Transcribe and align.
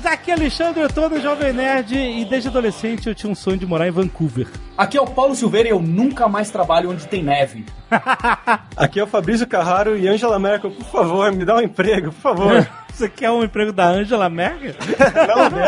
Nerds! 0.00 0.06
Aqui 0.06 0.30
é 0.30 0.34
Alexandre, 0.34 0.82
eu 0.82 0.88
tô 0.88 1.08
no 1.08 1.20
Jovem 1.20 1.52
Nerd 1.52 1.94
e 1.94 2.24
desde 2.24 2.48
adolescente 2.48 3.08
eu 3.08 3.14
tinha 3.14 3.30
um 3.30 3.34
sonho 3.34 3.58
de 3.58 3.66
morar 3.66 3.88
em 3.88 3.90
Vancouver. 3.90 4.46
Aqui 4.76 4.96
é 4.96 5.00
o 5.00 5.06
Paulo 5.06 5.34
Silveira 5.34 5.68
e 5.68 5.72
eu 5.72 5.80
nunca 5.80 6.28
mais 6.28 6.50
trabalho 6.50 6.90
onde 6.90 7.06
tem 7.06 7.22
neve. 7.22 7.64
Aqui 8.76 9.00
é 9.00 9.04
o 9.04 9.06
Fabrício 9.06 9.46
Carraro 9.46 9.96
e 9.96 10.08
Angela 10.08 10.38
Merkel, 10.38 10.70
por 10.70 10.86
favor, 10.86 11.32
me 11.32 11.44
dá 11.44 11.56
um 11.56 11.60
emprego, 11.60 12.12
por 12.12 12.20
favor. 12.20 12.68
Você 12.92 13.08
quer 13.08 13.30
um 13.30 13.42
emprego 13.42 13.72
da 13.72 13.86
Angela 13.86 14.28
Merkel? 14.28 14.74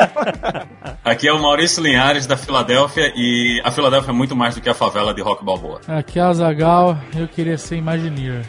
Aqui 1.04 1.28
é 1.28 1.32
o 1.32 1.40
Maurício 1.40 1.82
Linhares 1.82 2.26
da 2.26 2.36
Filadélfia 2.36 3.12
e 3.14 3.60
a 3.64 3.70
Filadélfia 3.70 4.10
é 4.10 4.14
muito 4.14 4.36
mais 4.36 4.54
do 4.54 4.60
que 4.60 4.68
a 4.68 4.74
favela 4.74 5.14
de 5.14 5.22
Rock 5.22 5.44
Balboa. 5.44 5.80
Aqui 5.86 6.18
é 6.18 6.26
o 6.26 6.34
Zagal, 6.34 6.98
eu 7.16 7.28
queria 7.28 7.56
ser 7.56 7.76
Imagineer. 7.76 8.44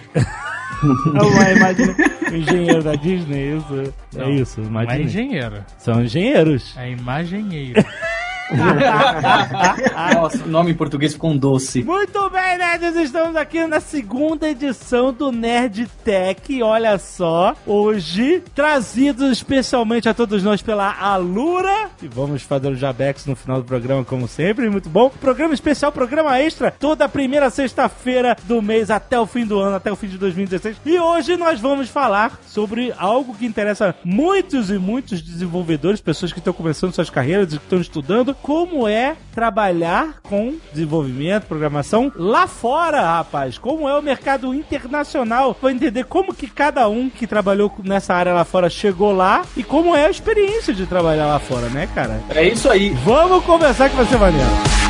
Não 1.13 1.41
é 1.41 1.55
imagina, 1.55 1.95
engenheiro 2.33 2.83
da 2.83 2.95
Disney, 2.95 3.57
isso. 3.57 3.93
é 4.17 4.29
isso, 4.31 4.61
Não 4.61 4.67
é 4.67 4.83
imagina. 4.83 5.01
engenheiro, 5.03 5.65
São 5.77 6.03
engenheiros. 6.03 6.75
é 6.77 6.91
imaginheiro. 6.91 7.83
Nossa, 10.13 10.43
o 10.43 10.47
nome 10.47 10.71
em 10.71 10.75
português 10.75 11.13
ficou 11.13 11.31
um 11.31 11.37
doce. 11.37 11.83
Muito 11.83 12.29
bem, 12.29 12.57
nerds, 12.57 12.95
estamos 12.95 13.35
aqui 13.35 13.65
na 13.65 13.79
segunda 13.79 14.49
edição 14.49 15.13
do 15.13 15.31
Nerd 15.31 15.87
Tech. 16.03 16.61
Olha 16.61 16.97
só, 16.97 17.55
hoje 17.65 18.41
trazidos 18.53 19.31
especialmente 19.31 20.09
a 20.09 20.13
todos 20.13 20.43
nós 20.43 20.61
pela 20.61 20.93
Alura. 20.99 21.89
E 22.01 22.07
vamos 22.07 22.43
fazer 22.43 22.69
o 22.69 22.75
Jabex 22.75 23.25
no 23.25 23.35
final 23.35 23.57
do 23.57 23.65
programa, 23.65 24.03
como 24.03 24.27
sempre, 24.27 24.69
muito 24.69 24.89
bom. 24.89 25.09
Programa 25.09 25.53
especial, 25.53 25.91
programa 25.91 26.39
extra, 26.39 26.71
toda 26.71 27.07
primeira 27.07 27.49
sexta-feira 27.49 28.35
do 28.43 28.61
mês 28.61 28.89
até 28.89 29.19
o 29.19 29.25
fim 29.25 29.45
do 29.45 29.59
ano, 29.59 29.75
até 29.75 29.91
o 29.91 29.95
fim 29.95 30.07
de 30.07 30.17
2016. 30.17 30.77
E 30.85 30.99
hoje 30.99 31.37
nós 31.37 31.59
vamos 31.59 31.89
falar 31.89 32.39
sobre 32.45 32.93
algo 32.97 33.35
que 33.35 33.45
interessa 33.45 33.95
muitos 34.03 34.69
e 34.69 34.77
muitos 34.77 35.21
desenvolvedores, 35.21 36.01
pessoas 36.01 36.31
que 36.31 36.39
estão 36.39 36.53
começando 36.53 36.93
suas 36.93 37.09
carreiras 37.09 37.49
que 37.49 37.55
estão 37.55 37.79
estudando, 37.79 38.32
como 38.33 38.87
é 38.87 39.15
trabalhar 39.33 40.21
com 40.21 40.55
desenvolvimento, 40.71 41.45
programação 41.45 42.11
lá 42.15 42.47
fora, 42.47 43.01
rapaz. 43.01 43.57
Como 43.57 43.87
é 43.87 43.97
o 43.97 44.01
mercado 44.01 44.53
internacional. 44.53 45.55
Vai 45.61 45.73
entender 45.73 46.05
como 46.05 46.33
que 46.33 46.47
cada 46.47 46.87
um 46.87 47.09
que 47.09 47.25
trabalhou 47.25 47.73
nessa 47.83 48.13
área 48.13 48.33
lá 48.33 48.45
fora 48.45 48.69
chegou 48.69 49.11
lá 49.11 49.43
e 49.57 49.63
como 49.63 49.95
é 49.95 50.05
a 50.05 50.09
experiência 50.09 50.73
de 50.73 50.85
trabalhar 50.85 51.25
lá 51.25 51.39
fora, 51.39 51.67
né, 51.69 51.87
cara? 51.93 52.21
É 52.29 52.47
isso 52.47 52.69
aí. 52.69 52.89
Vamos 53.03 53.43
conversar 53.43 53.89
que 53.89 53.95
vai 53.95 54.05
ser 54.05 54.17
maneiro. 54.17 54.82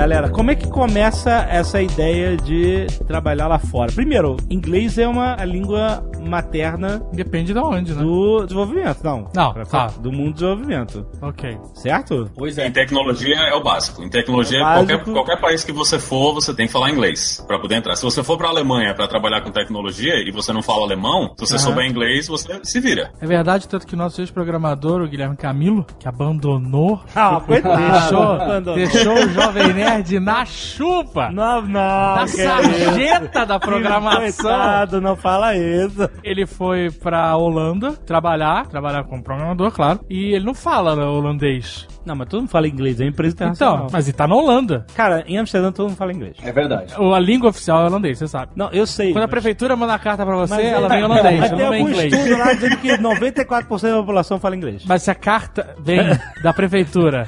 Galera, 0.00 0.30
como 0.30 0.50
é 0.50 0.54
que 0.54 0.66
começa 0.66 1.46
essa 1.50 1.82
ideia 1.82 2.34
de 2.34 2.86
trabalhar 3.06 3.48
lá 3.48 3.58
fora? 3.58 3.92
Primeiro, 3.92 4.38
inglês 4.48 4.96
é 4.96 5.06
uma 5.06 5.36
língua 5.44 6.02
materna 6.28 7.02
Depende 7.12 7.52
de 7.52 7.58
onde, 7.58 7.92
né? 7.94 8.02
do 8.02 8.42
desenvolvimento, 8.44 8.98
não. 9.02 9.28
Não, 9.34 9.52
Pra- 9.52 9.64
tá. 9.64 9.86
Do 9.98 10.10
mundo 10.12 10.30
do 10.30 10.34
desenvolvimento, 10.34 11.06
Ok. 11.22 11.58
certo? 11.74 12.30
Pois 12.36 12.56
Em 12.58 12.62
é. 12.62 12.70
tecnologia 12.70 13.36
é 13.36 13.54
o 13.54 13.62
básico. 13.62 14.02
Em 14.02 14.08
tecnologia, 14.08 14.58
É 14.58 14.62
básico. 14.62 14.86
Qualquer, 14.86 15.12
qualquer 15.12 15.40
país 15.40 15.64
que 15.64 15.72
você 15.72 15.98
for, 15.98 16.34
você 16.34 16.54
tem 16.54 16.66
que 16.66 16.72
falar 16.72 16.90
inglês 16.90 17.42
para 17.46 17.58
poder 17.58 17.76
entrar. 17.76 17.96
Se 17.96 18.04
você 18.04 18.22
for 18.22 18.36
para 18.36 18.48
Alemanha 18.48 18.94
para 18.94 19.06
trabalhar 19.08 19.40
com 19.42 19.50
tecnologia 19.50 20.14
e 20.16 20.30
você 20.30 20.52
não 20.52 20.62
fala 20.62 20.84
alemão, 20.84 21.32
se 21.36 21.46
você 21.46 21.54
Aham. 21.54 21.64
souber 21.64 21.86
inglês, 21.86 22.28
você 22.28 22.60
se 22.62 22.80
vira. 22.80 23.12
É 23.20 23.26
verdade, 23.26 23.68
tanto 23.68 23.86
que 23.86 23.94
o 23.94 23.98
nosso 23.98 24.20
ex-programador, 24.20 25.00
o 25.02 25.08
Guilherme 25.08 25.36
Camilo, 25.36 25.84
que 25.98 26.08
abandonou, 26.08 27.00
Ah, 27.14 27.40
coitado. 27.44 27.76
deixou, 27.92 28.22
Abandonou. 28.22 28.74
deixou 28.76 29.14
o 29.14 29.28
Jovem 29.30 29.72
Nerd 29.74 30.18
na 30.20 30.44
chuva, 30.44 31.30
Não, 31.30 31.62
não. 31.62 31.70
na 32.16 32.24
que 32.26 32.40
é 32.40 32.44
sarjeta 32.46 33.46
da 33.46 33.58
programação. 33.58 34.20
Coitado, 34.50 35.00
não 35.00 35.16
fala 35.16 35.56
isso. 35.56 36.09
Ele 36.22 36.46
foi 36.46 36.90
pra 36.90 37.36
Holanda 37.36 37.92
trabalhar, 37.92 38.66
trabalhar 38.66 39.04
como 39.04 39.22
programador, 39.22 39.72
claro, 39.72 40.00
e 40.08 40.34
ele 40.34 40.44
não 40.44 40.54
fala 40.54 40.94
holandês. 40.94 41.88
Não, 42.04 42.14
mas 42.16 42.28
todo 42.28 42.40
mundo 42.40 42.50
fala 42.50 42.66
inglês, 42.66 43.00
é 43.00 43.04
empresa 43.04 43.34
internacional. 43.34 43.76
Então, 43.76 43.88
mas 43.92 44.08
ele 44.08 44.16
tá 44.16 44.26
na 44.26 44.34
Holanda. 44.34 44.86
Cara, 44.94 45.22
em 45.26 45.36
Amsterdã 45.38 45.70
todo 45.70 45.88
mundo 45.88 45.96
fala 45.96 46.12
inglês. 46.12 46.36
É 46.42 46.50
verdade. 46.50 46.94
A 46.96 47.18
língua 47.18 47.50
oficial 47.50 47.82
é 47.82 47.86
holandês, 47.86 48.18
você 48.18 48.26
sabe. 48.28 48.52
Não, 48.56 48.70
eu 48.72 48.86
sei. 48.86 49.08
Quando 49.12 49.18
a 49.24 49.26
mas- 49.26 49.30
prefeitura 49.30 49.76
manda 49.76 49.94
a 49.94 49.98
carta 49.98 50.24
pra 50.24 50.34
você, 50.36 50.54
mas 50.54 50.64
ela 50.64 50.86
é- 50.86 50.88
vem 50.88 51.00
em 51.00 51.04
holandês, 51.04 51.40
Mas 51.40 51.50
ela 51.50 51.56
tem 51.56 51.64
não 51.66 51.70
vem 51.72 51.80
em 51.80 51.82
algum 51.84 51.92
inglês. 51.94 52.12
estudo 52.12 52.38
lá 52.38 52.52
dizendo 52.54 52.76
que 52.78 52.88
94% 52.98 53.90
da 53.92 53.96
população 54.00 54.38
fala 54.40 54.56
inglês. 54.56 54.84
Mas 54.86 55.02
se 55.02 55.10
a 55.10 55.14
carta 55.14 55.74
vem 55.78 56.00
da 56.42 56.52
prefeitura 56.52 57.26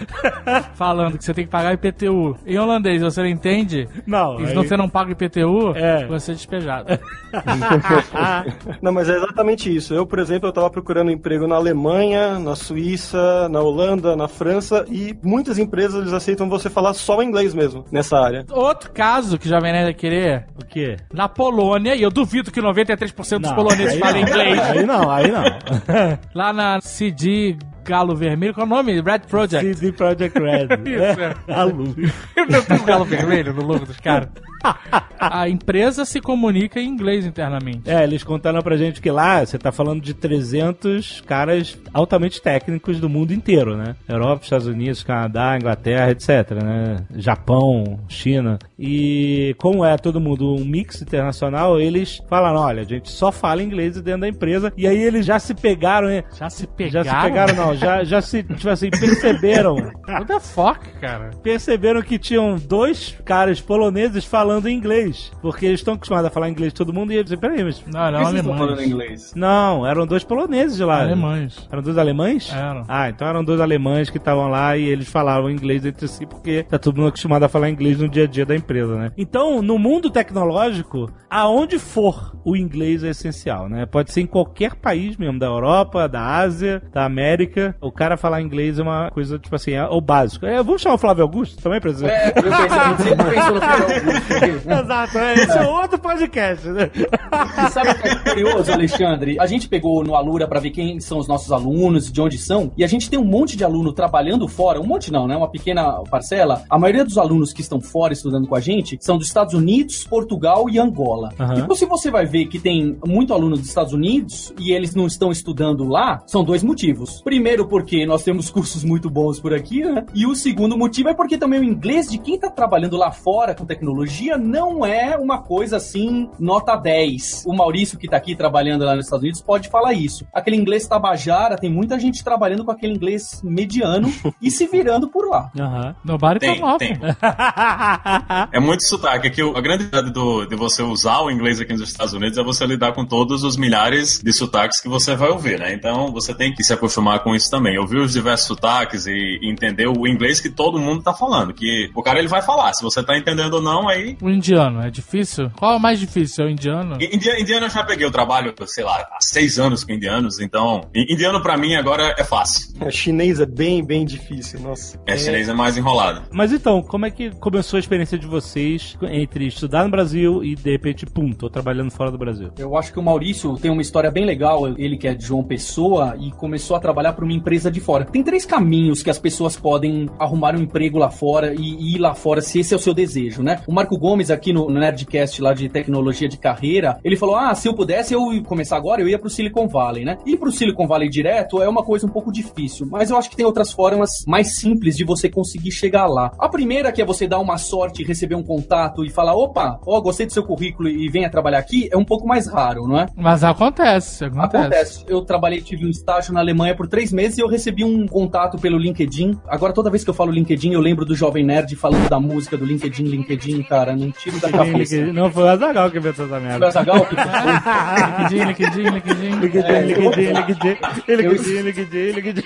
falando 0.75 1.19
que 1.19 1.25
você 1.25 1.35
tem 1.35 1.45
que 1.45 1.51
pagar 1.51 1.73
IPTU 1.75 2.37
em 2.47 2.59
holandês 2.59 3.03
você 3.03 3.21
não 3.21 3.29
entende, 3.29 3.89
Não, 4.07 4.39
e 4.41 4.45
aí- 4.45 4.49
se 4.49 4.55
você 4.55 4.77
não 4.77 4.89
paga 4.89 5.13
IPTU, 5.13 5.73
É. 5.77 6.07
você 6.07 6.33
é 6.33 6.35
despejado. 6.35 6.99
Não, 8.81 8.93
mas 8.93 9.09
é 9.09 9.17
exatamente 9.17 9.75
isso. 9.75 9.95
Eu, 9.95 10.07
por 10.07 10.19
exemplo, 10.19 10.49
eu 10.49 10.53
tava 10.53 10.71
procurando 10.71 11.11
emprego 11.11 11.47
na 11.47 11.57
Alemanha, 11.57 12.39
na 12.39 12.55
Suíça, 12.55 13.49
na 13.49 13.61
Holanda, 13.61 14.15
na 14.17 14.29
França 14.29 14.62
e 14.89 15.17
muitas 15.23 15.59
empresas 15.59 16.01
eles 16.01 16.13
aceitam 16.13 16.49
você 16.49 16.69
falar 16.71 16.95
só 16.95 17.23
inglês 17.23 17.55
mesmo 17.55 17.85
nessa 17.91 18.19
área. 18.19 18.45
Outro 18.51 18.91
caso 18.93 19.39
que 19.39 19.47
o 19.47 19.49
Jovem 19.49 19.73
Nerd 19.73 19.89
ia 19.89 19.95
querer, 19.95 20.47
O 20.61 20.65
quê? 20.65 20.97
na 21.13 21.29
Polônia, 21.29 21.95
e 21.95 22.03
eu 22.03 22.11
duvido 22.11 22.51
que 22.53 22.61
93% 22.61 23.39
dos 23.41 23.51
Não, 23.51 23.55
poloneses 23.57 23.99
falem 23.99 24.23
não. 24.23 24.29
inglês, 24.31 24.61
Aí 24.61 24.87
não, 24.87 25.11
aí 25.11 25.31
não. 25.31 25.43
lá 26.35 26.53
na 26.53 26.81
CD 26.81 27.57
Galo 27.85 28.15
Vermelho, 28.15 28.55
qual 28.55 28.65
é 28.65 28.71
o 28.71 28.73
nome? 28.73 29.01
Red 29.01 29.21
Project. 29.29 29.75
CD 29.75 29.91
Project 29.93 30.39
Red. 30.39 30.69
Isso, 30.89 31.21
é. 31.21 31.35
A 31.53 31.65
luz. 31.65 31.95
Eu 32.37 32.63
tenho 32.65 32.81
um 32.81 32.85
galo 32.85 33.05
vermelho 33.05 33.53
no 33.53 33.63
logo 33.65 33.85
dos 33.85 33.99
caras. 33.99 34.29
A 35.19 35.49
empresa 35.49 36.05
se 36.05 36.21
comunica 36.21 36.81
em 36.81 36.89
inglês 36.89 37.25
internamente. 37.25 37.89
É, 37.89 38.03
eles 38.03 38.25
contaram 38.25 38.61
pra 38.61 38.77
gente 38.77 39.01
que 39.01 39.11
lá 39.11 39.45
você 39.45 39.57
tá 39.57 39.71
falando 39.71 40.01
de 40.03 40.15
300 40.15 41.21
caras 41.21 41.79
altamente 41.95 42.43
técnicos 42.43 42.99
do 42.99 43.09
mundo 43.09 43.33
inteiro, 43.33 43.77
né? 43.77 43.95
Europa, 44.09 44.43
Estados 44.43 44.67
Unidos, 44.67 45.03
Canadá, 45.05 45.57
Inglaterra, 45.57 46.11
etc, 46.11 46.51
né? 46.63 47.05
Japão, 47.15 48.01
China. 48.09 48.59
E 48.79 49.55
como 49.59 49.85
é 49.85 49.97
todo 49.97 50.21
mundo 50.21 50.55
um 50.55 50.65
mix 50.65 51.01
internacional, 51.01 51.81
eles 51.81 52.21
falaram, 52.29 52.59
olha, 52.61 52.83
a 52.83 52.87
gente 52.87 53.11
só 53.11 53.31
fala 53.31 53.63
inglês 53.63 54.01
dentro 54.01 54.23
da 54.23 54.29
empresa. 54.29 54.73
E 54.77 54.87
aí 54.89 55.01
eles 55.01 55.25
já 55.25 55.39
se 55.39 55.55
pegaram, 55.55 56.11
hein? 56.11 56.25
Já 56.37 56.51
se 56.51 56.63
Já 56.63 56.69
pegaram? 56.69 57.05
se 57.05 57.23
pegaram, 57.23 57.55
não. 57.55 57.75
Já, 57.77 58.03
já 58.05 58.21
se, 58.21 58.43
tipo 58.43 58.69
assim, 58.69 58.91
perceberam. 58.91 59.77
What 60.09 60.27
the 60.27 60.41
fuck, 60.41 60.81
cara? 61.01 61.31
perceberam 61.43 62.03
que 62.03 62.19
tinham 62.19 62.57
dois 62.57 63.17
caras 63.25 63.61
poloneses 63.61 64.25
falando 64.25 64.52
inglês. 64.69 65.33
Porque 65.41 65.67
eles 65.67 65.81
estão 65.81 65.95
acostumados 65.95 66.29
a 66.29 66.31
falar 66.31 66.49
inglês 66.49 66.73
todo 66.73 66.93
mundo 66.93 67.13
e 67.13 67.17
eles 67.17 67.25
dizem, 67.25 67.39
peraí, 67.39 67.65
mas... 67.65 67.83
Não, 67.87 68.13
vocês 68.13 68.35
estão 68.37 68.57
falando 68.57 68.73
alemães. 68.73 68.91
inglês? 68.91 69.33
Não, 69.37 69.87
eram 69.87 70.07
dois 70.07 70.25
poloneses 70.25 70.77
de 70.77 70.85
lá. 70.85 71.01
Alemães. 71.01 71.69
Eram 71.71 71.83
dois 71.83 71.99
alemães? 71.99 72.53
Eram. 72.53 72.85
Ah, 72.89 73.09
então 73.09 73.27
eram 73.29 73.45
dois 73.45 73.61
alemães 73.61 74.11
que 74.11 74.19
estavam 74.19 74.49
lá 74.49 74.77
e 74.77 74.85
eles 74.85 75.09
falavam 75.09 75.51
inglês 75.51 75.85
entre 75.85 76.07
si 76.09 76.27
porque 76.27 76.65
tá 76.65 76.79
todo 76.79 76.97
mundo 76.97 77.09
acostumado 77.09 77.45
a 77.45 77.49
falar 77.49 77.71
inglês 77.71 77.99
no 77.99 78.09
dia 78.09 78.25
a 78.25 78.27
dia 78.27 78.47
da 78.47 78.55
empresa, 78.57 78.97
né? 78.97 79.13
Então, 79.17 79.63
no 79.63 79.79
mundo 79.79 80.11
tecnológico, 80.11 81.11
aonde 81.31 81.79
for, 81.79 82.37
o 82.45 82.57
inglês 82.57 83.05
é 83.05 83.11
essencial, 83.11 83.69
né? 83.69 83.87
Pode 83.87 84.13
ser 84.13 84.23
em 84.23 84.27
qualquer 84.27 84.75
país 84.75 85.17
mesmo, 85.17 85.39
da 85.39 85.47
Europa, 85.47 86.09
da 86.09 86.21
Ásia, 86.23 86.83
da 86.93 87.05
América. 87.05 87.75
O 87.81 87.93
cara 87.93 88.17
falar 88.17 88.41
inglês 88.41 88.79
é 88.79 88.83
uma 88.83 89.11
coisa, 89.11 89.39
tipo 89.39 89.55
assim, 89.55 89.73
é 89.73 89.85
o 89.85 90.01
básico. 90.01 90.47
É, 90.47 90.63
vamos 90.63 90.83
chamar 90.83 90.95
o 90.95 90.99
Flávio 90.99 91.23
Augusto 91.23 91.63
também, 91.63 91.81
presidente? 91.81 92.13
É, 92.13 92.29
eu 92.29 92.43
pensei, 92.43 92.69
gente 92.69 93.03
sempre 93.03 93.25
no 93.25 93.61
Flávio 93.61 93.85
Augusto. 93.85 94.42
Exato, 94.83 95.19
é, 95.19 95.35
esse 95.35 95.59
é 95.59 95.67
outro 95.67 95.99
podcast, 95.99 96.69
né? 96.69 96.91
E 96.95 97.71
sabe 97.71 97.91
o 97.91 97.95
que 97.95 98.09
é 98.09 98.15
curioso, 98.17 98.73
Alexandre? 98.73 99.37
A 99.39 99.47
gente 99.47 99.69
pegou 99.69 100.03
no 100.05 100.15
Alura 100.15 100.47
pra 100.47 100.61
ver 100.61 100.71
quem 100.71 101.01
são 101.01 101.19
os 101.19 101.29
nossos 101.29 101.53
alunos, 101.53 102.11
de 102.11 102.21
onde 102.21 102.39
são, 102.39 102.73
e 102.77 102.85
a 102.85 102.87
gente 102.87 103.09
tem 103.09 103.19
um 103.19 103.25
monte 103.25 103.57
de 103.57 103.65
aluno 103.65 103.93
trabalhando 103.93 104.49
fora, 104.49 104.81
um 104.81 104.87
monte 104.87 105.13
não, 105.13 105.27
né? 105.27 105.37
Uma 105.37 105.51
pequena 105.51 106.03
parcela. 106.11 106.63
A 106.69 106.79
maioria 106.79 107.05
dos 107.05 107.19
alunos 107.19 107.53
que 107.53 107.61
estão 107.61 107.81
fora 107.81 108.13
estudando 108.13 108.47
com 108.47 108.55
a 108.55 108.61
gente 108.61 108.99
são 109.01 109.19
dos 109.19 109.27
Estados 109.27 109.55
Unidos, 109.55 110.05
Portugal 110.05 110.69
e 110.69 110.79
Angola. 110.79 111.33
Aham. 111.39 111.55
Então, 111.59 111.77
se 111.77 111.87
você 111.87 112.11
vai 112.11 112.27
ver 112.27 112.47
que 112.47 112.59
tem 112.59 112.97
muito 113.07 113.33
aluno 113.33 113.57
dos 113.57 113.69
Estados 113.69 113.93
Unidos 113.93 114.53
e 114.59 114.73
eles 114.73 114.95
não 114.95 115.07
estão 115.07 115.31
estudando 115.31 115.85
lá, 115.85 116.23
são 116.27 116.45
dois 116.45 116.63
motivos. 116.63 117.21
Primeiro, 117.23 117.67
porque 117.67 118.05
nós 118.07 118.23
temos 118.23 118.51
cursos 118.51 118.85
muito 118.85 119.09
bons 119.09 119.41
por 119.41 119.55
aqui, 119.55 119.85
né? 119.85 120.05
E 120.15 120.27
o 120.27 120.35
segundo 120.35 120.77
motivo 120.77 121.09
é 121.09 121.15
porque 121.15 121.39
também 121.39 121.61
o 121.61 121.65
inglês 121.65 122.11
de 122.11 122.19
quem 122.19 122.39
tá 122.39 122.51
trabalhando 122.51 122.97
lá 122.97 123.11
fora 123.11 123.55
com 123.55 123.65
tecnologia 123.65 124.32
tecnologia 124.33 124.39
não 124.39 124.85
é 124.85 125.17
uma 125.17 125.43
coisa 125.43 125.77
assim, 125.77 126.29
nota 126.39 126.77
10. 126.77 127.45
O 127.47 127.55
Maurício, 127.55 127.99
que 127.99 128.09
tá 128.09 128.17
aqui 128.17 128.35
trabalhando 128.35 128.85
lá 128.85 128.95
nos 128.95 129.05
Estados 129.07 129.23
Unidos, 129.23 129.43
pode 129.43 129.69
falar 129.69 129.93
isso. 129.93 130.27
Aquele 130.33 130.57
inglês 130.57 130.87
tabajara, 130.87 131.57
tem 131.57 131.71
muita 131.71 131.99
gente 131.99 132.23
trabalhando 132.25 132.65
com 132.65 132.71
aquele 132.71 132.95
inglês 132.95 133.41
mediano 133.43 134.13
e 134.41 134.51
se 134.51 134.67
virando 134.67 135.09
por 135.09 135.29
lá. 135.29 135.51
Aham. 135.59 135.95
Nobody 136.05 136.41
Tem, 136.41 136.61
come 136.61 136.73
off. 136.73 136.79
tem. 136.79 136.99
É 138.53 138.61
muito 138.61 138.85
sotaque. 138.85 139.29
Aqui, 139.29 139.41
a 139.41 139.61
grande 139.61 139.85
verdade 139.85 140.11
do, 140.11 140.45
de 140.47 140.57
você 140.57 140.83
usar 140.83 141.21
o 141.21 141.31
inglês 141.31 141.61
aqui 141.61 141.73
nos 141.73 141.83
Estados 141.83 142.13
Unidos 142.13 142.39
é 142.39 142.43
você 142.43 142.67
lidar 142.67 142.93
com 142.93 143.05
todos 143.05 143.45
os 143.45 143.57
milhares 143.57 144.21
de 144.23 144.33
sotaques 144.33 144.81
que 144.81 144.89
você 144.89 145.15
vai 145.15 145.31
ouvir, 145.31 145.59
né? 145.59 145.73
Então 145.73 146.13
você 146.13 146.35
tem 146.35 146.53
que 146.55 146.63
se 146.63 146.73
acostumar 146.73 147.21
com 147.21 147.35
isso 147.35 147.51
também. 147.51 147.79
Ouvir 147.79 147.99
os 147.99 148.13
diversos 148.13 148.47
sotaques 148.47 149.07
e 149.07 149.41
entender 149.43 149.87
o 149.87 150.07
inglês 150.07 150.41
que 150.41 150.51
todo 150.51 150.79
mundo 150.79 151.03
tá 151.03 151.13
falando. 151.13 151.53
Que 151.53 151.91
o 151.95 152.03
cara 152.03 152.19
ele 152.19 152.29
vai 152.29 152.43
falar. 152.43 152.73
Se 152.75 152.83
você 152.83 153.03
tá 153.03 153.17
entendendo 153.17 153.55
ou 153.55 153.63
não, 153.63 153.89
aí. 153.89 154.17
O 154.23 154.31
indiano, 154.31 154.81
é 154.81 154.89
difícil? 154.91 155.51
Qual 155.59 155.73
é 155.73 155.77
o 155.77 155.81
mais 155.81 155.99
difícil? 155.99 156.45
É 156.45 156.47
o 156.47 156.51
indiano? 156.51 156.95
Indi- 156.95 157.41
Indiano 157.41 157.67
eu 157.67 157.71
já 157.71 157.83
peguei 157.85 158.07
o 158.07 158.11
trabalho, 158.11 158.55
sei 158.67 158.85
lá, 158.85 159.01
há 159.11 159.19
seis 159.21 159.59
anos 159.59 159.83
com 159.83 159.93
indianos, 159.93 160.39
então. 160.39 160.83
Indiano 160.95 161.43
pra 161.43 161.57
mim 161.57 161.75
agora 161.75 162.15
é 162.17 162.23
fácil. 162.23 162.73
A 162.81 162.91
chinês 162.91 163.41
é 163.41 163.47
bem, 163.47 163.85
bem 163.85 164.05
difícil, 164.05 164.61
nossa. 164.61 164.97
É, 165.07 165.17
chinês 165.17 165.49
é 165.49 165.53
mais 165.53 165.77
enrolado. 165.77 166.23
Mas 166.31 166.53
então, 166.53 166.83
como 166.83 167.05
é 167.05 167.11
que 167.11 167.31
começou 167.41 167.77
a 167.77 167.81
experiência 167.81 168.17
de 168.17 168.27
vocês 168.27 168.97
entre 169.11 169.47
estudar 169.49 169.83
no 169.85 169.91
Brasil 169.91 170.45
e 170.45 170.55
de 170.55 170.71
repente, 170.71 171.05
pum, 171.05 171.33
tô 171.33 171.51
trabalhando 171.51 171.91
fora 171.91 172.11
do 172.11 172.17
Brasil? 172.19 172.51
Eu 172.59 172.77
acho 172.77 172.93
que 172.93 172.99
o 173.01 173.03
Maurício 173.03 173.57
tem 173.57 173.71
uma 173.71 173.83
história 173.83 174.11
bem 174.11 174.25
legal. 174.25 174.69
Ele 174.79 174.97
que 174.97 175.09
é 175.09 175.15
de 175.15 175.25
João 175.27 175.43
Pessoa 175.43 176.15
e 176.21 176.31
começou 176.33 176.77
a 176.77 176.81
trabalhar 176.81 177.13
para 177.15 177.25
uma 177.25 177.35
empresa 177.35 177.71
de 177.71 177.81
fora. 177.81 178.05
Tem 178.05 178.23
três 178.23 178.47
caminhos 178.47 179.03
que 179.03 179.11
as 179.11 179.19
pessoas 179.19 179.57
podem 179.57 180.09
arrumar 180.19 180.55
um 180.55 180.61
emprego 180.63 180.97
lá 180.99 181.11
fora 181.11 181.53
e, 181.55 181.61
e 181.61 181.95
ir 181.97 181.99
lá 181.99 182.15
fora, 182.15 182.41
se 182.41 182.61
esse 182.61 182.73
é 182.73 182.77
o 182.77 182.81
seu 182.81 182.95
desejo, 182.95 183.43
né? 183.43 183.61
O 183.67 183.73
Marco 183.73 183.99
Gomes 184.03 184.33
aqui 184.33 184.53
no, 184.53 184.69
Nerdcast 184.69 185.41
lá 185.41 185.55
de 185.55 185.69
tecnologia 185.69 186.29
de 186.29 186.37
carreira, 186.37 186.99
ele 187.05 187.17
falou: 187.17 187.37
ah, 187.37 187.55
se 187.55 187.69
eu 187.69 187.75
pudesse 187.75 188.13
eu 188.13 188.33
ia 188.33 188.43
começar 188.43 188.77
agora, 188.77 189.01
eu 189.01 189.09
ia 189.09 189.17
pro 189.17 189.31
Silicon 189.31 189.69
Valley, 189.69 190.05
né? 190.05 190.19
Ir 190.27 190.39
pro 190.39 190.51
Silicon 190.51 190.89
Valley 190.89 191.09
direto 191.09 191.63
é 191.63 191.69
uma 191.69 191.85
coisa 191.85 192.05
um 192.05 192.09
pouco 192.09 192.33
difícil, 192.33 192.89
mas 192.91 193.11
eu 193.11 193.17
acho 193.17 193.31
que 193.31 193.37
tem 193.37 193.47
outras 193.47 193.71
formas 193.71 194.25
mais 194.27 194.57
simples 194.57 194.97
de 194.97 195.05
você 195.05 195.29
conseguir 195.29 195.71
chegar 195.71 196.07
lá. 196.07 196.33
A 196.37 196.49
primeira 196.49 196.91
que 196.91 197.01
é 197.01 197.05
você 197.05 197.29
dar 197.29 197.39
uma 197.39 197.57
sorte, 197.59 198.03
receber 198.03 198.35
um 198.35 198.43
contato 198.43 199.05
e 199.05 199.11
falar: 199.11 199.37
opa, 199.37 199.79
ó, 199.87 200.01
gostei 200.01 200.27
do 200.27 200.33
seu 200.33 200.43
currículo 200.43 200.89
e 200.89 201.09
venha 201.09 201.31
trabalhar 201.31 201.59
aqui, 201.59 201.89
é 201.93 201.97
um 201.97 202.05
pouco 202.05 202.27
mais 202.27 202.49
raro, 202.49 202.89
não 202.89 202.99
é? 202.99 203.07
Mas 203.15 203.45
acontece, 203.45 204.25
acontece. 204.25 204.57
Acontece. 204.57 205.05
Eu 205.07 205.21
trabalhei, 205.23 205.61
tive 205.61 205.87
um 205.87 205.91
estágio 205.91 206.35
na 206.35 206.41
Alemanha 206.41 206.75
por 206.75 206.89
três 206.89 207.13
meses 207.13 207.39
e 207.39 207.41
eu 207.41 207.47
recebi 207.47 207.85
um 207.85 208.09
contato 208.09 208.59
pelo 208.59 208.79
LinkedIn. 208.79 209.39
Agora, 209.47 209.73
toda 209.73 209.91
vez 209.91 210.03
que 210.03 210.11
eu 210.11 210.15
falo 210.15 210.33
LinkedIn, 210.33 210.73
eu 210.73 210.81
lembro 210.81 211.05
do 211.05 211.15
Jovem 211.15 211.45
Nerd 211.45 211.77
falando 211.77 212.09
da 212.09 212.19
música 212.19 212.57
do 212.57 212.65
LinkedIn, 212.65 213.05
LinkedIn, 213.05 213.63
cara. 213.63 213.92
Não 213.97 214.11
tiro 214.11 214.39
da 214.41 214.51
cabeça. 214.51 214.97
Não, 215.13 215.31
foi 215.31 215.43
o 215.45 215.49
Azagal 215.49 215.91
que 215.91 215.99
inventou 215.99 216.25
essa 216.27 216.35
Foi 216.35 216.43
merda. 216.49 216.65
o 216.65 216.69
Azaghal 216.69 217.07
que 217.07 217.15
LinkedIn, 217.15 218.45
LinkedIn, 218.45 218.91
LinkedIn. 218.91 219.31
LinkedIn, 219.41 220.33
LinkedIn, 220.33 220.77
eu- 221.09 221.33
LinkedIn, 221.33 221.63
LinkedIn, 221.63 221.63
LinkedIn, 221.63 222.13
LinkedIn. 222.13 222.45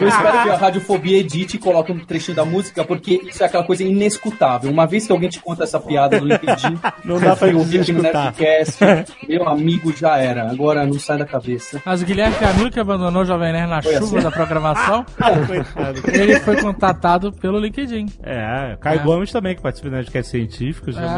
Eu 0.00 0.08
espero 0.08 0.42
que 0.42 0.50
a 0.50 0.56
Radiofobia 0.56 1.18
edite 1.18 1.56
e 1.56 1.58
coloque 1.58 1.92
um 1.92 1.98
trechinho 1.98 2.36
da 2.36 2.44
música, 2.44 2.84
porque 2.84 3.20
isso 3.24 3.42
é 3.42 3.46
aquela 3.46 3.64
coisa 3.64 3.82
inescutável. 3.84 4.70
Uma 4.70 4.86
vez 4.86 5.06
que 5.06 5.12
alguém 5.12 5.28
te 5.28 5.40
conta 5.40 5.64
essa 5.64 5.78
piada 5.80 6.20
no 6.20 6.26
LinkedIn, 6.26 6.78
Não 7.04 7.20
dá 7.20 7.36
pra 7.36 7.48
ouvir 7.48 7.80
aqui 7.80 7.92
no 7.92 8.00
escutar. 8.00 8.24
Nerdcast, 8.38 8.78
meu 9.28 9.48
amigo 9.48 9.92
já 9.96 10.18
era. 10.18 10.50
Agora 10.50 10.84
não 10.86 10.98
sai 10.98 11.18
da 11.18 11.24
cabeça. 11.26 11.80
Mas 11.84 12.02
o 12.02 12.04
Guilherme 12.04 12.34
Camilo, 12.36 12.70
que 12.70 12.80
abandonou 12.80 13.22
o 13.22 13.24
Jovem 13.24 13.52
Nerd 13.52 13.68
na 13.70 13.82
Foi 13.82 13.92
chuva 13.94 14.16
assim? 14.18 14.24
da 14.24 14.30
programação, 14.30 15.04
Coitado. 15.46 16.02
ele 16.12 16.40
foi 16.40 16.60
contatado 16.60 17.32
pelo 17.32 17.58
LinkedIn. 17.58 18.06
É, 18.22 18.76
Caio 18.80 19.00
É. 19.00 19.02
Gomes 19.02 19.30
também, 19.32 19.54
que 19.54 19.62
participa 19.62 19.88
do 19.90 19.96
Nerdcast 19.96 20.36
Científicos 20.76 20.94
também. 20.94 21.08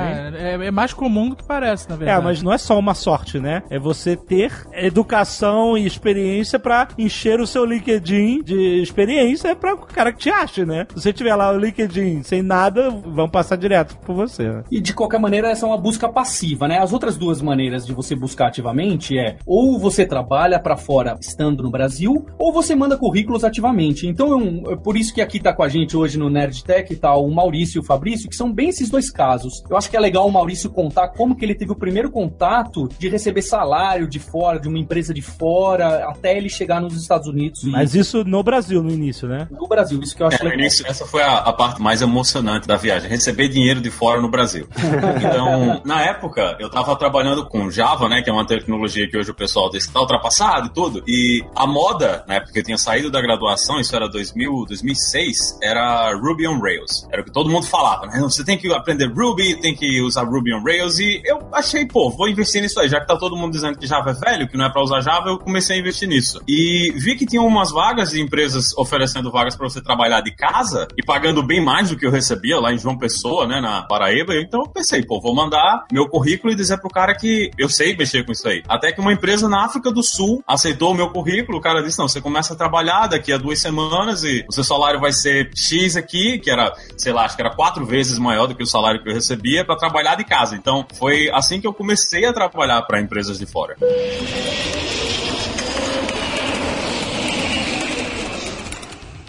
É, 0.40 0.56
é, 0.62 0.66
é 0.66 0.70
mais 0.70 0.92
comum 0.92 1.28
do 1.30 1.36
que 1.36 1.44
parece, 1.44 1.88
na 1.88 1.94
É, 1.94 1.98
verdade. 1.98 2.24
mas 2.24 2.42
não 2.42 2.52
é 2.52 2.58
só 2.58 2.78
uma 2.78 2.94
sorte, 2.94 3.38
né? 3.38 3.62
É 3.70 3.78
você 3.78 4.16
ter 4.16 4.52
educação 4.72 5.76
e 5.76 5.86
experiência 5.86 6.58
pra 6.58 6.88
encher 6.98 7.40
o 7.40 7.46
seu 7.46 7.64
LinkedIn 7.64 8.42
de 8.42 8.80
experiência 8.82 9.54
pra 9.56 9.74
o 9.74 9.78
cara 9.78 10.12
que 10.12 10.18
te 10.18 10.30
ache, 10.30 10.64
né? 10.64 10.86
Se 10.94 11.02
você 11.02 11.12
tiver 11.12 11.34
lá 11.34 11.50
o 11.52 11.58
LinkedIn 11.58 12.22
sem 12.22 12.42
nada, 12.42 12.90
vão 12.90 13.28
passar 13.28 13.56
direto 13.56 13.96
por 13.98 14.14
você. 14.14 14.48
né? 14.48 14.64
E 14.70 14.80
de 14.80 14.92
qualquer 14.92 15.18
maneira, 15.18 15.48
essa 15.50 15.64
é 15.66 15.68
uma 15.68 15.78
busca 15.78 16.08
passiva, 16.08 16.68
né? 16.68 16.78
As 16.78 16.92
outras 16.92 17.16
duas 17.16 17.40
maneiras 17.40 17.86
de 17.86 17.92
você 17.92 18.14
buscar 18.14 18.48
ativamente 18.48 19.18
é 19.18 19.36
ou 19.46 19.78
você 19.78 20.04
trabalha 20.06 20.58
pra 20.60 20.76
fora 20.76 21.16
estando 21.20 21.62
no 21.62 21.70
Brasil, 21.70 22.26
ou 22.38 22.52
você 22.52 22.74
manda 22.74 22.96
currículos 22.96 23.44
ativamente. 23.44 24.06
Então, 24.06 24.32
é, 24.32 24.36
um- 24.36 24.72
é 24.72 24.76
por 24.76 24.96
isso 24.96 25.14
que 25.14 25.20
aqui 25.20 25.40
tá 25.40 25.52
com 25.52 25.62
a 25.62 25.68
gente 25.68 25.96
hoje 25.96 26.18
no 26.18 26.28
Nerd 26.30 26.62
Tech 26.64 26.94
tá 26.96 27.14
o 27.16 27.30
Maurício 27.30 27.78
e 27.78 27.80
o 27.80 27.84
Fabrício, 27.84 28.28
que 28.28 28.36
são 28.36 28.52
bem 28.52 28.68
esses 28.68 28.90
dois 28.90 29.10
casos. 29.10 29.47
Eu 29.68 29.76
acho 29.76 29.90
que 29.90 29.96
é 29.96 30.00
legal 30.00 30.26
o 30.26 30.32
Maurício 30.32 30.70
contar 30.70 31.08
como 31.08 31.34
que 31.36 31.44
ele 31.44 31.54
teve 31.54 31.72
o 31.72 31.76
primeiro 31.76 32.10
contato 32.10 32.88
de 32.98 33.08
receber 33.08 33.42
salário 33.42 34.08
de 34.08 34.18
fora, 34.18 34.58
de 34.58 34.68
uma 34.68 34.78
empresa 34.78 35.12
de 35.14 35.22
fora, 35.22 36.08
até 36.08 36.36
ele 36.36 36.48
chegar 36.48 36.80
nos 36.80 36.94
Estados 36.94 37.26
Unidos 37.28 37.62
e 37.64 37.68
Mas 37.70 37.94
isso 37.94 38.24
no 38.24 38.42
Brasil, 38.42 38.82
no 38.82 38.90
início, 38.90 39.28
né? 39.28 39.46
no 39.50 39.66
Brasil. 39.66 40.00
Isso 40.02 40.14
que 40.16 40.22
eu 40.22 40.26
acho 40.26 40.36
É, 40.36 40.38
no 40.40 40.44
legal. 40.50 40.60
início, 40.60 40.86
essa 40.86 41.06
foi 41.06 41.22
a, 41.22 41.38
a 41.38 41.52
parte 41.52 41.80
mais 41.80 42.02
emocionante 42.02 42.66
da 42.66 42.76
viagem, 42.76 43.08
receber 43.08 43.48
dinheiro 43.48 43.80
de 43.80 43.90
fora 43.90 44.20
no 44.20 44.28
Brasil. 44.28 44.66
Então, 45.18 45.80
na 45.84 46.02
época, 46.02 46.56
eu 46.60 46.70
tava 46.70 46.94
trabalhando 46.96 47.46
com 47.46 47.70
Java, 47.70 48.08
né, 48.08 48.22
que 48.22 48.30
é 48.30 48.32
uma 48.32 48.46
tecnologia 48.46 49.08
que 49.08 49.16
hoje 49.16 49.30
o 49.30 49.34
pessoal 49.34 49.70
diz 49.70 49.86
que 49.86 49.92
tá 49.92 50.00
ultrapassado 50.00 50.66
e 50.68 50.70
tudo, 50.70 51.02
e 51.06 51.44
a 51.54 51.66
moda, 51.66 52.24
na 52.26 52.34
época 52.34 52.52
que 52.52 52.58
eu 52.60 52.64
tinha 52.64 52.78
saído 52.78 53.10
da 53.10 53.20
graduação, 53.20 53.80
isso 53.80 53.94
era 53.94 54.08
2000, 54.08 54.64
2006, 54.66 55.58
era 55.62 56.12
Ruby 56.14 56.46
on 56.46 56.58
Rails. 56.60 57.06
Era 57.10 57.22
o 57.22 57.24
que 57.24 57.30
todo 57.32 57.50
mundo 57.50 57.66
falava, 57.66 58.06
né, 58.06 58.20
você 58.20 58.44
tem 58.44 58.56
que 58.58 58.72
aprender 58.72 59.06
Ruby, 59.06 59.37
tem 59.60 59.74
que 59.74 60.00
usar 60.02 60.24
Ruby 60.24 60.54
on 60.54 60.62
Rails, 60.62 60.98
e 60.98 61.22
eu 61.24 61.38
achei, 61.52 61.86
pô, 61.86 62.10
vou 62.10 62.28
investir 62.28 62.62
nisso 62.62 62.80
aí, 62.80 62.88
já 62.88 63.00
que 63.00 63.06
tá 63.06 63.16
todo 63.16 63.36
mundo 63.36 63.52
dizendo 63.52 63.78
que 63.78 63.86
Java 63.86 64.10
é 64.10 64.14
velho, 64.14 64.48
que 64.48 64.56
não 64.56 64.66
é 64.66 64.72
pra 64.72 64.82
usar 64.82 65.00
Java, 65.00 65.28
eu 65.28 65.38
comecei 65.38 65.76
a 65.76 65.80
investir 65.80 66.08
nisso. 66.08 66.40
E 66.48 66.92
vi 66.96 67.16
que 67.16 67.26
tinha 67.26 67.42
umas 67.42 67.70
vagas 67.70 68.10
de 68.10 68.20
empresas 68.20 68.76
oferecendo 68.76 69.30
vagas 69.30 69.56
pra 69.56 69.68
você 69.68 69.82
trabalhar 69.82 70.20
de 70.20 70.34
casa 70.34 70.86
e 70.96 71.04
pagando 71.04 71.42
bem 71.42 71.64
mais 71.64 71.90
do 71.90 71.96
que 71.96 72.06
eu 72.06 72.10
recebia 72.10 72.58
lá 72.58 72.72
em 72.72 72.78
João 72.78 72.98
Pessoa, 72.98 73.46
né, 73.46 73.60
na 73.60 73.82
Paraíba. 73.82 74.34
Então 74.36 74.60
eu 74.60 74.68
pensei, 74.68 75.04
pô, 75.04 75.20
vou 75.20 75.34
mandar 75.34 75.86
meu 75.92 76.08
currículo 76.08 76.52
e 76.52 76.56
dizer 76.56 76.78
pro 76.78 76.90
cara 76.90 77.14
que 77.14 77.50
eu 77.58 77.68
sei 77.68 77.96
mexer 77.96 78.24
com 78.24 78.32
isso 78.32 78.46
aí. 78.48 78.62
Até 78.68 78.92
que 78.92 79.00
uma 79.00 79.12
empresa 79.12 79.48
na 79.48 79.64
África 79.64 79.90
do 79.90 80.02
Sul 80.02 80.42
aceitou 80.46 80.92
o 80.92 80.94
meu 80.94 81.10
currículo. 81.10 81.58
O 81.58 81.60
cara 81.60 81.82
disse: 81.82 81.98
não, 81.98 82.08
você 82.08 82.20
começa 82.20 82.54
a 82.54 82.56
trabalhar 82.56 83.06
daqui 83.06 83.32
a 83.32 83.38
duas 83.38 83.60
semanas 83.60 84.22
e 84.22 84.44
o 84.48 84.52
seu 84.52 84.64
salário 84.64 85.00
vai 85.00 85.12
ser 85.12 85.50
X 85.54 85.96
aqui, 85.96 86.38
que 86.38 86.50
era, 86.50 86.72
sei 86.96 87.12
lá, 87.12 87.24
acho 87.24 87.36
que 87.36 87.42
era 87.42 87.54
quatro 87.54 87.84
vezes 87.86 88.18
maior 88.18 88.46
do 88.46 88.54
que 88.54 88.62
o 88.62 88.66
salário 88.66 89.02
que 89.02 89.08
eu 89.08 89.14
recebia 89.28 89.64
pra 89.64 89.76
trabalhar 89.76 90.14
de 90.14 90.24
casa. 90.24 90.56
Então 90.56 90.86
foi 90.94 91.30
assim 91.32 91.60
que 91.60 91.66
eu 91.66 91.74
comecei 91.74 92.24
a 92.24 92.32
trabalhar 92.32 92.82
para 92.82 93.00
empresas 93.00 93.38
de 93.38 93.46
fora. 93.46 93.76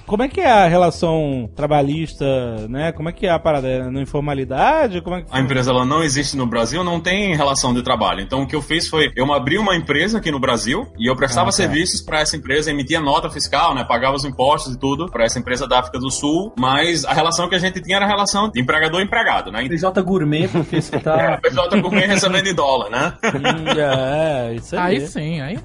Como 0.09 0.23
é 0.23 0.27
que 0.27 0.41
é 0.41 0.49
a 0.51 0.67
relação 0.67 1.47
trabalhista, 1.55 2.25
né? 2.67 2.91
Como 2.91 3.09
é 3.09 3.11
que 3.11 3.27
é 3.27 3.29
a 3.29 3.37
parada? 3.37 3.67
É 3.67 3.83
na 3.91 4.01
informalidade? 4.01 5.01
Como 5.01 5.15
é 5.17 5.21
que 5.21 5.27
A 5.31 5.39
empresa 5.39 5.69
ela 5.69 5.85
não 5.85 6.01
existe 6.03 6.35
no 6.35 6.47
Brasil, 6.47 6.83
não 6.83 6.99
tem 6.99 7.35
relação 7.35 7.75
de 7.75 7.83
trabalho. 7.83 8.19
Então 8.21 8.41
o 8.41 8.47
que 8.47 8.55
eu 8.55 8.61
fiz 8.61 8.87
foi 8.87 9.11
eu 9.15 9.31
abri 9.31 9.59
uma 9.59 9.75
empresa 9.75 10.17
aqui 10.17 10.31
no 10.31 10.39
Brasil 10.39 10.87
e 10.97 11.07
eu 11.07 11.15
prestava 11.15 11.49
Ah, 11.49 11.51
tá. 11.51 11.57
serviços 11.57 12.01
para 12.01 12.21
essa 12.21 12.35
empresa, 12.35 12.71
emitia 12.71 12.99
nota 12.99 13.29
fiscal, 13.29 13.75
né, 13.75 13.83
pagava 13.83 14.15
os 14.15 14.25
impostos 14.25 14.73
e 14.73 14.79
tudo 14.79 15.11
para 15.11 15.25
essa 15.25 15.37
empresa 15.37 15.67
da 15.67 15.77
África 15.79 15.99
do 15.99 16.09
Sul, 16.09 16.53
mas 16.57 17.05
a 17.05 17.13
relação 17.13 17.47
que 17.47 17.53
a 17.53 17.59
gente 17.59 17.79
tinha 17.79 17.97
era 17.97 18.05
a 18.05 18.07
relação 18.07 18.49
de 18.49 18.59
empregador 18.59 19.01
empregado, 19.01 19.51
né? 19.51 19.67
PJ 19.69 20.01
Gourmet, 20.01 20.47
porque 20.47 20.81
você 20.81 20.95
É, 20.95 20.99
tá. 20.99 21.35
o 21.37 21.41
PJ 21.41 21.81
comendo 21.83 22.07
recebendo 22.07 22.47
em 22.47 22.55
dólar, 22.55 22.89
né? 22.89 23.13
é, 23.77 24.55
isso 24.55 24.75
aí. 24.75 24.95
Aí 24.97 25.07
sim, 25.07 25.39
aí. 25.39 25.59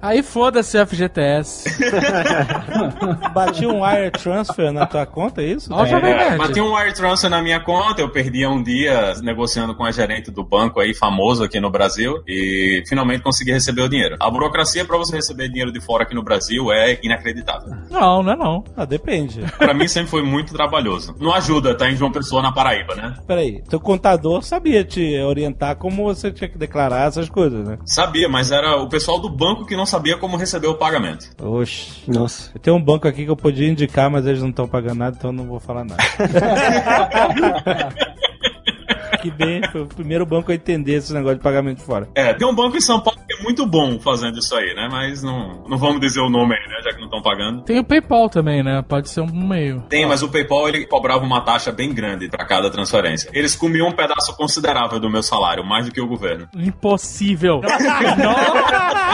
aí 0.00 0.22
foda-se 0.22 0.78
o 0.78 0.86
FGTS. 0.86 1.64
Bati 3.32 3.66
um 3.66 3.82
wire 3.84 4.10
transfer 4.10 4.72
na 4.72 4.86
tua 4.86 5.06
conta, 5.06 5.42
é 5.42 5.46
isso? 5.46 5.72
É, 5.72 6.36
mas 6.36 6.50
tinha 6.50 6.64
um 6.64 6.74
wire 6.74 6.94
transfer 6.94 7.30
na 7.30 7.42
minha 7.42 7.60
conta, 7.60 8.00
eu 8.00 8.08
perdia 8.10 8.48
um 8.48 8.62
dia 8.62 9.14
negociando 9.22 9.74
com 9.74 9.84
a 9.84 9.90
gerente 9.90 10.30
do 10.30 10.44
banco 10.44 10.80
aí, 10.80 10.94
famoso 10.94 11.42
aqui 11.44 11.60
no 11.60 11.70
Brasil, 11.70 12.22
e 12.26 12.82
finalmente 12.88 13.22
consegui 13.22 13.52
receber 13.52 13.82
o 13.82 13.88
dinheiro. 13.88 14.16
A 14.20 14.30
burocracia 14.30 14.84
para 14.84 14.96
você 14.96 15.16
receber 15.16 15.48
dinheiro 15.48 15.72
de 15.72 15.80
fora 15.80 16.04
aqui 16.04 16.14
no 16.14 16.22
Brasil 16.22 16.72
é 16.72 16.98
inacreditável. 17.02 17.70
Não, 17.90 18.22
não 18.22 18.32
é 18.32 18.36
não. 18.36 18.64
Ah, 18.76 18.84
depende. 18.84 19.40
Pra 19.58 19.74
mim 19.74 19.88
sempre 19.88 20.10
foi 20.10 20.22
muito 20.22 20.52
trabalhoso. 20.52 21.14
Não 21.18 21.32
ajuda, 21.32 21.76
tá 21.76 21.90
em 21.90 21.96
João 21.96 22.12
Pessoa, 22.12 22.42
na 22.42 22.52
Paraíba, 22.52 22.94
né? 22.94 23.14
Peraí, 23.26 23.62
teu 23.68 23.80
contador 23.80 24.42
sabia 24.42 24.84
te 24.84 25.18
orientar 25.20 25.76
como 25.76 26.04
você 26.04 26.30
tinha 26.30 26.48
que 26.48 26.58
declarar 26.58 27.08
essas 27.08 27.28
coisas, 27.28 27.66
né? 27.66 27.78
Sabia, 27.84 28.28
mas 28.28 28.50
era 28.50 28.76
o 28.76 28.88
pessoal 28.88 29.18
do 29.18 29.28
banco 29.28 29.66
que 29.66 29.76
não 29.76 29.86
sabia 29.86 30.16
como 30.16 30.36
receber 30.36 30.66
o 30.66 30.74
pagamento. 30.74 31.30
Oxe. 31.40 32.02
Nossa. 32.06 32.50
Eu 32.54 32.60
tenho 32.60 32.76
um 32.76 32.82
banco 32.82 33.06
aqui 33.08 33.21
que 33.24 33.30
eu 33.30 33.36
podia 33.36 33.68
indicar, 33.68 34.10
mas 34.10 34.26
eles 34.26 34.42
não 34.42 34.50
estão 34.50 34.68
pagando 34.68 34.98
nada, 34.98 35.16
então 35.18 35.30
eu 35.30 35.36
não 35.36 35.46
vou 35.46 35.60
falar 35.60 35.84
nada. 35.84 36.02
que 39.22 39.30
bem, 39.30 39.62
foi 39.70 39.82
o 39.82 39.86
primeiro 39.86 40.26
banco 40.26 40.50
a 40.50 40.54
entender 40.54 40.94
esse 40.94 41.14
negócio 41.14 41.36
de 41.36 41.42
pagamento 41.42 41.80
fora. 41.80 42.08
É, 42.14 42.34
tem 42.34 42.46
um 42.46 42.54
banco 42.54 42.76
em 42.76 42.80
São 42.80 43.00
Paulo 43.00 43.18
que 43.26 43.34
é 43.40 43.42
muito 43.42 43.64
bom 43.64 43.98
fazendo 44.00 44.38
isso 44.38 44.54
aí, 44.56 44.74
né? 44.74 44.88
Mas 44.90 45.22
não, 45.22 45.62
não 45.68 45.78
vamos 45.78 46.00
dizer 46.00 46.20
o 46.20 46.28
nome 46.28 46.56
aí, 46.56 46.68
né? 46.68 46.80
Já 46.82 46.90
que 46.90 46.98
não 46.98 47.04
estão 47.04 47.22
pagando. 47.22 47.62
Tem 47.62 47.78
o 47.78 47.84
PayPal 47.84 48.28
também, 48.28 48.64
né? 48.64 48.82
Pode 48.86 49.08
ser 49.08 49.20
um 49.20 49.32
meio. 49.32 49.82
Tem, 49.88 50.04
mas 50.06 50.22
o 50.22 50.28
PayPal 50.28 50.68
ele 50.68 50.84
cobrava 50.86 51.24
uma 51.24 51.40
taxa 51.40 51.70
bem 51.70 51.94
grande 51.94 52.28
para 52.28 52.44
cada 52.44 52.68
transferência. 52.68 53.30
Eles 53.32 53.54
comiam 53.54 53.86
um 53.88 53.92
pedaço 53.92 54.36
considerável 54.36 54.98
do 54.98 55.08
meu 55.08 55.22
salário, 55.22 55.64
mais 55.64 55.86
do 55.86 55.92
que 55.92 56.00
o 56.00 56.06
governo. 56.06 56.48
Impossível. 56.56 57.60
não, 58.18 58.34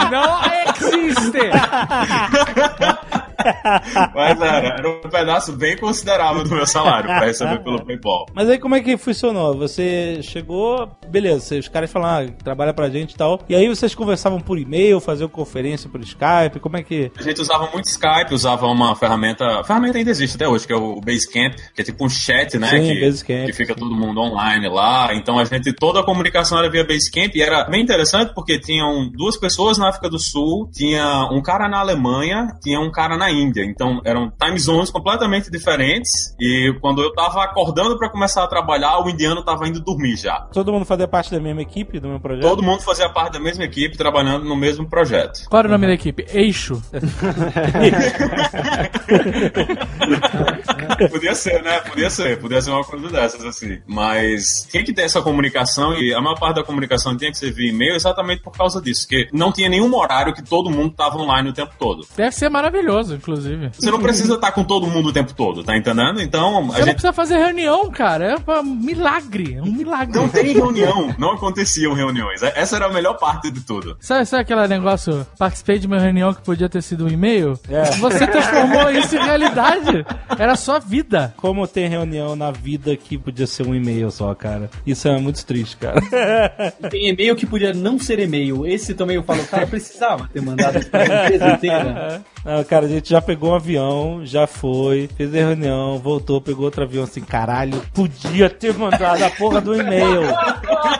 não 0.09 0.41
existe. 0.73 1.39
Mas 4.13 4.41
era, 4.41 4.67
era 4.67 4.89
um 4.89 5.09
pedaço 5.09 5.53
bem 5.53 5.77
considerável 5.77 6.43
do 6.43 6.49
meu 6.49 6.65
salário 6.65 7.07
para 7.07 7.25
receber 7.25 7.63
pelo 7.63 7.83
PayPal. 7.83 8.25
Mas 8.33 8.49
aí 8.49 8.57
como 8.57 8.75
é 8.75 8.81
que 8.81 8.97
funcionou? 8.97 9.57
Você 9.57 10.19
chegou, 10.21 10.89
beleza, 11.07 11.57
os 11.57 11.67
caras 11.67 11.91
falaram, 11.91 12.27
ah, 12.27 12.43
trabalha 12.43 12.73
pra 12.73 12.89
gente 12.89 13.13
e 13.13 13.17
tal. 13.17 13.39
E 13.47 13.55
aí 13.55 13.67
vocês 13.67 13.95
conversavam 13.95 14.39
por 14.39 14.57
e-mail, 14.57 14.99
faziam 14.99 15.29
conferência 15.29 15.89
por 15.89 16.01
Skype, 16.01 16.59
como 16.59 16.77
é 16.77 16.83
que... 16.83 17.11
A 17.17 17.23
gente 17.23 17.41
usava 17.41 17.69
muito 17.71 17.85
Skype, 17.85 18.33
usava 18.33 18.65
uma 18.67 18.95
ferramenta. 18.95 19.59
A 19.59 19.63
ferramenta 19.63 19.97
ainda 19.97 20.11
existe 20.11 20.35
até 20.35 20.47
hoje, 20.47 20.67
que 20.67 20.73
é 20.73 20.75
o 20.75 20.99
Basecamp, 20.99 21.55
que 21.73 21.81
é 21.81 21.83
tipo 21.83 22.05
um 22.05 22.09
chat, 22.09 22.57
né? 22.57 22.67
Sim, 22.69 22.93
que, 22.93 22.99
Basecamp, 22.99 23.45
que 23.45 23.53
fica 23.53 23.75
todo 23.75 23.95
mundo 23.95 24.19
online 24.19 24.67
lá. 24.69 25.13
Então 25.13 25.39
a 25.39 25.45
gente, 25.45 25.73
toda 25.73 25.99
a 25.99 26.03
comunicação 26.03 26.57
era 26.59 26.69
via 26.69 26.83
Basecamp 26.85 27.35
e 27.35 27.41
era 27.41 27.63
bem 27.65 27.81
interessante 27.81 28.33
porque 28.33 28.59
tinham 28.59 29.09
duas 29.09 29.37
pessoas 29.37 29.77
na 29.77 29.89
África 29.89 30.09
do 30.09 30.19
Sul, 30.19 30.69
tinha 30.73 31.29
um 31.31 31.41
cara 31.41 31.67
na 31.67 31.79
Alemanha, 31.79 32.47
tinha 32.61 32.79
um 32.79 32.91
cara 32.91 33.17
na 33.17 33.28
Índia. 33.29 33.63
Então 33.63 34.01
eram 34.03 34.31
time 34.41 34.59
zones 34.59 34.89
completamente 34.89 35.51
diferentes. 35.51 36.35
E 36.39 36.73
quando 36.81 37.01
eu 37.01 37.13
tava 37.13 37.43
acordando 37.43 37.97
para 37.97 38.09
começar 38.09 38.43
a 38.43 38.47
trabalhar, 38.47 39.03
o 39.03 39.09
indiano 39.09 39.43
tava 39.43 39.67
indo 39.67 39.79
dormir 39.79 40.17
já. 40.17 40.41
Todo 40.51 40.71
mundo 40.71 40.85
fazia 40.85 41.07
parte 41.07 41.31
da 41.31 41.39
mesma 41.39 41.61
equipe, 41.61 41.99
do 41.99 42.07
mesmo 42.07 42.21
projeto? 42.21 42.43
Todo 42.43 42.63
mundo 42.63 42.81
fazia 42.81 43.09
parte 43.09 43.33
da 43.33 43.39
mesma 43.39 43.63
equipe, 43.63 43.97
trabalhando 43.97 44.45
no 44.45 44.55
mesmo 44.55 44.89
projeto. 44.89 45.47
Qual 45.49 45.59
era 45.59 45.67
o 45.67 45.71
nome 45.71 45.87
da 45.87 45.93
equipe? 45.93 46.25
Eixo. 46.33 46.81
podia 51.11 51.35
ser, 51.35 51.61
né? 51.63 51.79
Podia 51.79 52.09
ser. 52.09 52.39
Podia 52.39 52.61
ser 52.61 52.71
uma 52.71 52.83
coisa 52.83 53.09
dessas, 53.09 53.45
assim. 53.45 53.79
Mas 53.87 54.67
tinha 54.69 54.83
que 54.83 54.93
ter 54.93 55.03
essa 55.03 55.21
comunicação 55.21 55.93
e 55.93 56.13
a 56.13 56.21
maior 56.21 56.39
parte 56.39 56.55
da 56.55 56.63
comunicação 56.63 57.15
tinha 57.17 57.31
que 57.31 57.37
ser 57.37 57.51
via 57.51 57.69
e-mail 57.69 57.95
exatamente 57.95 58.41
por 58.41 58.51
causa 58.51 58.81
disso. 58.81 59.07
Que 59.07 59.27
não 59.33 59.51
tinha 59.51 59.69
nenhum 59.69 59.93
horário 59.95 60.33
que 60.33 60.43
todo 60.43 60.69
mundo 60.69 60.93
tava 60.95 61.17
online 61.17 61.49
o 61.49 61.53
tempo 61.53 61.73
todo. 61.77 62.05
Deve 62.15 62.31
ser 62.31 62.49
maravilhoso, 62.49 63.18
inclusive. 63.19 63.69
Você 63.73 63.91
não 63.91 63.99
precisa 63.99 64.35
estar 64.35 64.51
com 64.51 64.63
todo 64.63 64.87
mundo 64.87 65.09
o 65.09 65.13
tempo 65.13 65.33
todo, 65.33 65.63
tá 65.63 65.77
entendendo? 65.77 66.21
Então, 66.21 66.57
a 66.57 66.61
Você 66.61 66.67
não 66.67 66.73
gente. 66.85 66.85
precisa 66.93 67.13
fazer 67.13 67.37
reunião, 67.37 67.89
cara. 67.91 68.37
É 68.47 68.59
um 68.59 68.63
milagre. 68.63 69.55
É 69.55 69.61
um 69.61 69.71
milagre. 69.71 70.17
Não 70.17 70.27
tem 70.27 70.53
reunião, 70.53 71.13
não 71.17 71.31
aconteciam 71.33 71.93
reuniões. 71.93 72.41
Essa 72.41 72.77
era 72.77 72.85
a 72.87 72.91
melhor 72.93 73.17
parte 73.17 73.51
de 73.51 73.61
tudo. 73.61 73.97
Sabe, 73.99 74.25
sabe 74.25 74.41
aquele 74.43 74.67
negócio? 74.67 75.25
Participei 75.37 75.79
de 75.79 75.87
uma 75.87 75.99
reunião 75.99 76.33
que 76.33 76.41
podia 76.41 76.67
ter 76.69 76.81
sido 76.81 77.05
um 77.05 77.09
e-mail? 77.09 77.59
É. 77.69 77.83
Você 77.97 78.25
transformou 78.27 78.89
isso 78.91 79.15
em 79.15 79.23
realidade. 79.23 80.05
Era 80.37 80.55
sua 80.55 80.79
vida. 80.79 81.33
Como 81.37 81.67
tem 81.67 81.87
reunião 81.87 82.35
na 82.35 82.51
vida 82.51 82.95
que 82.95 83.17
podia 83.17 83.45
ser 83.47 83.67
um 83.67 83.75
e-mail 83.75 84.09
só, 84.11 84.33
cara. 84.33 84.69
Isso 84.85 85.07
é 85.07 85.17
muito 85.19 85.45
triste, 85.45 85.77
cara. 85.77 85.99
Tem 86.89 87.09
e-mail 87.09 87.35
que 87.35 87.45
podia 87.45 87.73
não 87.73 87.99
ser 87.99 88.19
e-mail. 88.19 88.65
Esse 88.65 88.93
também 88.93 89.15
eu 89.15 89.23
falo, 89.23 89.43
cara, 89.45 89.67
precisava 89.67 90.29
ter 90.31 90.41
mandado 90.41 90.77
isso 90.79 90.89
pra 90.89 91.03
empresa 91.05 91.49
inteira. 91.51 92.21
Não, 92.45 92.63
cara, 92.63 92.85
a 92.85 92.89
gente 92.89 93.08
já 93.09 93.19
pegou 93.19 93.51
um 93.51 93.55
avião, 93.55 94.21
já 94.23 94.45
foi, 94.45 95.09
fez 95.17 95.33
a 95.33 95.37
reunião, 95.37 95.97
voltou, 95.97 96.39
pegou 96.39 96.65
outro 96.65 96.83
avião 96.83 97.03
assim, 97.03 97.21
caralho, 97.21 97.81
podia 97.91 98.47
ter 98.49 98.75
mandado 98.75 99.23
a 99.23 99.29
porra 99.31 99.59
do 99.59 99.75
e-mail. 99.75 100.21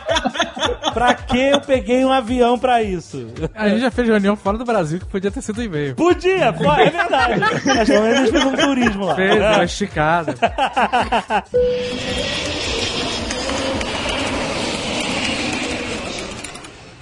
pra 0.92 1.14
que 1.14 1.40
eu 1.40 1.62
peguei 1.62 2.04
um 2.04 2.12
avião 2.12 2.58
pra 2.58 2.82
isso? 2.82 3.28
A 3.54 3.70
gente 3.70 3.82
já 3.82 3.92
fez 3.92 4.08
reunião 4.08 4.36
fora 4.36 4.58
do 4.58 4.66
Brasil 4.66 5.00
que 5.00 5.06
podia 5.06 5.30
ter 5.30 5.44
sido 5.44 5.62
e-mail. 5.62 5.94
Podia, 5.94 6.52
pô, 6.52 6.74
é 6.74 6.90
verdade. 6.90 7.40
Mas 7.40 7.88
pelo 7.88 8.04
menos 8.04 8.18
a 8.18 8.26
gente 8.26 8.32
fez 8.32 8.44
um 8.44 8.56
turismo 8.56 9.06
lá. 9.06 9.16
Fez, 9.16 9.36
uma 9.36 9.64
esticada. 9.64 10.34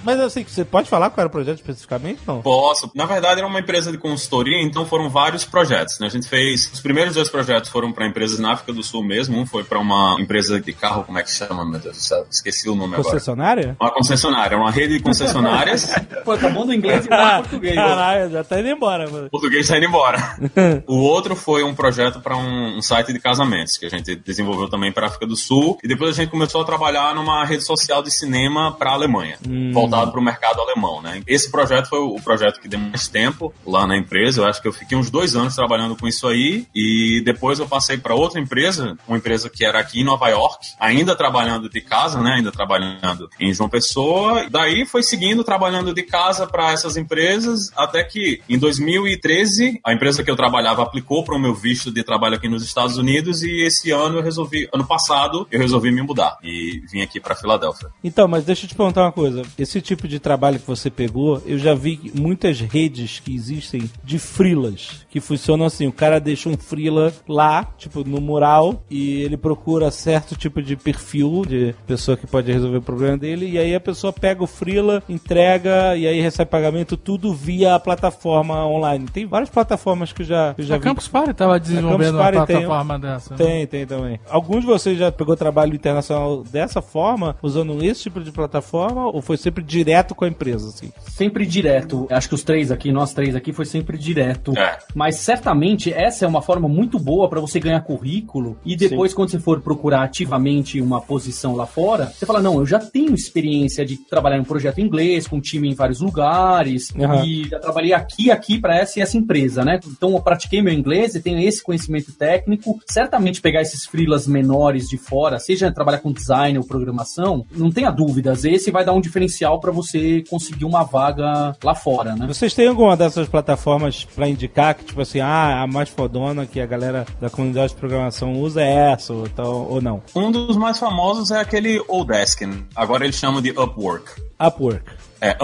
Mas 0.08 0.22
assim, 0.22 0.46
você 0.48 0.64
pode 0.64 0.88
falar 0.88 1.10
qual 1.10 1.20
era 1.24 1.28
o 1.28 1.30
projeto 1.30 1.58
especificamente? 1.58 2.22
Não. 2.26 2.42
Posso. 2.42 2.90
Na 2.96 3.06
verdade, 3.06 3.42
era 3.42 3.46
uma 3.46 3.60
empresa 3.60 3.92
de 3.92 3.98
consultoria, 3.98 4.62
então 4.62 4.86
foram 4.86 5.10
vários 5.10 5.44
projetos. 5.44 6.00
Né? 6.00 6.08
A 6.08 6.10
gente 6.10 6.30
fez. 6.30 6.72
Os 6.74 6.80
primeiros 6.80 7.14
dois 7.14 7.30
projetos 7.30 7.70
foram 7.70 7.92
para 7.92 8.08
empresas 8.08 8.40
na 8.40 8.54
África 8.54 8.72
do 8.72 8.82
Sul 8.82 9.04
mesmo. 9.04 9.38
Um 9.38 9.46
foi 9.46 9.66
para 9.66 9.78
uma 9.78 10.16
empresa 10.18 10.62
de 10.62 10.72
carro, 10.72 11.04
como 11.04 11.20
é 11.20 11.24
que 11.24 11.30
chama, 11.30 11.70
meu 11.70 11.78
Deus 11.78 11.98
do 11.98 12.02
céu? 12.02 12.26
Esqueci 12.32 12.70
o 12.70 12.76
nome 12.76 12.94
agora. 12.94 13.04
Concessionária? 13.04 13.76
Uma 13.82 13.92
concessionária, 13.92 14.58
uma 14.58 14.72
rede 14.72 14.94
de 14.94 15.04
concessionárias. 15.04 15.94
Pô, 16.24 16.38
tá 16.38 16.50
bom 16.50 16.66
do 16.66 16.74
inglês 16.74 17.06
e 17.06 17.10
tá 17.10 17.42
português. 17.42 17.78
ó. 17.78 17.82
Caralho, 17.82 18.32
já 18.32 18.44
tá 18.46 18.62
indo 18.62 18.70
embora, 18.70 19.10
mano. 19.10 19.28
O 19.28 19.30
português 19.30 19.68
tá 19.68 19.76
indo 19.76 19.88
embora. 19.88 20.38
o 20.88 21.00
outro 21.00 21.36
foi 21.36 21.64
um 21.64 21.76
projeto 21.76 22.22
para 22.22 22.38
um, 22.38 22.78
um 22.78 22.82
site 22.82 23.12
de 23.12 23.20
casamentos, 23.20 23.76
que 23.76 23.86
a 23.86 23.90
gente 23.90 24.16
desenvolveu 24.16 24.70
também 24.70 24.90
para 24.90 25.08
África 25.08 25.28
do 25.28 25.36
Sul. 25.36 25.78
E 25.84 25.88
depois 25.88 26.12
a 26.12 26.14
gente 26.14 26.30
começou 26.30 26.62
a 26.62 26.64
trabalhar 26.64 27.14
numa 27.14 27.44
rede 27.44 27.66
social 27.66 28.02
de 28.02 28.10
cinema 28.10 28.72
para 28.72 28.92
Alemanha, 28.92 29.38
voltado 29.74 29.97
para 30.06 30.20
o 30.20 30.24
mercado 30.24 30.62
alemão. 30.62 31.02
Né? 31.02 31.22
Esse 31.26 31.50
projeto 31.50 31.90
foi 31.90 32.00
o 32.00 32.16
projeto 32.22 32.60
que 32.60 32.68
deu 32.68 32.80
mais 32.80 33.08
tempo 33.08 33.54
lá 33.66 33.88
na 33.88 33.98
empresa. 33.98 34.42
Eu 34.42 34.46
acho 34.46 34.62
que 34.62 34.68
eu 34.68 34.74
fiquei 34.74 34.98
uns 34.98 35.10
dois 35.10 35.36
anos 35.36 35.56
trabalhando 35.56 35.96
com 35.96 36.08
isso 36.08 36.28
aí. 36.28 36.68
E 36.76 37.22
depois 37.26 37.60
eu 37.60 37.68
passei 37.68 37.98
para 37.98 38.14
outra 38.14 38.40
empresa, 38.40 38.98
uma 39.08 39.18
empresa 39.18 39.50
que 39.50 39.66
era 39.66 39.80
aqui 39.80 40.02
em 40.02 40.04
Nova 40.04 40.28
York, 40.30 40.68
ainda 40.80 41.16
trabalhando 41.16 41.70
de 41.70 41.82
casa, 41.82 42.22
né? 42.22 42.36
ainda 42.36 42.52
trabalhando 42.52 43.30
em 43.40 43.54
João 43.54 43.70
Pessoa. 43.70 44.48
Daí 44.50 44.86
foi 44.86 45.02
seguindo 45.02 45.44
trabalhando 45.44 45.94
de 45.94 46.04
casa 46.04 46.46
para 46.46 46.72
essas 46.72 46.98
empresas, 46.98 47.72
até 47.76 48.04
que 48.04 48.42
em 48.48 48.58
2013 48.58 49.80
a 49.84 49.94
empresa 49.94 50.24
que 50.24 50.30
eu 50.30 50.36
trabalhava 50.36 50.84
aplicou 50.84 51.24
para 51.24 51.36
o 51.36 51.40
meu 51.40 51.54
visto 51.54 51.92
de 51.92 52.04
trabalho 52.04 52.36
aqui 52.36 52.48
nos 52.48 52.64
Estados 52.64 52.98
Unidos 52.98 53.42
e 53.44 53.62
esse 53.62 53.92
ano 53.92 54.18
eu 54.18 54.24
resolvi, 54.24 54.68
ano 54.74 54.86
passado 54.86 55.48
eu 55.52 55.60
resolvi 55.60 55.92
me 55.92 56.02
mudar 56.02 56.38
e 56.44 56.82
vim 56.92 57.02
aqui 57.02 57.20
para 57.20 57.36
Filadélfia. 57.36 57.90
Então, 58.04 58.28
mas 58.28 58.44
deixa 58.46 58.66
eu 58.66 58.70
te 58.70 58.76
perguntar 58.76 59.04
uma 59.04 59.12
coisa. 59.12 59.44
Esse 59.58 59.82
tipo 59.88 60.08
de 60.08 60.20
trabalho 60.20 60.60
que 60.60 60.68
você 60.68 60.90
pegou, 60.90 61.42
eu 61.46 61.58
já 61.58 61.74
vi 61.74 62.12
muitas 62.14 62.60
redes 62.60 63.20
que 63.20 63.34
existem 63.34 63.90
de 64.04 64.20
frilas, 64.20 65.06
que 65.10 65.20
funcionam 65.20 65.66
assim, 65.66 65.88
o 65.88 65.92
cara 65.92 66.20
deixa 66.20 66.50
um 66.50 66.58
frila 66.58 67.14
lá, 67.28 67.64
tipo, 67.78 68.04
no 68.04 68.20
mural, 68.22 68.84
e 68.90 69.22
ele 69.24 69.38
procura 69.38 69.90
certo 69.92 70.36
tipo 70.36 70.62
de 70.62 70.76
perfil 70.76 71.44
de 71.48 71.74
pessoa 71.86 72.16
que 72.18 72.28
pode 72.28 72.52
resolver 72.52 72.78
o 72.78 72.82
problema 72.82 73.18
dele, 73.18 73.50
e 73.50 73.58
aí 73.58 73.74
a 73.76 73.80
pessoa 73.80 74.12
pega 74.14 74.44
o 74.44 74.48
frila, 74.48 75.02
entrega, 75.08 75.96
e 75.96 76.08
aí 76.08 76.20
recebe 76.22 76.50
pagamento, 76.52 76.96
tudo 76.98 77.34
via 77.34 77.76
a 77.76 77.80
plataforma 77.80 78.66
online. 78.66 79.06
Tem 79.08 79.26
várias 79.26 79.50
plataformas 79.50 80.12
que 80.14 80.22
eu 80.22 80.26
já, 80.26 80.54
que 80.54 80.62
eu 80.62 80.66
já 80.66 80.76
A 80.76 80.78
vi. 80.78 80.84
Campus 80.84 81.08
Party 81.08 81.34
tava 81.34 81.60
desenvolvendo 81.60 82.16
uma 82.16 82.24
Party 82.32 82.38
tem- 82.48 82.56
plataforma 82.62 83.00
dessa. 83.00 83.32
né? 83.34 83.38
Tem, 83.38 83.68
tem 83.68 83.86
também. 83.86 84.20
Alguns 84.30 84.62
de 84.62 84.68
vocês 84.68 84.98
já 84.98 85.12
pegou 85.12 85.36
trabalho 85.36 85.74
internacional 85.76 86.44
dessa 86.44 86.82
forma, 86.82 87.36
usando 87.42 87.84
esse 87.84 88.04
tipo 88.04 88.20
de 88.22 88.32
plataforma, 88.32 89.08
ou 89.08 89.22
foi 89.22 89.38
sempre 89.38 89.64
direto 89.68 90.16
com 90.16 90.26
a 90.26 90.28
empresa, 90.28 90.70
assim? 90.70 90.92
Sempre 91.10 91.46
direto. 91.46 92.08
Acho 92.10 92.30
que 92.30 92.36
os 92.36 92.44
três 92.44 92.72
aqui, 92.72 92.92
nós 92.92 93.14
três 93.14 93.36
aqui, 93.36 93.52
foi 93.52 93.66
sempre 93.66 93.98
direto. 93.98 94.58
É. 94.58 94.80
Mas 94.96 95.18
certamente 95.18 95.92
essa 95.92 96.26
é 96.26 96.28
uma 96.28 96.42
forma 96.42 96.68
muito 96.68 96.98
boa 96.98 97.30
para 97.30 97.42
você 97.42 97.60
ganhar 97.60 97.82
currículo 97.82 98.58
e 98.66 98.76
depois, 98.76 99.14
quando 99.14 99.30
você 99.30 99.40
for 99.40 99.62
procurar 99.62 100.04
ativamente 100.04 100.82
uma 100.82 101.02
posição 101.02 101.56
lá 101.56 101.66
fora, 101.66 102.06
você 102.08 102.26
fala: 102.26 102.42
Não, 102.42 102.60
eu 102.60 102.66
já 102.66 102.80
tenho 102.80 103.14
experiência 103.14 103.86
de 103.86 103.98
trabalhar 103.98 104.38
em 104.38 104.42
um 104.42 104.46
projeto 104.46 104.80
em 104.80 104.86
inglês, 104.86 105.28
com 105.28 105.42
time 105.42 105.70
em 105.70 105.74
vários 105.74 106.00
lugares, 106.00 106.94
Aham. 106.96 107.26
e 107.26 107.48
já 107.50 107.60
trabalhei 107.60 107.94
aqui 107.94 108.32
aqui 108.32 108.60
para 108.60 108.78
essa 108.78 109.00
e 109.00 109.02
essa 109.02 109.18
empresa, 109.18 109.64
né? 109.66 109.80
Então 109.86 110.14
eu 110.14 110.22
pratiquei 110.22 110.62
meu 110.62 110.74
inglês 110.74 111.16
e 111.16 111.22
tenho 111.22 111.40
esse 111.40 111.62
conhecimento 111.62 112.14
técnico. 112.14 112.80
Certamente 112.90 113.42
pegar 113.42 113.62
esses 113.62 113.86
freelas 113.86 114.28
menores 114.28 114.88
de 114.88 114.98
fora, 114.98 115.40
seja 115.40 115.72
trabalhar 115.72 116.00
com 116.00 116.12
design 116.12 116.58
ou 116.58 116.66
programação, 116.66 117.46
não 117.52 117.72
tenha 117.72 117.92
dúvidas, 117.92 118.46
esse 118.46 118.72
vai 118.72 118.86
dar 118.86 118.94
um 118.94 119.02
diferencial 119.02 119.57
para 119.60 119.72
você 119.72 120.24
conseguir 120.30 120.66
uma 120.66 120.84
vaga 120.84 121.56
lá 121.64 121.76
fora, 121.76 122.16
né? 122.16 122.28
Vocês 122.28 122.54
têm 122.54 122.68
alguma 122.68 122.96
dessas 122.96 123.28
plataformas 123.28 124.06
pra 124.06 124.28
indicar 124.28 124.76
que, 124.76 124.86
tipo 124.86 125.02
assim, 125.02 125.20
ah, 125.20 125.62
a 125.62 125.68
mais 125.68 125.90
fodona 125.90 126.46
que 126.46 126.60
a 126.60 126.66
galera 126.66 127.06
da 127.20 127.30
comunidade 127.30 127.74
de 127.74 127.80
programação 127.80 128.34
usa 128.34 128.62
é 128.62 128.92
essa, 128.94 129.14
ou, 129.14 129.30
tal, 129.30 129.68
ou 129.70 129.82
não? 129.82 130.02
Um 130.16 130.32
dos 130.32 130.58
mais 130.58 130.78
famosos 130.78 131.32
é 131.32 131.40
aquele 131.40 131.82
Odesk. 131.88 132.42
Agora 132.76 133.04
eles 133.04 133.16
chamam 133.16 133.42
de 133.42 133.52
Upwork. 133.52 134.22
Upwork. 134.40 134.84
É, 135.20 135.36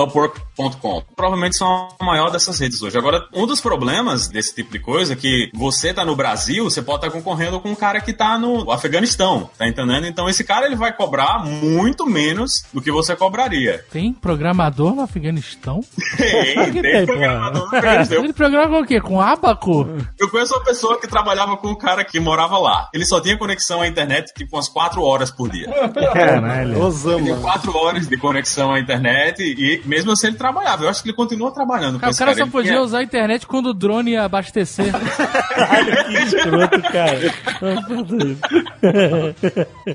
upwork.com. 0.57 1.03
Provavelmente 1.15 1.57
são 1.57 1.89
a 2.00 2.05
maior 2.05 2.29
dessas 2.29 2.60
redes 2.60 2.81
hoje. 2.81 2.98
Agora, 2.98 3.27
um 3.33 3.45
dos 3.45 3.60
problemas 3.60 4.27
desse 4.27 4.55
tipo 4.55 4.72
de 4.72 4.79
coisa 4.79 5.13
é 5.13 5.15
que 5.15 5.50
você 5.53 5.93
tá 5.93 6.05
no 6.05 6.15
Brasil, 6.15 6.63
você 6.63 6.81
pode 6.81 7.05
estar 7.05 7.12
concorrendo 7.12 7.60
com 7.60 7.72
um 7.72 7.75
cara 7.75 8.00
que 8.00 8.13
tá 8.13 8.38
no 8.38 8.72
Afeganistão, 8.72 9.50
tá 9.57 9.67
entendendo? 9.67 10.05
Então 10.05 10.29
esse 10.29 10.43
cara 10.43 10.65
ele 10.65 10.75
vai 10.75 10.93
cobrar 10.93 11.43
muito 11.43 12.05
menos 12.05 12.63
do 12.74 12.81
que 12.81 12.91
você 12.91 13.15
cobraria. 13.15 13.83
Tem 13.91 14.13
programador 14.13 14.95
no 14.95 15.01
Afeganistão? 15.01 15.81
Tem, 16.17 16.55
tem 16.72 16.81
tem, 16.81 17.05
programador 17.05 17.69
no 17.72 17.77
Afeganistão. 17.77 18.24
Ele 18.24 18.33
programa 18.33 18.77
com 18.77 18.83
o 18.83 18.88
quê? 18.88 19.01
Com 19.01 19.22
abaco? 19.22 19.88
Eu 20.19 20.29
conheço 20.29 20.53
uma 20.53 20.63
pessoa 20.63 21.00
que 21.00 21.07
trabalhava 21.07 21.57
com 21.57 21.69
um 21.69 21.77
cara 21.77 22.03
que 22.03 22.19
morava 22.19 22.57
lá. 22.57 22.89
Ele 22.93 23.05
só 23.05 23.19
tinha 23.19 23.38
conexão 23.38 23.81
à 23.81 23.88
internet 23.88 24.33
tipo 24.33 24.55
umas 24.55 24.69
4 24.69 25.01
horas 25.01 25.31
por 25.31 25.50
dia. 25.50 25.67
Caralho. 26.13 26.74
Tinha 26.74 26.86
Osama. 26.86 27.36
4 27.41 27.77
horas 27.77 28.07
de 28.07 28.17
conexão 28.17 28.74
à 28.74 28.79
internet 28.79 29.41
E 29.41 29.81
mesmo 29.86 30.12
assim 30.12 30.27
ele 30.27 30.38
trabalhava. 30.43 30.83
Eu 30.83 30.89
acho 30.89 31.01
que 31.01 31.09
ele 31.09 31.15
continua 31.15 31.51
trabalhando. 31.53 32.00
Cara, 32.00 32.12
o 32.12 32.15
cara 32.17 32.33
só 32.35 32.41
Ele 32.41 32.51
podia 32.51 32.71
tinha- 32.71 32.81
usar 32.81 33.00
a 33.00 33.03
internet 33.03 33.47
quando 33.47 33.67
o 33.67 33.73
drone 33.73 34.12
ia 34.12 34.23
abastecer. 34.23 34.91
Caralho, 35.55 36.05
que 36.05 36.13
escroto, 36.17 36.81
cara. 36.81 37.33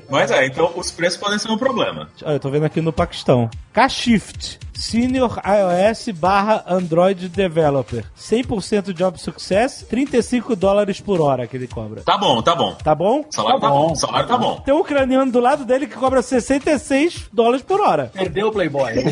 Mas 0.09 0.31
é, 0.31 0.45
então 0.47 0.71
os 0.75 0.91
preços 0.91 1.17
podem 1.19 1.37
ser 1.37 1.49
um 1.51 1.57
problema. 1.57 2.09
Olha, 2.23 2.33
eu 2.35 2.39
tô 2.39 2.49
vendo 2.49 2.65
aqui 2.65 2.81
no 2.81 2.91
Paquistão. 2.91 3.49
K-Shift. 3.73 4.59
Senior 4.79 5.41
iOS 5.45 6.07
barra 6.17 6.63
Android 6.65 7.27
Developer. 7.27 8.05
100% 8.17 8.93
Job 8.93 9.19
Success, 9.19 9.85
35 9.89 10.55
dólares 10.55 11.01
por 11.01 11.19
hora 11.19 11.45
que 11.45 11.57
ele 11.57 11.67
cobra. 11.67 12.01
Tá 12.01 12.17
bom, 12.17 12.41
tá 12.41 12.55
bom. 12.55 12.73
Tá 12.75 12.95
bom? 12.95 13.25
Salário 13.29 13.59
tá, 13.59 13.69
bom. 13.69 13.91
O 13.91 13.95
salário 13.95 14.27
tá 14.27 14.37
bom. 14.37 14.55
Tem 14.63 14.73
um 14.73 14.79
ucraniano 14.79 15.29
do 15.31 15.39
lado 15.41 15.65
dele 15.65 15.85
que 15.85 15.95
cobra 15.97 16.21
66 16.21 17.27
dólares 17.33 17.61
por 17.61 17.81
hora. 17.81 18.09
Perdeu 18.13 18.47
o 18.47 18.51
Playboy. 18.53 18.93
Lei 18.93 19.03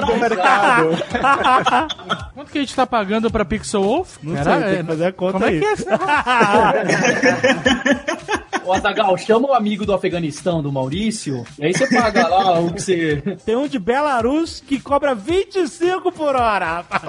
do 0.00 0.16
mercado. 0.16 0.88
Quanto 2.34 2.50
que 2.50 2.56
a 2.58 2.62
gente 2.62 2.74
tá 2.74 2.86
pagando 2.86 3.30
pra 3.30 3.44
Pixel 3.44 3.82
Wolf? 3.82 4.16
Não 4.22 4.34
Cara, 4.36 4.60
sei, 4.62 4.76
tem 4.76 4.84
que 4.84 4.90
fazer 4.90 5.04
a 5.06 5.12
conta 5.12 5.32
Como 5.34 5.44
aí. 5.44 5.58
é 5.58 5.60
que 5.60 5.66
é 5.66 5.72
esse 5.72 5.84
Ô, 8.68 8.72
Azagal, 8.74 9.16
chama 9.16 9.48
o 9.48 9.54
amigo 9.54 9.86
do 9.86 9.94
Afeganistão, 9.94 10.60
do 10.62 10.70
Maurício, 10.70 11.42
e 11.58 11.64
aí 11.66 11.72
você 11.72 11.86
paga 11.88 12.28
lá 12.28 12.60
o 12.60 12.72
que 12.72 12.82
você. 12.82 13.16
Tem 13.46 13.56
um 13.56 13.66
de 13.66 13.78
Belarus 13.78 14.60
que 14.66 14.78
cobra 14.78 15.14
25 15.14 16.12
por 16.12 16.36
hora, 16.36 16.66
rapaz. 16.82 17.02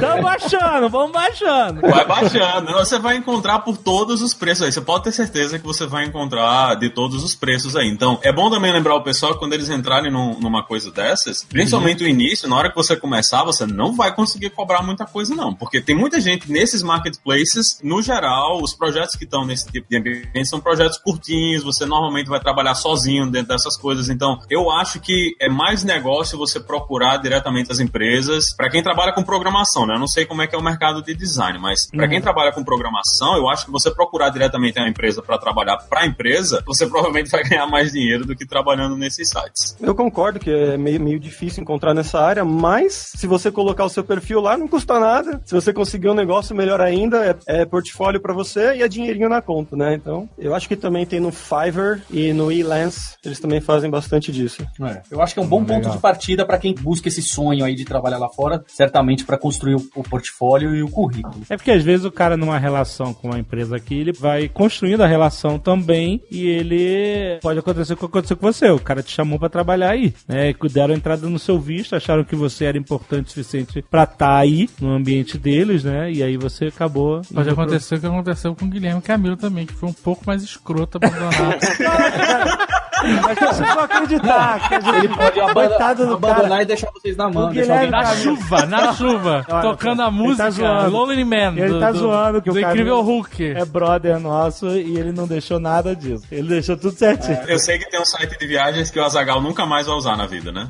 Tamo 0.00 0.22
baixando, 0.22 0.88
vamos 0.88 1.12
baixando. 1.12 1.80
Vai 1.82 2.06
baixando. 2.06 2.72
Você 2.72 2.98
vai 2.98 3.16
encontrar 3.16 3.58
por 3.58 3.76
todos 3.76 4.22
os 4.22 4.32
preços 4.32 4.64
aí. 4.64 4.72
Você 4.72 4.80
pode 4.80 5.04
ter 5.04 5.12
certeza 5.12 5.58
que 5.58 5.64
você 5.66 5.86
vai 5.86 6.06
encontrar 6.06 6.74
de 6.76 6.88
todos 6.88 7.22
os 7.22 7.34
preços 7.34 7.76
aí. 7.76 7.88
Então, 7.88 8.18
é 8.22 8.32
bom 8.32 8.50
também 8.50 8.72
lembrar 8.72 8.94
o 8.94 9.02
pessoal 9.02 9.34
que 9.34 9.38
quando 9.40 9.52
eles 9.52 9.68
entrarem 9.68 10.10
num- 10.10 10.40
numa 10.40 10.62
coisa 10.64 10.90
dessas, 10.90 11.44
principalmente 11.44 12.02
o 12.02 12.08
início, 12.08 12.48
na 12.48 12.56
hora 12.56 12.70
que 12.70 12.76
você 12.76 12.96
começar, 12.96 13.44
você 13.44 13.66
não 13.66 13.94
vai 13.94 14.14
conseguir 14.14 14.48
cobrar 14.50 14.82
muita 14.82 15.04
coisa, 15.04 15.34
não. 15.34 15.54
Porque 15.54 15.80
tem 15.82 15.94
muita 15.94 16.18
gente 16.20 16.50
nesses 16.50 16.82
marketplaces, 16.82 17.78
no 17.82 18.00
geral, 18.00 18.62
os 18.62 18.72
projetos 18.74 19.16
que 19.16 19.24
estão 19.24 19.44
nesse 19.44 19.70
tipo 19.70 19.86
de 19.90 19.98
ambiente 19.98 20.48
são 20.48 20.61
projetos 20.62 20.98
curtinhos, 20.98 21.62
você 21.62 21.84
normalmente 21.84 22.28
vai 22.28 22.40
trabalhar 22.40 22.74
sozinho 22.74 23.30
dentro 23.30 23.48
dessas 23.48 23.76
coisas. 23.76 24.08
Então, 24.08 24.38
eu 24.48 24.70
acho 24.70 25.00
que 25.00 25.34
é 25.40 25.48
mais 25.48 25.84
negócio 25.84 26.38
você 26.38 26.60
procurar 26.60 27.18
diretamente 27.18 27.70
as 27.72 27.80
empresas. 27.80 28.54
Para 28.56 28.70
quem 28.70 28.82
trabalha 28.82 29.12
com 29.12 29.22
programação, 29.22 29.86
né? 29.86 29.94
Eu 29.94 30.00
não 30.00 30.08
sei 30.08 30.24
como 30.24 30.42
é 30.42 30.46
que 30.46 30.54
é 30.54 30.58
o 30.58 30.62
mercado 30.62 31.02
de 31.02 31.14
design, 31.14 31.58
mas 31.58 31.90
para 31.90 32.08
quem 32.08 32.20
trabalha 32.20 32.52
com 32.52 32.64
programação, 32.64 33.36
eu 33.36 33.48
acho 33.48 33.66
que 33.66 33.72
você 33.72 33.90
procurar 33.90 34.30
diretamente 34.30 34.78
a 34.78 34.88
empresa 34.88 35.22
para 35.22 35.38
trabalhar 35.38 35.76
para 35.76 36.02
a 36.02 36.06
empresa, 36.06 36.62
você 36.66 36.86
provavelmente 36.88 37.30
vai 37.30 37.42
ganhar 37.42 37.66
mais 37.66 37.92
dinheiro 37.92 38.24
do 38.24 38.36
que 38.36 38.46
trabalhando 38.46 38.96
nesses 38.96 39.28
sites. 39.28 39.76
Eu 39.80 39.94
concordo 39.94 40.38
que 40.38 40.50
é 40.50 40.76
meio, 40.76 41.00
meio 41.00 41.18
difícil 41.18 41.62
encontrar 41.62 41.94
nessa 41.94 42.20
área, 42.20 42.44
mas 42.44 43.12
se 43.16 43.26
você 43.26 43.50
colocar 43.50 43.84
o 43.84 43.88
seu 43.88 44.04
perfil 44.04 44.40
lá, 44.40 44.56
não 44.56 44.68
custa 44.68 44.98
nada. 44.98 45.40
Se 45.44 45.54
você 45.54 45.72
conseguir 45.72 46.08
um 46.08 46.14
negócio, 46.14 46.54
melhor 46.54 46.80
ainda, 46.80 47.24
é, 47.46 47.62
é 47.62 47.64
portfólio 47.64 48.20
pra 48.20 48.32
você 48.32 48.74
e 48.76 48.82
é 48.82 48.88
dinheirinho 48.88 49.28
na 49.28 49.42
conta, 49.42 49.76
né? 49.76 49.94
Então, 49.94 50.28
eu 50.38 50.51
acho 50.54 50.68
que 50.68 50.76
também 50.76 51.06
tem 51.06 51.20
no 51.20 51.30
Fiverr 51.30 52.02
e 52.10 52.32
no 52.32 52.50
Elance, 52.50 53.16
eles 53.24 53.40
também 53.40 53.60
fazem 53.60 53.90
bastante 53.90 54.32
disso. 54.32 54.66
Eu 55.10 55.20
acho 55.22 55.34
que 55.34 55.40
é 55.40 55.42
um 55.42 55.46
bom 55.46 55.64
ponto 55.64 55.90
de 55.90 55.98
partida 55.98 56.44
para 56.44 56.58
quem 56.58 56.74
busca 56.74 57.08
esse 57.08 57.22
sonho 57.22 57.64
aí 57.64 57.74
de 57.74 57.84
trabalhar 57.84 58.18
lá 58.18 58.28
fora, 58.28 58.64
certamente 58.66 59.24
para 59.24 59.38
construir 59.38 59.74
o, 59.74 59.88
o 59.94 60.02
portfólio 60.02 60.74
e 60.74 60.82
o 60.82 60.88
currículo. 60.88 61.42
É 61.48 61.56
porque 61.56 61.70
às 61.70 61.82
vezes 61.82 62.04
o 62.04 62.10
cara 62.10 62.36
numa 62.36 62.58
relação 62.58 63.14
com 63.14 63.28
uma 63.28 63.38
empresa 63.38 63.76
aqui, 63.76 63.94
ele 63.94 64.12
vai 64.12 64.48
construindo 64.48 65.02
a 65.02 65.06
relação 65.06 65.58
também 65.58 66.20
e 66.30 66.46
ele 66.46 67.38
pode 67.40 67.58
acontecer 67.58 67.94
o 67.94 67.96
que 67.96 68.04
aconteceu 68.04 68.36
com 68.36 68.52
você. 68.52 68.70
O 68.70 68.78
cara 68.78 69.02
te 69.02 69.12
chamou 69.12 69.38
pra 69.38 69.48
trabalhar 69.48 69.90
aí, 69.90 70.14
né? 70.26 70.50
E 70.50 70.54
Deram 70.72 70.94
entrada 70.94 71.28
no 71.28 71.38
seu 71.38 71.60
visto, 71.60 71.94
acharam 71.94 72.24
que 72.24 72.34
você 72.34 72.64
era 72.64 72.78
importante 72.78 73.26
o 73.26 73.28
suficiente 73.28 73.84
pra 73.90 74.04
estar 74.04 74.38
aí 74.38 74.70
no 74.80 74.90
ambiente 74.90 75.36
deles, 75.36 75.84
né? 75.84 76.10
E 76.10 76.22
aí 76.22 76.36
você 76.36 76.66
acabou. 76.66 77.20
Pode 77.32 77.50
acontecer 77.50 77.96
o 77.96 78.00
que 78.00 78.06
aconteceu 78.06 78.54
com 78.54 78.64
o 78.64 78.68
Guilherme 78.68 79.02
Camilo 79.02 79.36
também, 79.36 79.66
que 79.66 79.74
foi 79.74 79.88
um 79.88 79.92
pouco 79.92 80.22
mais 80.26 80.31
escroto 80.40 80.98
abandonado. 80.98 81.58
Mas 83.22 83.38
você 83.38 83.62
não 83.62 83.80
acreditar 83.80 84.68
que 84.68 84.74
a 84.74 84.80
gente... 84.80 84.96
Ele 84.96 85.08
pode 85.08 85.40
abandonar 85.40 86.48
cara. 86.48 86.62
e 86.62 86.66
deixar 86.66 86.90
vocês 86.92 87.16
na 87.16 87.28
mão. 87.28 87.48
O 87.48 87.52
deixar 87.52 87.72
alguém 87.74 87.90
Guilherme 87.90 88.08
na 88.08 88.16
chuva, 88.16 88.66
na 88.66 88.92
chuva, 88.94 89.44
Olha, 89.48 89.62
tocando 89.62 90.02
a 90.02 90.06
ele 90.06 90.16
tá 90.16 90.22
música 90.22 90.50
zoando. 90.50 90.90
Lonely 90.90 91.24
Man. 91.24 91.54
Ele 91.56 91.68
do, 91.68 91.80
tá 91.80 91.92
do- 91.92 91.98
zoando 91.98 92.42
que 92.42 92.50
do 92.50 92.56
o 92.56 92.60
Incrível 92.60 93.00
Hulk. 93.02 93.52
É 93.56 93.64
brother 93.64 94.18
nosso 94.20 94.68
e 94.68 94.96
ele 94.98 95.12
não 95.12 95.26
deixou 95.26 95.58
nada 95.58 95.94
disso. 95.96 96.24
Ele 96.30 96.48
deixou 96.48 96.76
tudo 96.76 96.96
certinho. 96.96 97.38
Eu 97.46 97.58
sei 97.58 97.78
que 97.78 97.90
tem 97.90 98.00
um 98.00 98.04
site 98.04 98.38
de 98.38 98.46
viagens 98.46 98.90
que 98.90 98.98
o 98.98 99.04
Azagal 99.04 99.40
nunca 99.40 99.64
mais 99.66 99.86
vai 99.86 99.96
usar 99.96 100.16
na 100.16 100.26
vida, 100.26 100.52
né? 100.52 100.68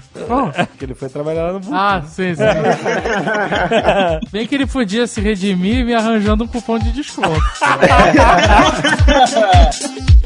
Que 0.78 0.84
ele 0.84 0.94
foi 0.94 1.08
trabalhar 1.08 1.44
lá 1.44 1.52
no 1.52 1.60
Booking. 1.60 1.76
Ah, 1.76 2.02
sim, 2.06 2.34
sim. 2.34 2.42
Bem 4.32 4.46
que 4.46 4.54
ele 4.54 4.66
podia 4.66 5.06
se 5.06 5.20
redimir 5.20 5.84
me 5.84 5.94
arranjando 5.94 6.44
um 6.44 6.46
cupom 6.46 6.78
de 6.78 6.92
desconto. 6.92 7.32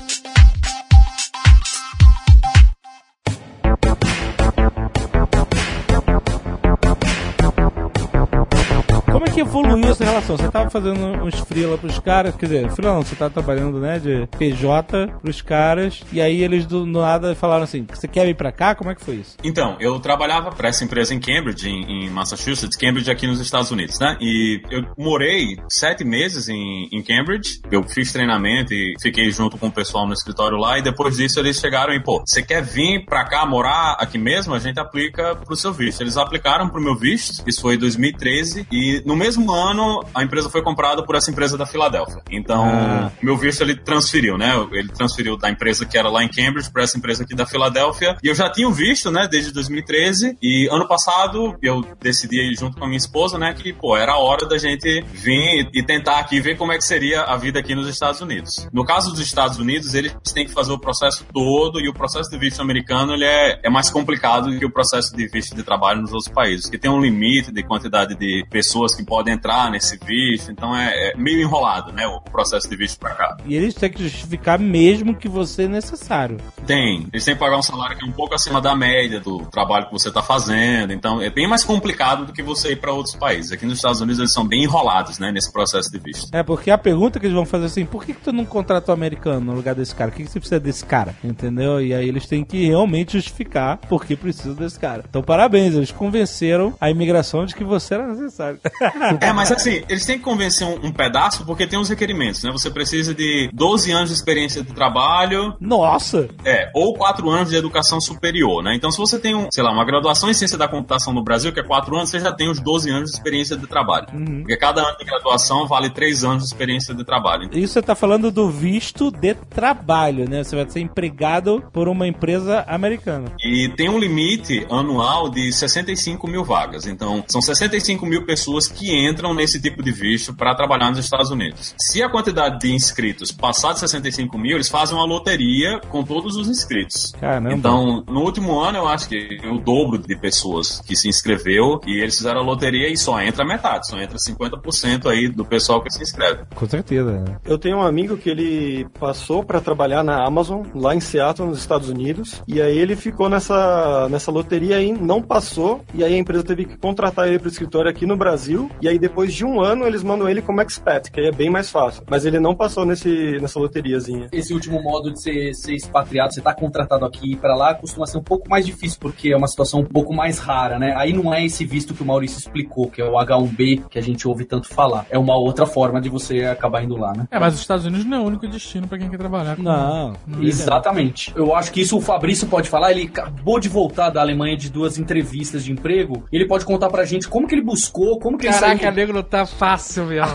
que 9.37 9.43
evoluiu 9.43 9.91
essa 9.91 10.03
relação? 10.03 10.35
Você 10.39 10.51
tava 10.51 10.71
fazendo 10.71 10.99
uns 11.23 11.39
freela 11.41 11.77
pros 11.77 11.99
caras, 11.99 12.35
quer 12.37 12.47
dizer, 12.47 12.71
freela 12.71 12.95
não, 12.95 13.03
você 13.03 13.15
tava 13.15 13.31
trabalhando, 13.31 13.79
né, 13.79 13.99
de 13.99 14.27
PJ 14.39 15.09
pros 15.21 15.43
caras, 15.43 16.01
e 16.11 16.23
aí 16.23 16.43
eles 16.43 16.65
do 16.65 16.87
nada 16.87 17.35
falaram 17.35 17.65
assim, 17.65 17.87
você 17.87 18.09
quer 18.09 18.25
vir 18.25 18.35
pra 18.35 18.51
cá? 18.51 18.75
Como 18.75 18.91
é 18.91 18.95
que 18.95 19.05
foi 19.05 19.17
isso? 19.17 19.37
Então, 19.45 19.77
eu 19.79 20.01
trabalhava 20.01 20.51
para 20.53 20.71
essa 20.71 20.83
empresa 20.85 21.13
em 21.13 21.21
Cambridge, 21.21 21.69
em, 21.69 22.07
em 22.07 22.09
Massachusetts, 22.09 22.79
Cambridge 22.79 23.11
aqui 23.11 23.27
nos 23.27 23.39
Estados 23.39 23.71
Unidos, 23.71 24.01
né? 24.01 24.17
E 24.23 24.63
eu 24.71 24.83
morei 24.97 25.59
sete 25.69 26.03
meses 26.03 26.49
em, 26.49 26.89
em 26.91 27.03
Cambridge, 27.03 27.61
eu 27.71 27.83
fiz 27.83 28.11
treinamento 28.11 28.73
e 28.73 28.95
fiquei 29.03 29.31
junto 29.31 29.59
com 29.59 29.67
o 29.67 29.73
pessoal 29.73 30.07
no 30.07 30.15
escritório 30.15 30.57
lá, 30.57 30.79
e 30.79 30.83
depois 30.83 31.19
disso 31.19 31.39
eles 31.41 31.61
chegaram 31.61 31.93
e, 31.93 32.03
pô, 32.03 32.23
você 32.27 32.43
quer 32.43 32.63
vir 32.63 33.05
pra 33.05 33.23
cá 33.23 33.45
morar 33.45 33.99
aqui 34.01 34.17
mesmo? 34.17 34.55
A 34.55 34.59
gente 34.59 34.81
aplica 34.81 35.37
pro 35.37 35.55
seu 35.55 35.75
visto. 35.75 36.01
Eles 36.01 36.17
aplicaram 36.17 36.71
pro 36.71 36.81
meu 36.81 36.97
visto, 36.97 37.47
isso 37.47 37.61
foi 37.61 37.75
em 37.75 37.79
2013, 37.79 38.67
e 38.73 39.03
no 39.05 39.15
mesmo 39.15 39.26
ano 39.53 40.05
a 40.15 40.23
empresa 40.23 40.49
foi 40.49 40.63
comprada 40.63 41.03
por 41.05 41.15
essa 41.15 41.31
empresa 41.31 41.57
da 41.57 41.67
Filadélfia. 41.67 42.23
Então, 42.31 43.11
meu 43.23 43.37
visto 43.37 43.63
ele 43.63 43.75
transferiu, 43.75 44.37
né? 44.39 44.53
Ele 44.73 44.89
transferiu 44.89 45.37
da 45.37 45.51
empresa 45.51 45.85
que 45.85 45.97
era 45.97 46.09
lá 46.09 46.23
em 46.23 46.29
Cambridge 46.29 46.71
para 46.71 46.83
essa 46.83 46.97
empresa 46.97 47.25
aqui 47.25 47.35
da 47.35 47.47
Filadélfia. 47.47 48.17
E 48.23 48.29
eu 48.29 48.35
já 48.35 48.51
tinha 48.51 48.69
o 48.69 48.73
visto, 48.73 49.11
né, 49.11 49.29
desde 49.31 49.53
2013. 49.53 50.37
E 50.43 50.69
ano 50.71 50.87
passado 50.87 51.57
eu 51.63 51.85
decidi 52.01 52.55
junto 52.55 52.77
com 52.77 52.85
a 52.85 52.87
minha 52.87 52.99
esposa, 52.99 53.39
né, 53.39 53.55
que, 53.55 53.73
pô, 53.73 53.97
era 53.97 54.13
a 54.13 54.19
hora 54.19 54.47
da 54.47 54.59
gente 54.59 55.03
vir 55.13 55.69
e 55.73 55.83
tentar 55.83 56.19
aqui 56.19 56.41
ver 56.41 56.57
como 56.57 56.73
é 56.73 56.77
que 56.77 56.85
seria 56.85 57.23
a 57.23 57.37
vida 57.37 57.59
aqui 57.59 57.75
nos 57.75 57.89
Estados 57.89 58.21
Unidos. 58.21 58.69
No 58.73 58.85
caso 58.85 59.11
dos 59.11 59.21
Estados 59.21 59.59
Unidos, 59.59 59.95
eles 59.95 60.15
têm 60.33 60.47
que 60.47 60.53
fazer 60.53 60.73
o 60.73 60.79
processo 60.79 61.25
todo 61.33 61.81
e 61.81 61.89
o 61.89 61.95
processo 61.95 62.31
de 62.31 62.39
visto 62.39 62.61
americano 62.61 63.15
ele 63.15 63.25
é, 63.25 63.61
é 63.65 63.71
mais 63.71 63.91
complicado 63.91 64.51
do 64.51 64.59
que 64.59 64.65
o 64.65 64.71
processo 64.71 65.17
de 65.17 65.27
visto 65.29 65.55
de 65.55 65.63
trabalho 65.63 66.01
nos 66.01 66.13
outros 66.13 66.33
países, 66.33 66.69
que 66.69 66.79
tem 66.79 66.91
um 66.91 67.01
limite 67.01 67.53
de 67.53 67.63
quantidade 67.63 68.15
de 68.15 68.47
pessoas 68.51 68.95
que 68.95 69.05
podem 69.05 69.16
entrar 69.27 69.71
nesse 69.71 69.99
visto, 69.99 70.51
então 70.51 70.77
é, 70.77 71.11
é 71.11 71.17
meio 71.17 71.41
enrolado, 71.41 71.93
né, 71.93 72.07
o 72.07 72.21
processo 72.21 72.69
de 72.69 72.77
visto 72.77 72.99
para 72.99 73.15
cá. 73.15 73.37
E 73.45 73.55
eles 73.55 73.75
têm 73.75 73.91
que 73.91 74.03
justificar 74.03 74.59
mesmo 74.59 75.15
que 75.15 75.29
você 75.29 75.65
é 75.65 75.69
necessário. 75.69 76.39
Tem. 76.67 77.07
Eles 77.13 77.25
têm 77.25 77.35
que 77.35 77.41
pagar 77.41 77.57
um 77.57 77.63
salário 77.63 77.97
que 77.97 78.05
é 78.05 78.09
um 78.09 78.13
pouco 78.13 78.35
acima 78.35 78.61
da 78.61 78.75
média 78.75 79.21
do 79.21 79.47
trabalho 79.47 79.87
que 79.87 79.93
você 79.93 80.09
está 80.09 80.23
fazendo. 80.23 80.93
Então 80.93 81.21
é 81.21 81.31
bem 81.31 81.49
mais 81.49 81.65
complicado 81.65 82.27
do 82.27 82.33
que 82.33 82.43
você 82.43 82.73
ir 82.73 82.77
para 82.77 82.93
outros 82.93 83.15
países. 83.15 83.53
Aqui 83.53 83.65
nos 83.65 83.79
Estados 83.79 84.01
Unidos 84.01 84.19
eles 84.19 84.33
são 84.33 84.47
bem 84.47 84.65
enrolados, 84.65 85.19
né, 85.19 85.31
nesse 85.33 85.53
processo 85.53 85.91
de 85.91 85.99
visto. 85.99 86.29
É, 86.33 86.43
porque 86.43 86.71
a 86.71 86.79
pergunta 86.79 87.19
que 87.19 87.27
eles 87.27 87.35
vão 87.35 87.47
fazer 87.47 87.67
assim, 87.67 87.85
por 87.85 88.05
que, 88.05 88.13
que 88.15 88.21
tu 88.21 88.33
não 88.33 88.45
contrata 88.45 88.91
o 88.91 88.95
americano 88.95 89.41
no 89.41 89.55
lugar 89.55 89.75
desse 89.75 89.95
cara? 89.95 90.11
O 90.11 90.15
que, 90.15 90.25
que 90.25 90.31
você 90.31 90.39
precisa 90.39 90.61
desse 90.61 90.85
cara? 90.85 91.15
Entendeu? 91.23 91.81
E 91.81 91.95
aí 91.95 92.09
eles 92.09 92.27
têm 92.27 92.45
que 92.45 92.67
realmente 92.67 93.13
justificar 93.13 93.79
por 93.79 94.05
que 94.05 94.17
precisa 94.17 94.55
desse 94.55 94.79
cara. 94.79 95.05
Então, 95.09 95.23
parabéns, 95.23 95.75
eles 95.75 95.91
convenceram 95.91 96.75
a 96.81 96.91
imigração 96.91 97.45
de 97.45 97.55
que 97.55 97.65
você 97.65 97.95
era 97.95 98.07
necessário. 98.07 98.59
É, 99.21 99.33
mas 99.33 99.51
assim, 99.53 99.83
eles 99.89 100.05
têm 100.05 100.19
que 100.19 100.25
convencer 100.25 100.67
um, 100.67 100.87
um 100.87 100.93
pedaço 100.93 101.45
porque 101.45 101.67
tem 101.67 101.79
os 101.79 101.89
requerimentos, 101.89 102.43
né? 102.43 102.51
Você 102.53 102.71
precisa 102.71 103.15
de 103.15 103.51
12 103.53 103.93
anos 103.93 104.11
de 104.11 104.15
experiência 104.15 104.63
de 104.63 104.73
trabalho, 104.73 105.55
Nossa! 105.61 106.29
É, 106.45 106.71
ou 106.75 106.95
quatro 106.95 107.29
anos 107.31 107.51
de 107.51 107.57
educação 107.57 108.01
superior, 108.01 108.63
né? 108.63 108.75
Então, 108.75 108.91
se 108.91 108.99
você 108.99 109.19
tem, 109.19 109.35
um, 109.35 109.49
sei 109.51 109.63
lá, 109.63 109.73
uma 109.73 109.85
graduação 109.85 110.31
em 110.31 110.35
ciência 110.35 110.59
da 110.59 110.69
computação 110.69 111.13
no 111.13 111.23
Brasil, 111.23 111.53
que 111.53 111.61
é 111.61 111.63
quatro 111.63 111.97
anos, 111.97 112.11
você 112.11 112.21
já 112.21 112.33
tem 112.33 112.51
os 112.51 112.61
12 112.61 112.91
anos 112.91 113.11
de 113.11 113.17
experiência 113.17 113.57
de 113.57 113.67
trabalho. 113.67 114.07
Porque 114.07 114.57
cada 114.57 114.83
ano 114.83 114.97
de 114.99 115.05
graduação 115.05 115.67
vale 115.67 115.91
três 115.91 116.25
anos 116.25 116.45
de 116.45 116.49
experiência 116.49 116.95
de 116.95 117.05
trabalho. 117.05 117.49
Isso 117.53 117.75
você 117.75 117.83
tá 117.83 117.95
falando 117.95 118.31
do 118.31 118.49
visto 118.51 119.11
de 119.11 119.35
trabalho, 119.35 120.29
né? 120.29 120.43
Você 120.43 120.57
vai 120.57 120.69
ser 120.69 120.81
empregado 120.81 121.63
por 121.73 121.89
uma 121.89 122.07
empresa 122.07 122.65
americana. 122.67 123.33
E 123.43 123.69
tem 123.77 123.89
um 123.89 123.99
limite 123.99 124.67
anual 124.71 125.29
de 125.29 125.53
65 125.53 126.27
mil 126.27 126.45
vagas. 126.45 126.87
Então, 126.87 127.25
são 127.29 127.41
65 127.41 128.07
mil 128.07 128.25
pessoas 128.25 128.67
que 128.67 128.91
entram 128.97 129.35
nesse 129.35 129.61
tipo 129.61 129.83
de 129.83 129.93
visto 129.93 130.35
para 130.35 130.55
trabalhar 130.55 130.91
nos 130.91 130.99
Estados 130.99 131.31
Unidos. 131.31 131.75
Se 131.79 132.03
a 132.03 132.09
quantidade 132.09 132.59
de 132.59 132.73
inscritos 132.73 133.33
passar 133.33 133.73
de 133.73 133.81
65 133.81 134.39
mil, 134.39 134.57
eles 134.57 134.69
fazem 134.69 134.97
uma 134.97 135.05
loteria 135.05 135.81
com 135.89 136.03
todos 136.03 136.37
os 136.37 136.49
inscritos. 136.49 137.13
Caramba. 137.21 137.53
Então, 137.53 138.05
no 138.09 138.21
último 138.23 138.59
ano, 138.59 138.79
eu 138.79 138.89
acho 138.89 139.09
que 139.09 139.39
o 139.45 139.59
dobro 139.59 139.99
de 139.99 140.17
pessoas 140.17 140.81
que 140.81 140.97
se 140.97 141.09
inscreveu 141.09 141.81
e 141.87 142.01
eles 142.01 142.17
fizeram 142.17 142.41
a 142.41 142.45
loteria 142.45 142.89
e 142.89 142.97
só 142.97 143.21
entra 143.21 143.45
metade, 143.45 143.89
só 143.89 144.01
entra 144.01 144.17
50% 144.17 145.07
aí 145.07 145.29
do 145.29 145.45
pessoal 145.45 145.83
que 145.83 145.91
se 145.91 146.03
inscreve. 146.03 146.45
Com 146.55 146.67
certeza. 146.67 147.13
né? 147.13 147.39
Eu 147.45 147.59
tenho 147.59 147.79
um 147.79 147.83
amigo 147.83 148.17
que 148.17 148.31
ele 148.31 148.87
passou 148.99 149.45
para 149.45 149.61
trabalhar 149.61 150.03
na 150.03 150.25
Amazon, 150.25 150.67
lá 150.75 150.95
em 150.95 151.01
Seattle, 151.01 151.49
nos 151.49 151.59
Estados 151.59 151.89
Unidos, 151.89 152.43
e 152.47 152.61
aí 152.61 152.77
ele 152.77 152.97
ficou 152.97 153.29
nessa, 153.29 154.09
nessa 154.09 154.31
loteria 154.31 154.77
aí, 154.77 154.93
não 154.93 155.23
passou, 155.23 155.85
e 155.95 156.05
aí 156.05 156.15
a 156.15 156.19
empresa 156.19 156.45
teve 156.45 156.65
que 156.65 156.77
contratar 156.77 157.29
ele 157.29 157.39
para 157.39 157.49
o 157.49 157.51
escritório 157.51 157.91
aqui 157.91 158.07
no 158.07 158.17
Brasil, 158.17 158.71
e 158.81 158.86
aí 158.89 158.99
depois 158.99 159.33
de 159.35 159.45
um 159.45 159.61
ano 159.61 159.87
eles 159.87 160.03
mandam 160.03 160.29
ele 160.29 160.43
como 160.43 160.61
expat, 160.63 161.11
que 161.11 161.21
aí 161.21 161.27
é 161.27 161.33
bem 161.33 161.51
mais 161.51 161.71
fácil. 161.71 162.03
Mas 162.09 162.25
ele 162.25 162.39
não 162.41 162.55
passou 162.55 162.85
nesse, 162.85 163.39
nessa 163.41 163.59
loteriazinha. 163.59 164.29
Esse 164.33 164.53
último 164.55 164.83
modo 164.83 165.13
de 165.13 165.21
ser, 165.21 165.55
ser 165.55 165.75
expatriado, 165.75 166.33
você 166.35 166.41
tá 166.41 166.55
contratado 166.55 167.05
aqui 167.05 167.29
e 167.29 167.33
ir 167.33 167.37
pra 167.37 167.55
lá, 167.57 167.75
costuma 167.75 168.07
ser 168.07 168.19
um 168.19 168.23
pouco 168.23 168.49
mais 168.49 168.65
difícil, 168.67 168.99
porque 169.01 169.31
é 169.31 169.37
uma 169.37 169.49
situação 169.49 169.81
um 169.81 169.85
pouco 169.85 170.15
mais 170.15 170.39
rara, 170.39 170.79
né? 170.79 170.95
Aí 170.97 171.13
não 171.13 171.33
é 171.33 171.45
esse 171.45 171.65
visto 171.65 171.95
que 171.95 172.03
o 172.03 172.07
Maurício 172.07 172.39
explicou, 172.39 172.89
que 172.91 173.01
é 173.01 173.05
o 173.05 173.13
H1B, 173.15 173.89
que 173.89 173.99
a 173.99 174.03
gente 174.03 174.27
ouve 174.29 174.45
tanto 174.45 174.69
falar. 174.69 175.07
É 175.11 175.19
uma 175.19 175.37
outra 175.37 175.67
forma 175.67 176.01
de 176.01 176.09
você 176.09 176.45
acabar 176.45 176.83
indo 176.83 176.97
lá, 176.97 177.13
né? 177.13 177.27
É, 177.31 177.39
mas 177.39 177.55
os 177.55 177.61
Estados 177.61 177.85
Unidos 177.85 178.05
não 178.07 178.19
é 178.19 178.21
o 178.21 178.25
único 178.25 178.47
destino 178.49 178.87
pra 178.87 178.99
quem 178.99 179.09
quer 179.09 179.19
trabalhar. 179.19 179.57
com- 179.57 179.63
Não. 179.63 180.15
Exatamente. 180.61 181.33
Eu 181.37 181.55
acho 181.55 181.73
que 181.73 181.81
isso 181.81 181.97
o 181.97 182.01
Fabrício 182.01 182.47
pode 182.49 182.69
falar. 182.69 182.91
Ele 182.91 183.05
acabou 183.05 183.61
de 183.61 183.69
voltar 183.69 184.11
da 184.11 184.21
Alemanha 184.21 184.57
de 184.57 184.71
duas 184.71 184.99
entrevistas 184.99 185.65
de 185.65 185.73
emprego. 185.73 186.25
E 186.33 186.37
ele 186.37 186.47
pode 186.47 186.65
contar 186.65 186.89
pra 186.89 187.05
gente 187.05 187.29
como 187.29 187.47
que 187.47 187.55
ele 187.55 187.63
buscou, 187.63 188.19
como 188.19 188.37
que 188.39 188.47
ele 188.47 188.55
Caraca, 188.79 188.91
nego, 188.93 189.23
tá 189.23 189.47
fácil 189.47 190.07
mesmo. 190.07 190.35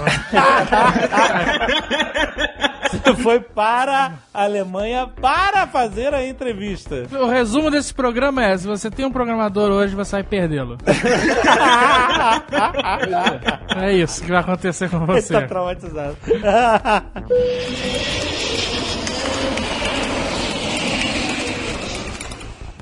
Você 2.92 3.16
foi 3.16 3.40
para 3.40 4.14
a 4.34 4.44
Alemanha 4.44 5.08
para 5.08 5.66
fazer 5.68 6.14
a 6.14 6.28
entrevista. 6.28 7.08
o 7.12 7.26
resumo 7.28 7.72
desse 7.72 7.94
programa 7.94 8.44
é: 8.44 8.58
se 8.58 8.68
você 8.68 8.92
tem 8.92 9.06
um 9.06 9.12
programador 9.12 9.72
hoje, 9.72 9.96
você 9.96 10.18
vai 10.18 10.24
perdê-lo. 10.24 10.78
é 13.78 13.94
isso 13.94 14.22
que 14.24 14.30
vai 14.30 14.42
acontecer 14.42 14.90
com 14.90 14.98
Ele 15.04 15.22
você. 15.22 15.34
tá 15.34 15.48
traumatizado. 15.48 16.18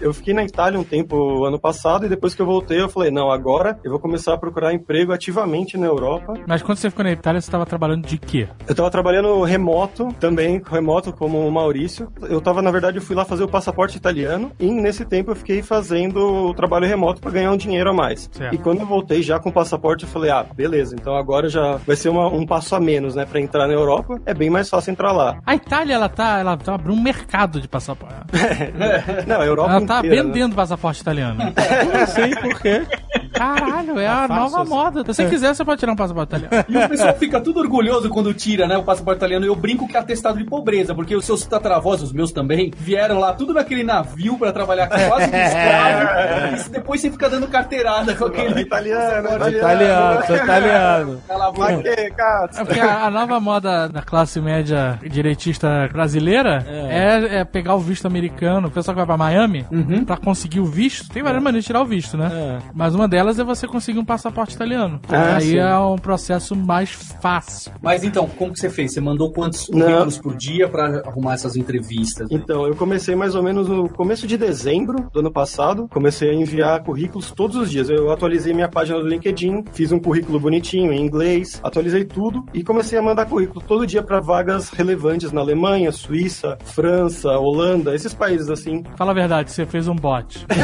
Eu 0.01 0.13
fiquei 0.13 0.33
na 0.33 0.43
Itália 0.43 0.79
um 0.79 0.83
tempo 0.83 1.43
ano 1.45 1.59
passado 1.59 2.05
e 2.05 2.09
depois 2.09 2.33
que 2.33 2.41
eu 2.41 2.45
voltei 2.45 2.81
eu 2.81 2.89
falei, 2.89 3.11
não, 3.11 3.31
agora 3.31 3.77
eu 3.83 3.91
vou 3.91 3.99
começar 3.99 4.33
a 4.33 4.37
procurar 4.37 4.73
emprego 4.73 5.11
ativamente 5.11 5.77
na 5.77 5.87
Europa. 5.87 6.33
Mas 6.47 6.61
quando 6.61 6.77
você 6.77 6.89
ficou 6.89 7.03
na 7.03 7.11
Itália, 7.11 7.41
você 7.41 7.51
tava 7.51 7.65
trabalhando 7.65 8.05
de 8.07 8.17
quê? 8.17 8.47
Eu 8.67 8.75
tava 8.75 8.89
trabalhando 8.89 9.41
remoto, 9.43 10.13
também 10.19 10.61
remoto 10.69 11.11
como 11.13 11.39
o 11.45 11.51
Maurício. 11.51 12.11
Eu 12.29 12.39
tava, 12.41 12.61
na 12.61 12.71
verdade, 12.71 12.97
eu 12.97 13.01
fui 13.01 13.15
lá 13.15 13.25
fazer 13.25 13.43
o 13.43 13.47
passaporte 13.47 13.97
italiano 13.97 14.51
e 14.59 14.71
nesse 14.71 15.05
tempo 15.05 15.31
eu 15.31 15.35
fiquei 15.35 15.61
fazendo 15.61 16.17
o 16.49 16.53
trabalho 16.53 16.87
remoto 16.87 17.21
para 17.21 17.31
ganhar 17.31 17.51
um 17.51 17.57
dinheiro 17.57 17.89
a 17.89 17.93
mais. 17.93 18.29
Certo. 18.31 18.53
E 18.53 18.57
quando 18.57 18.79
eu 18.81 18.85
voltei 18.85 19.21
já 19.21 19.39
com 19.39 19.49
o 19.49 19.53
passaporte, 19.53 20.03
eu 20.05 20.09
falei, 20.09 20.31
ah, 20.31 20.45
beleza, 20.55 20.95
então 20.95 21.15
agora 21.15 21.49
já 21.49 21.75
vai 21.85 21.95
ser 21.95 22.09
uma- 22.09 22.27
um 22.27 22.45
passo 22.45 22.75
a 22.75 22.79
menos, 22.79 23.15
né, 23.15 23.25
para 23.25 23.39
entrar 23.41 23.67
na 23.67 23.73
Europa. 23.73 24.19
É 24.25 24.33
bem 24.33 24.49
mais 24.49 24.69
fácil 24.69 24.91
entrar 24.91 25.11
lá. 25.11 25.39
A 25.45 25.55
Itália, 25.55 25.93
ela 25.95 26.09
tá, 26.09 26.39
ela 26.39 26.55
tá 26.57 26.75
abrindo 26.75 26.97
um 26.97 27.01
mercado 27.01 27.59
de 27.61 27.67
passaporte. 27.67 28.15
Não, 29.27 29.41
a 29.41 29.45
Europa 29.45 29.71
Ela 29.71 29.85
tá 29.89 29.99
inteira, 29.99 30.23
né? 30.23 30.23
vendendo 30.23 30.55
passaporte 30.55 31.01
italiano. 31.01 31.41
Sei 32.13 32.35
por 32.35 32.61
quê. 32.61 32.85
Caralho, 33.33 33.99
é 33.99 34.07
a 34.07 34.27
fácil 34.27 34.35
nova 34.35 34.61
assim. 34.61 34.69
moda. 34.69 34.99
Se 35.01 35.13
você 35.13 35.29
quiser, 35.29 35.53
você 35.55 35.65
pode 35.65 35.79
tirar 35.79 35.93
um 35.93 35.95
passaporte 35.95 36.35
italiano. 36.35 36.65
E 36.67 36.77
o 36.77 36.89
pessoal 36.89 37.13
fica 37.15 37.39
tudo 37.41 37.59
orgulhoso 37.59 38.09
quando 38.09 38.33
tira, 38.33 38.67
né, 38.67 38.77
o 38.77 38.83
passaporte 38.83 39.17
italiano. 39.17 39.45
Eu 39.45 39.55
brinco 39.55 39.87
que 39.87 39.95
é 39.95 39.99
atestado 39.99 40.37
de 40.37 40.43
pobreza, 40.45 40.93
porque 40.95 41.15
os 41.15 41.25
seus 41.25 41.45
tataravós, 41.45 42.01
os 42.01 42.11
meus 42.11 42.31
também, 42.31 42.71
vieram 42.77 43.19
lá 43.19 43.33
tudo 43.33 43.53
naquele 43.53 43.83
navio 43.83 44.37
pra 44.37 44.51
trabalhar 44.51 44.87
quase 44.87 45.29
de 45.29 45.37
escravo. 45.37 46.09
E 46.69 46.69
depois 46.69 47.01
você 47.01 47.11
fica 47.11 47.29
dando 47.29 47.47
carteirada 47.47 48.15
com 48.15 48.25
aquele 48.25 48.61
Italiano, 48.61 49.29
Sou 49.29 49.49
italiano, 49.49 50.25
sou 50.25 50.35
italiano. 50.35 51.21
Cara? 52.15 52.49
É 52.57 52.63
porque 52.65 52.79
a, 52.79 53.05
a 53.05 53.09
nova 53.11 53.39
moda 53.39 53.87
da 53.87 54.01
classe 54.01 54.39
média 54.41 54.99
direitista 55.09 55.87
brasileira 55.91 56.63
é, 56.67 57.39
é 57.39 57.43
pegar 57.45 57.75
o 57.75 57.79
visto 57.79 58.05
americano. 58.05 58.67
O 58.67 58.71
pessoal 58.71 58.93
que 58.95 58.99
vai 58.99 59.05
pra 59.05 59.17
Miami, 59.17 59.65
pra 60.05 60.17
conseguir 60.17 60.59
o 60.59 60.65
visto, 60.65 61.09
tem 61.09 61.23
várias 61.23 61.41
maneiras 61.41 61.63
de 61.63 61.67
tirar 61.67 61.81
o 61.81 61.85
visto, 61.85 62.17
né? 62.17 62.29
É. 62.31 62.57
Mas 62.73 62.95
uma 62.95 63.07
delas 63.07 63.18
é 63.27 63.43
você 63.43 63.67
conseguir 63.67 63.99
um 63.99 64.05
passaporte 64.05 64.55
italiano. 64.55 64.99
Ah, 65.09 65.35
Aí 65.37 65.49
sim. 65.51 65.57
é 65.57 65.77
um 65.77 65.97
processo 65.97 66.55
mais 66.55 66.91
fácil. 67.21 67.71
Mas 67.81 68.03
então, 68.03 68.27
como 68.27 68.53
que 68.53 68.59
você 68.59 68.69
fez? 68.69 68.93
Você 68.93 69.01
mandou 69.01 69.31
quantos 69.31 69.65
currículos 69.65 70.17
por 70.17 70.35
dia 70.35 70.67
pra 70.69 71.01
arrumar 71.05 71.33
essas 71.33 71.55
entrevistas? 71.55 72.29
né? 72.29 72.37
Então, 72.39 72.65
eu 72.67 72.75
comecei 72.75 73.15
mais 73.15 73.35
ou 73.35 73.43
menos 73.43 73.67
no 73.67 73.89
começo 73.89 74.25
de 74.27 74.37
dezembro 74.37 75.09
do 75.11 75.19
ano 75.19 75.31
passado. 75.31 75.87
Comecei 75.89 76.29
a 76.29 76.33
enviar 76.33 76.81
currículos 76.83 77.31
todos 77.31 77.55
os 77.55 77.69
dias. 77.69 77.89
Eu 77.89 78.11
atualizei 78.11 78.53
minha 78.53 78.69
página 78.69 78.99
do 78.99 79.07
LinkedIn, 79.07 79.65
fiz 79.73 79.91
um 79.91 79.99
currículo 79.99 80.39
bonitinho 80.39 80.91
em 80.93 81.01
inglês, 81.01 81.59
atualizei 81.63 82.05
tudo 82.05 82.45
e 82.53 82.63
comecei 82.63 82.97
a 82.97 83.01
mandar 83.01 83.25
currículo 83.25 83.61
todo 83.67 83.85
dia 83.85 84.01
para 84.03 84.19
vagas 84.19 84.69
relevantes 84.69 85.31
na 85.31 85.41
Alemanha, 85.41 85.91
Suíça, 85.91 86.57
França, 86.63 87.29
Holanda, 87.37 87.93
esses 87.95 88.13
países 88.13 88.49
assim. 88.49 88.83
Fala 88.95 89.11
a 89.11 89.15
verdade, 89.15 89.51
você 89.51 89.65
fez 89.65 89.87
um 89.87 89.95
bot. 89.95 90.45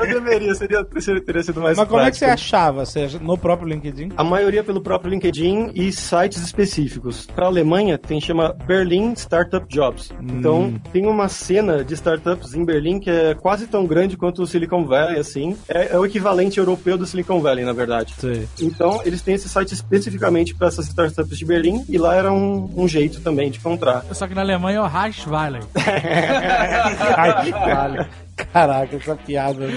Eu 0.00 0.06
deveria, 0.06 0.54
seria, 0.54 0.83
seria 1.00 1.24
teria 1.24 1.42
sido 1.42 1.60
mais 1.60 1.76
Mas 1.76 1.88
como 1.88 2.00
é 2.00 2.10
que 2.10 2.16
você 2.16 2.26
prático. 2.26 2.46
achava? 2.46 2.84
Você 2.84 3.08
no 3.20 3.38
próprio 3.38 3.68
LinkedIn? 3.68 4.12
A 4.16 4.24
maioria 4.24 4.62
pelo 4.64 4.80
próprio 4.80 5.10
LinkedIn 5.10 5.72
e 5.74 5.92
sites 5.92 6.42
específicos. 6.42 7.26
Para 7.26 7.46
a 7.46 7.48
Alemanha, 7.48 7.98
tem 7.98 8.20
chama 8.20 8.54
Berlin 8.66 9.12
Startup 9.14 9.66
Jobs. 9.68 10.10
Então, 10.20 10.74
tem 10.92 11.06
uma 11.06 11.28
cena 11.28 11.84
de 11.84 11.94
startups 11.94 12.54
em 12.54 12.64
Berlim 12.64 12.98
que 12.98 13.10
é 13.10 13.34
quase 13.34 13.66
tão 13.66 13.86
grande 13.86 14.16
quanto 14.16 14.42
o 14.42 14.46
Silicon 14.46 14.84
Valley, 14.84 15.18
assim. 15.18 15.56
É, 15.68 15.94
é 15.94 15.98
o 15.98 16.06
equivalente 16.06 16.58
europeu 16.58 16.96
do 16.96 17.06
Silicon 17.06 17.40
Valley, 17.40 17.64
na 17.64 17.72
verdade. 17.72 18.14
Sei. 18.18 18.48
Então, 18.60 19.00
eles 19.04 19.22
têm 19.22 19.34
esse 19.34 19.48
site 19.48 19.72
especificamente 19.72 20.54
para 20.54 20.68
essas 20.68 20.86
startups 20.86 21.38
de 21.38 21.44
Berlim 21.44 21.84
e 21.88 21.98
lá 21.98 22.14
era 22.14 22.32
um, 22.32 22.70
um 22.76 22.88
jeito 22.88 23.20
também 23.20 23.50
de 23.50 23.58
encontrar. 23.58 24.04
Só 24.12 24.26
que 24.26 24.34
na 24.34 24.40
Alemanha 24.40 24.78
é 24.78 24.80
o 24.80 24.86
Reichsweiler. 24.86 25.62
Ai, 27.16 27.50
vale. 27.50 28.06
Caraca, 28.54 28.96
essa 28.96 29.16
piada. 29.16 29.64
é 29.64 29.74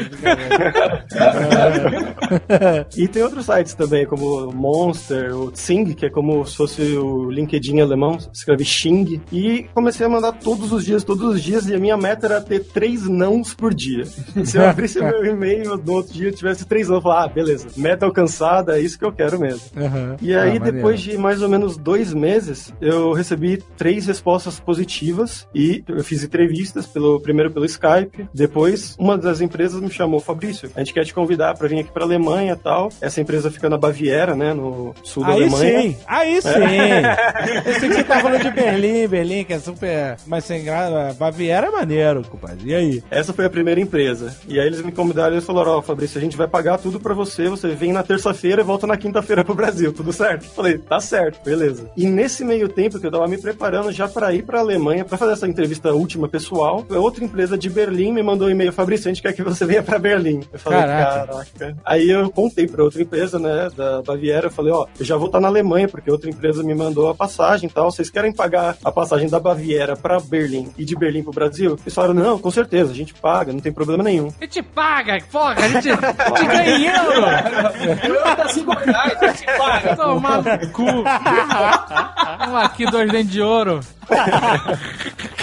E 2.96 3.08
tem 3.08 3.24
outros 3.24 3.46
sites 3.46 3.74
também, 3.74 4.06
como 4.06 4.52
Monster, 4.54 5.36
o 5.36 5.52
Xing, 5.56 5.94
que 5.94 6.06
é 6.06 6.10
como 6.12 6.46
se 6.46 6.56
fosse 6.56 6.82
o 6.96 7.32
LinkedIn 7.32 7.80
alemão, 7.80 8.20
escreve 8.32 8.64
Xing. 8.64 9.20
E 9.32 9.66
comecei 9.74 10.06
a 10.06 10.10
mandar 10.10 10.34
todos 10.34 10.72
os 10.72 10.86
dias, 10.86 11.04
todos 11.04 11.24
os 11.36 11.42
dias, 11.42 11.68
e 11.68 11.74
a 11.74 11.80
minha 11.80 11.98
meta 11.98 12.28
era 12.28 12.40
ter 12.40 12.66
três 12.66 13.08
nãos 13.10 13.52
por 13.56 13.74
dia. 13.74 14.06
Se 14.46 14.58
eu 14.58 14.70
abrisse 14.70 15.00
meu 15.02 15.26
e-mail 15.26 15.78
no 15.78 15.94
outro 15.94 16.14
dia 16.14 16.30
e 16.30 16.32
tivesse 16.32 16.64
três 16.66 16.88
não, 16.88 16.98
eu 16.98 17.02
falava, 17.02 17.26
ah, 17.26 17.28
beleza, 17.28 17.70
meta 17.76 18.06
alcançada, 18.06 18.78
é 18.78 18.82
isso 18.82 19.00
que 19.00 19.06
eu 19.06 19.12
quero 19.12 19.40
mesmo. 19.40 19.62
Uhum. 19.76 20.16
E 20.22 20.36
aí, 20.36 20.60
depois 20.60 21.00
de 21.02 21.18
mais 21.18 21.42
ou 21.42 21.50
menos 21.50 21.78
dois 21.78 22.14
meses, 22.14 22.72
eu 22.80 23.12
recebi 23.12 23.58
três 23.76 24.06
respostas 24.06 24.60
positivas 24.60 25.48
e 25.54 25.84
eu 25.88 26.04
fiz 26.04 26.24
entrevistas, 26.24 26.86
pelo, 26.86 27.20
primeiro 27.20 27.52
pelo 27.52 27.66
Skype. 27.66 28.30
Depois, 28.34 28.67
uma 28.98 29.18
das 29.18 29.42
empresas 29.42 29.82
me 29.82 29.90
chamou, 29.90 30.20
Fabrício, 30.20 30.70
a 30.76 30.80
gente 30.80 30.94
quer 30.94 31.06
te 31.06 31.14
convidar 31.14 31.56
para 31.56 31.68
vir 31.68 31.80
aqui 31.80 31.92
para 31.92 32.04
Alemanha 32.04 32.54
e 32.54 32.56
tal. 32.56 32.90
Essa 33.02 33.22
empresa 33.22 33.50
fica 33.52 33.70
na 33.70 33.78
Baviera, 33.78 34.36
né, 34.36 34.54
no 34.54 34.94
sul 35.04 35.24
da 35.24 35.30
Aí 35.34 35.44
Alemanha. 35.44 35.82
sim, 35.82 35.98
aí 36.08 36.42
sim. 36.42 36.50
Eu 37.66 37.74
sei 37.80 37.90
que 37.90 37.96
você 37.96 38.04
tá 38.04 38.20
falando 38.20 38.42
de 38.42 38.52
Berlim, 38.52 39.08
Berlim, 39.08 39.44
que 39.44 39.54
é 39.54 39.60
super. 39.60 40.18
Mas 40.26 40.46
sem 40.46 40.64
graça. 40.64 41.16
Baviera 41.18 41.68
é 41.68 41.72
maneiro, 41.72 42.24
compadre. 42.24 42.58
E 42.70 42.76
aí? 42.76 43.04
Essa 43.10 43.34
foi 43.34 43.46
a 43.46 43.50
primeira 43.50 43.80
empresa. 43.80 44.36
E 44.48 44.60
aí 44.60 44.68
eles 44.68 44.82
me 44.82 44.92
convidaram 44.92 45.32
e 45.32 45.36
eles 45.36 45.46
falaram, 45.46 45.78
ó, 45.78 45.82
Fabrício, 45.82 46.18
a 46.18 46.22
gente 46.22 46.38
vai 46.38 46.48
pagar 46.48 46.78
tudo 46.78 47.00
pra 47.00 47.14
você, 47.14 47.48
você 47.50 47.70
vem 47.70 47.92
na 47.94 48.04
terça-feira 48.04 48.62
e 48.62 48.66
volta 48.66 48.86
na 48.88 48.98
quinta-feira 48.98 49.44
pro 49.44 49.56
Brasil, 49.56 49.92
tudo 49.94 50.12
certo? 50.14 50.44
Falei, 50.46 50.78
tá 50.78 51.00
certo, 51.00 51.44
beleza. 51.44 51.90
E 51.96 52.06
nesse 52.08 52.44
meio 52.44 52.68
tempo 52.68 53.00
que 53.00 53.08
eu 53.08 53.12
tava 53.12 53.28
me 53.28 53.38
preparando 53.38 53.92
já 53.92 54.08
pra 54.08 54.34
ir 54.34 54.44
pra 54.44 54.60
Alemanha 54.60 55.06
pra 55.06 55.18
fazer 55.18 55.34
essa 55.34 55.48
entrevista 55.48 55.94
última 55.94 56.28
pessoal, 56.28 56.86
outra 56.90 57.24
empresa 57.24 57.58
de 57.58 57.70
Berlim 57.70 58.12
me 58.14 58.24
mandou 58.24 58.48
um 58.48 58.52
e-mail, 58.58 58.74
Fabrício, 58.74 59.08
a 59.10 59.14
gente 59.14 59.22
quer 59.22 59.34
que 59.34 59.44
você 59.44 59.66
venha 59.66 59.84
pra 59.84 60.00
Berlim. 60.00 60.44
Eu 60.52 60.60
falei, 60.60 60.80
Caraca. 60.80 61.28
caraca. 61.28 61.78
Aí 61.86 62.10
eu 62.10 62.30
contei 62.32 62.68
pra 62.68 62.84
outra 62.84 63.02
empresa, 63.02 63.38
né, 63.40 63.70
da 63.76 64.02
Baviera, 64.02 64.48
eu 64.48 64.52
falei, 64.52 64.74
ó, 64.74 64.86
eu 65.00 65.06
já 65.06 65.16
vou 65.16 65.28
estar 65.28 65.40
na 65.40 65.48
Alemanha, 65.48 65.88
porque 65.88 66.10
outra 66.12 66.30
empresa 66.30 66.64
me 66.64 66.74
mandou 66.74 67.08
a 67.10 67.16
passagem 67.16 67.70
e 67.70 67.72
tal, 67.72 67.92
vocês 67.92 68.10
querem 68.10 68.34
pagar 68.34 68.76
a 68.84 68.92
passagem 68.92 69.30
da 69.30 69.40
Baviera 69.40 69.96
pra 69.96 70.20
Berlim 70.20 70.72
e 70.78 70.84
de 70.84 70.96
Berlim 70.96 71.24
pro 71.24 71.32
Brasil? 71.32 71.78
Eles 71.82 71.94
falaram, 71.94 72.14
não, 72.16 72.40
com 72.40 72.50
certeza, 72.52 72.92
a 72.92 72.96
gente 72.96 73.14
paga, 73.14 73.54
não 73.54 73.60
tem 73.60 73.72
problema 73.72 74.04
nenhum. 74.04 74.28
A 74.42 74.44
gente 74.46 74.62
paga, 74.64 75.18
porra, 75.32 75.54
a 75.56 75.68
gente, 75.68 75.90
a 75.92 75.96
gente 75.96 76.48
ganha 76.48 76.70
em 76.78 76.86
euro. 76.86 77.28
Eu 78.08 78.36
tá 78.36 78.50
cinco 78.50 78.72
reais, 78.74 79.18
a 79.22 79.28
gente 79.28 79.46
paga. 79.58 79.96
Toma 79.96 80.38
no 80.42 80.70
cu. 80.72 80.84
Um 82.50 82.56
aqui, 82.56 82.86
dois 82.90 83.12
dentes 83.12 83.32
de 83.32 83.42
ouro. 83.42 83.80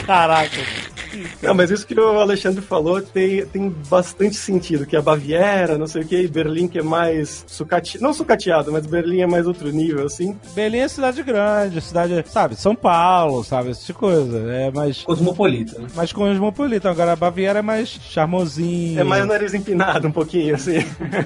Caraca. 0.06 0.50
Não, 1.42 1.54
mas 1.54 1.70
isso 1.70 1.86
que 1.86 1.98
o 1.98 2.20
Alexandre 2.20 2.60
falou 2.60 3.00
tem, 3.00 3.44
tem 3.46 3.74
bastante 3.88 4.36
sentido, 4.36 4.86
que 4.86 4.96
a 4.96 5.02
Baviera, 5.02 5.78
não 5.78 5.86
sei 5.86 6.02
o 6.02 6.06
que, 6.06 6.16
e 6.16 6.28
Berlim 6.28 6.68
que 6.68 6.78
é 6.78 6.82
mais 6.82 7.44
sucateado, 7.46 8.02
não 8.02 8.12
sucateado, 8.12 8.72
mas 8.72 8.86
Berlim 8.86 9.20
é 9.20 9.26
mais 9.26 9.46
outro 9.46 9.70
nível, 9.70 10.06
assim. 10.06 10.36
Berlim 10.54 10.78
é 10.78 10.88
cidade 10.88 11.22
grande, 11.22 11.80
cidade, 11.80 12.24
sabe, 12.28 12.56
São 12.56 12.74
Paulo, 12.74 13.42
sabe, 13.44 13.70
esse 13.70 13.86
tipo 13.86 13.94
de 13.94 13.98
coisa. 13.98 14.38
É 14.52 14.70
mais, 14.70 15.02
Cosmopolita, 15.02 15.78
né? 15.78 15.88
mais 15.94 16.12
cosmopolita. 16.12 16.90
Agora 16.90 17.12
a 17.12 17.16
Baviera 17.16 17.60
é 17.60 17.62
mais 17.62 17.88
charmosinho. 17.88 19.00
É 19.00 19.04
mais 19.04 19.26
nariz 19.26 19.54
empinado 19.54 20.08
um 20.08 20.12
pouquinho, 20.12 20.54
assim. 20.54 20.78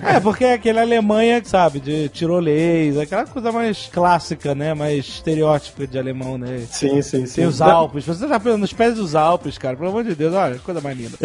É, 0.05 0.21
porque 0.21 0.45
é 0.45 0.55
aquela 0.55 0.83
Alemanha, 0.83 1.43
sabe, 1.45 1.81
de 1.81 2.09
tirolês, 2.09 2.97
aquela 2.99 3.27
coisa 3.27 3.51
mais 3.51 3.89
clássica, 3.93 4.55
né? 4.55 4.75
Mais 4.75 5.07
estereótipa 5.07 5.87
de 5.87 5.99
alemão, 5.99 6.39
né? 6.39 6.65
Sim, 6.71 7.01
sim, 7.03 7.27
sim. 7.27 7.35
Tem 7.35 7.47
os 7.47 7.61
Alpes. 7.61 8.05
Você 8.05 8.29
já 8.29 8.39
foi 8.39 8.57
nos 8.57 8.73
pés 8.73 8.95
dos 8.95 9.15
Alpes, 9.15 9.57
cara. 9.59 9.77
Pelo 9.79 9.91
amor 9.91 10.03
de 10.03 10.15
Deus, 10.17 10.35
olha, 10.35 10.59
coisa 10.59 10.81
mais 10.81 10.99
linda. 10.99 11.17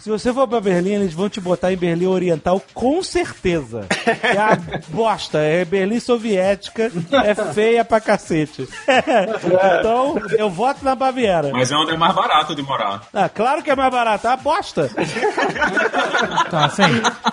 Se 0.00 0.08
você 0.08 0.32
for 0.32 0.48
pra 0.48 0.60
Berlim, 0.60 0.92
eles 0.92 1.12
vão 1.12 1.28
te 1.28 1.38
botar 1.38 1.70
em 1.70 1.76
Berlim 1.76 2.06
Oriental 2.06 2.62
com 2.72 3.02
certeza. 3.02 3.84
É 4.22 4.38
a 4.38 4.58
bosta. 4.88 5.38
É 5.38 5.64
Berlim 5.66 6.00
soviética. 6.00 6.90
É 7.24 7.34
feia 7.52 7.84
pra 7.84 8.00
cacete. 8.00 8.66
então, 9.80 10.16
eu 10.38 10.48
voto 10.48 10.82
na 10.82 10.94
Baviera. 10.94 11.50
Mas 11.52 11.70
é 11.70 11.76
onde 11.76 11.92
é 11.92 11.96
mais 11.96 12.14
barato 12.14 12.54
de 12.54 12.62
morar. 12.62 13.02
Ah, 13.12 13.28
claro 13.28 13.62
que 13.62 13.70
é 13.70 13.76
mais 13.76 13.90
barato. 13.90 14.26
É 14.26 14.30
uma 14.30 14.36
bosta. 14.36 14.90
Então, 16.46 16.64
assim, 16.64 16.82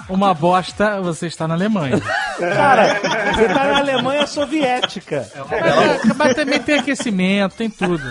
uma 0.10 0.34
bosta, 0.34 1.00
você 1.02 1.28
está 1.28 1.48
na 1.48 1.54
Alemanha. 1.54 2.02
Cara, 2.38 3.00
você 3.34 3.48
tá 3.48 3.64
na 3.66 3.78
Alemanha 3.78 4.28
soviética. 4.28 5.30
Mas, 5.50 6.18
mas 6.18 6.36
também 6.36 6.60
tem 6.60 6.80
aquecimento, 6.80 7.56
tem 7.56 7.70
tudo. 7.70 8.04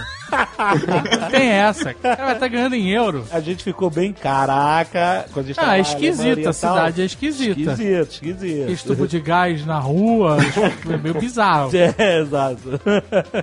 Tem 1.30 1.48
essa. 1.48 1.90
O 1.90 1.94
cara 1.94 2.24
vai 2.24 2.34
estar 2.34 2.48
ganhando 2.48 2.74
em 2.74 2.90
euro. 2.90 3.24
A 3.30 3.40
gente 3.40 3.62
ficou 3.64 3.90
bem, 3.90 4.12
caraca. 4.12 5.26
Quando 5.32 5.46
a 5.46 5.48
gente 5.48 5.60
Ah, 5.60 5.76
é 5.78 5.80
esquisita, 5.80 6.50
a 6.50 6.52
cidade 6.52 7.02
é 7.02 7.04
esquisita. 7.04 7.60
Esquisito, 7.60 8.10
esquisito. 8.12 8.70
Estubo 8.70 9.06
de 9.08 9.20
gás 9.20 9.64
na 9.66 9.78
rua, 9.78 10.38
é 10.92 10.96
meio 10.96 11.14
bizarro. 11.14 11.70
É, 11.98 12.20
exato. 12.20 12.80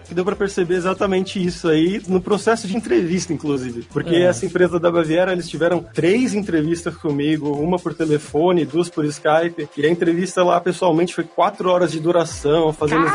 Que 0.06 0.14
deu 0.16 0.24
pra 0.26 0.36
perceber 0.36 0.76
exatamente 0.76 1.44
isso 1.44 1.68
aí 1.68 2.02
no 2.08 2.22
processo 2.22 2.68
de 2.68 2.76
entrevista, 2.76 3.34
inclusive. 3.34 3.84
Porque 3.92 4.16
É. 4.16 4.24
essa 4.24 4.46
empresa 4.46 4.80
da 4.80 4.92
Baviera, 4.92 5.32
eles 5.32 5.48
tiveram 5.50 5.82
três 5.84 6.34
entrevistas 6.34 6.96
comigo, 6.96 7.52
uma 7.52 7.78
por 7.78 7.94
telefone, 7.94 8.66
duas 8.66 8.90
por 8.90 9.06
Skype. 9.06 9.68
E 9.78 9.86
a 9.86 9.90
entrevista 9.90 10.44
lá, 10.44 10.60
pessoalmente, 10.60 11.14
foi 11.14 11.24
quatro 11.24 11.70
horas 11.70 11.92
de 11.92 12.00
duração, 12.00 12.72
fazendo... 12.74 13.06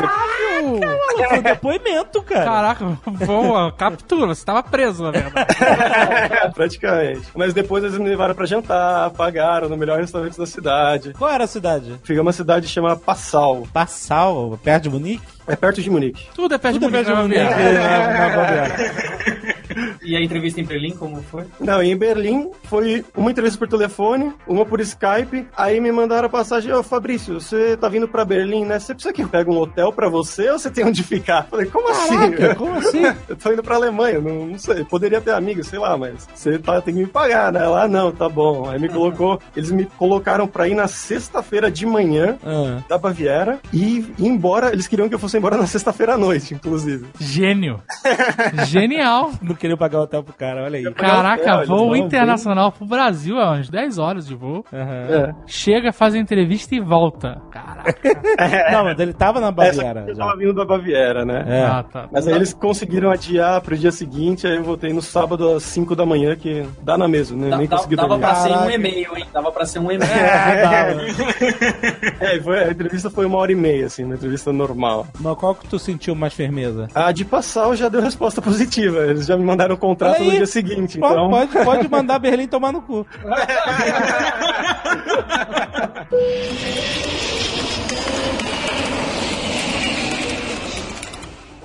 Foi 0.65 1.37
um 1.39 1.41
depoimento, 1.41 2.21
cara. 2.23 2.45
Caraca, 2.45 2.85
boa, 3.25 3.71
captura, 3.71 4.27
você 4.33 4.45
tava 4.45 4.63
preso, 4.63 5.03
na 5.03 5.11
verdade. 5.11 5.47
Praticamente. 6.53 7.21
Mas 7.35 7.53
depois 7.53 7.83
eles 7.83 7.97
me 7.97 8.09
levaram 8.09 8.33
pra 8.35 8.45
jantar, 8.45 9.09
pagaram 9.11 9.69
no 9.69 9.77
melhor 9.77 9.99
restaurante 9.99 10.37
da 10.37 10.45
cidade. 10.45 11.13
Qual 11.13 11.29
era 11.29 11.43
a 11.43 11.47
cidade? 11.47 11.99
Fica 12.03 12.21
uma 12.21 12.33
cidade 12.33 12.67
chamada 12.67 12.95
Passau. 12.95 13.67
Passau, 13.71 14.59
perto 14.63 14.83
de 14.83 14.89
Munique? 14.89 15.23
É 15.47 15.55
perto 15.55 15.81
de 15.81 15.89
Munique. 15.89 16.27
Tudo 16.33 16.55
é 16.55 16.57
perto 16.57 16.75
Tudo 16.75 16.85
de 16.87 16.91
perto 16.91 17.07
de 17.07 17.13
Munique, 17.21 17.39
Munique. 17.39 17.61
né, 17.61 17.75
é, 17.75 18.29
na 18.29 18.35
Baviera. 18.35 19.54
E 20.03 20.15
a 20.15 20.21
entrevista 20.21 20.61
em 20.61 20.63
Berlim, 20.65 20.91
como 20.91 21.21
foi? 21.23 21.43
Não, 21.59 21.81
em 21.81 21.95
Berlim 21.95 22.49
foi 22.65 23.03
uma 23.15 23.31
entrevista 23.31 23.57
por 23.59 23.67
telefone, 23.67 24.31
uma 24.47 24.65
por 24.65 24.79
Skype. 24.81 25.47
Aí 25.55 25.79
me 25.79 25.91
mandaram 25.91 26.27
a 26.27 26.29
passagem: 26.29 26.71
Ô 26.73 26.81
Fabrício, 26.83 27.39
você 27.39 27.75
tá 27.77 27.87
vindo 27.89 28.07
pra 28.07 28.25
Berlim, 28.25 28.65
né? 28.65 28.79
Você 28.79 28.93
precisa 28.93 29.13
que 29.13 29.21
eu 29.23 29.27
pegue 29.27 29.49
um 29.49 29.57
hotel 29.57 29.91
pra 29.91 30.07
você 30.09 30.49
ou 30.49 30.59
você 30.59 30.69
tem 30.69 30.85
onde 30.85 31.03
ficar? 31.03 31.43
Falei: 31.49 31.65
Como 31.67 31.89
assim? 31.89 32.15
Caraca, 32.31 32.55
como 32.55 32.73
assim? 32.75 33.03
Eu 33.27 33.35
tô 33.35 33.51
indo 33.51 33.63
pra 33.63 33.75
Alemanha, 33.75 34.19
não, 34.19 34.45
não 34.47 34.59
sei. 34.59 34.83
Poderia 34.85 35.19
ter 35.21 35.31
amigos, 35.31 35.67
sei 35.67 35.79
lá, 35.79 35.97
mas 35.97 36.27
você 36.33 36.57
tá, 36.59 36.79
tem 36.81 36.93
que 36.93 36.99
me 37.01 37.07
pagar, 37.07 37.51
né? 37.51 37.65
Lá 37.67 37.87
não, 37.87 38.11
tá 38.11 38.29
bom. 38.29 38.69
Aí 38.69 38.79
me 38.79 38.87
colocou, 38.89 39.39
eles 39.55 39.71
me 39.71 39.85
colocaram 39.85 40.47
pra 40.47 40.67
ir 40.67 40.75
na 40.75 40.87
sexta-feira 40.87 41.69
de 41.71 41.85
manhã 41.85 42.37
Ah. 42.45 42.81
da 42.87 42.97
Baviera 42.97 43.59
e 43.73 43.99
ir 43.99 44.13
embora. 44.19 44.71
Eles 44.71 44.87
queriam 44.87 45.09
que 45.09 45.15
eu 45.15 45.19
fosse 45.19 45.37
embora 45.37 45.57
na 45.57 45.67
sexta-feira 45.67 46.13
à 46.13 46.17
noite, 46.17 46.53
inclusive. 46.53 47.05
Gênio. 47.19 47.81
Genial. 48.67 49.31
Não 49.41 49.55
queria 49.65 49.77
pagar 49.77 50.01
hotel 50.01 50.23
pro 50.23 50.33
cara, 50.33 50.63
olha 50.63 50.77
aí. 50.77 50.93
Caraca, 50.93 51.57
Olha, 51.57 51.65
voo 51.65 51.95
internacional 51.95 52.71
pro 52.71 52.85
Brasil, 52.85 53.39
é 53.39 53.45
umas 53.45 53.69
10 53.69 53.97
horas 53.97 54.27
de 54.27 54.35
voo. 54.35 54.63
Aham. 54.71 54.91
É. 55.09 55.35
Chega, 55.47 55.91
faz 55.91 56.13
a 56.13 56.17
entrevista 56.17 56.75
e 56.75 56.79
volta. 56.79 57.41
Caraca. 57.51 57.95
Não, 58.71 58.83
mas 58.83 58.99
ele 58.99 59.13
tava 59.13 59.39
na 59.39 59.47
Essa 59.47 59.53
Baviera. 59.83 60.05
eu 60.07 60.15
já. 60.15 60.25
tava 60.25 60.37
vindo 60.37 60.53
da 60.53 60.65
Baviera, 60.65 61.25
né? 61.25 61.43
É. 61.47 61.63
Ah, 61.63 61.83
tá. 61.83 62.07
Mas 62.11 62.27
aí 62.27 62.33
eles 62.35 62.53
conseguiram 62.53 63.09
adiar 63.11 63.59
pro 63.61 63.75
dia 63.77 63.91
seguinte, 63.91 64.45
aí 64.47 64.55
eu 64.55 64.63
voltei 64.63 64.93
no 64.93 65.01
sábado 65.01 65.49
às 65.55 65.63
5 65.63 65.95
da 65.95 66.05
manhã, 66.05 66.35
que 66.35 66.63
dá 66.83 66.97
na 66.97 67.07
mesma, 67.07 67.37
né? 67.37 67.49
Da- 67.49 67.57
Nem 67.57 67.67
consegui 67.67 67.95
dava 67.95 68.09
dormir. 68.09 68.23
pra 68.25 68.35
ser 68.35 68.51
um 68.57 68.69
e-mail, 68.69 69.17
hein? 69.17 69.25
Dava 69.33 69.51
pra 69.51 69.65
ser 69.65 69.79
um 69.79 69.91
e-mail. 69.91 70.11
É, 70.11 70.61
dava. 70.61 71.01
É, 72.19 72.39
foi, 72.39 72.59
a 72.63 72.71
entrevista 72.71 73.09
foi 73.09 73.25
uma 73.25 73.37
hora 73.37 73.51
e 73.51 73.55
meia, 73.55 73.85
assim, 73.87 74.03
uma 74.03 74.15
entrevista 74.15 74.51
normal. 74.53 75.05
Mas 75.19 75.37
qual 75.37 75.53
que 75.55 75.67
tu 75.67 75.77
sentiu 75.77 76.15
mais 76.15 76.33
firmeza? 76.33 76.87
A 76.93 77.11
de 77.11 77.25
Passau 77.25 77.75
já 77.75 77.89
deu 77.89 78.01
resposta 78.01 78.41
positiva, 78.43 78.99
eles 79.05 79.25
já 79.25 79.37
me 79.37 79.43
mandaram 79.55 79.75
o 79.75 79.77
contrato 79.77 80.23
no 80.23 80.31
dia 80.31 80.45
seguinte, 80.45 80.99
Pode, 80.99 81.13
então... 81.13 81.29
pode, 81.29 81.65
pode 81.65 81.89
mandar 81.89 82.19
Berlim 82.19 82.47
tomar 82.47 82.71
no 82.71 82.81
cu. 82.81 83.05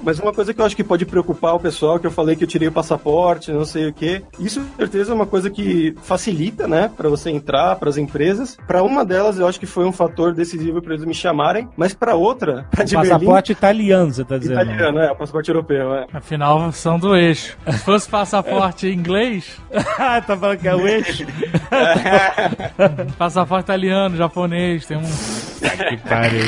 Mas 0.02 0.18
uma 0.18 0.32
coisa 0.32 0.52
que 0.52 0.60
eu 0.60 0.64
acho 0.64 0.76
que 0.76 0.84
pode 0.84 1.04
preocupar 1.04 1.54
o 1.54 1.60
pessoal, 1.60 1.98
que 1.98 2.06
eu 2.06 2.10
falei 2.10 2.36
que 2.36 2.44
eu 2.44 2.48
tirei 2.48 2.68
o 2.68 2.72
passaporte, 2.72 3.52
não 3.52 3.64
sei 3.64 3.88
o 3.88 3.92
quê, 3.92 4.22
isso 4.38 4.60
com 4.60 4.76
certeza 4.76 5.12
é 5.12 5.14
uma 5.14 5.26
coisa 5.26 5.50
que 5.50 5.94
facilita, 6.02 6.66
né, 6.66 6.90
para 6.96 7.08
você 7.08 7.30
entrar, 7.30 7.76
para 7.76 7.88
as 7.88 7.96
empresas. 7.96 8.56
Para 8.66 8.82
uma 8.82 9.04
delas, 9.04 9.38
eu 9.38 9.46
acho 9.46 9.58
que 9.60 9.66
foi 9.66 9.84
um 9.84 9.92
fator 9.92 10.32
decisivo 10.34 10.80
para 10.80 10.94
eles 10.94 11.04
me 11.04 11.14
chamarem, 11.14 11.68
mas 11.76 11.94
para 11.94 12.14
outra, 12.14 12.66
para 12.70 12.84
de 12.84 12.94
Passaporte 12.94 13.52
italiano, 13.52 14.12
você 14.12 14.24
tá 14.24 14.38
Berlim, 14.38 14.48
dizendo. 14.48 14.72
italiano, 14.72 14.98
é, 15.00 15.12
o 15.12 15.16
passaporte 15.16 15.50
europeu, 15.50 15.94
é. 15.94 16.06
Afinal, 16.12 16.70
são 16.72 16.98
do 16.98 17.16
eixo. 17.16 17.56
Se 17.66 17.78
fosse 17.78 18.08
passaporte 18.08 18.86
em 18.86 18.94
inglês, 18.94 19.58
tá 19.70 20.36
falando 20.36 20.58
que 20.58 20.68
é 20.68 20.74
o 20.74 20.86
eixo? 20.86 21.26
passaporte 23.18 23.64
italiano, 23.64 24.16
japonês, 24.16 24.86
tem 24.86 24.96
um. 24.96 25.49
Que 25.60 25.96
pariu. 26.08 26.42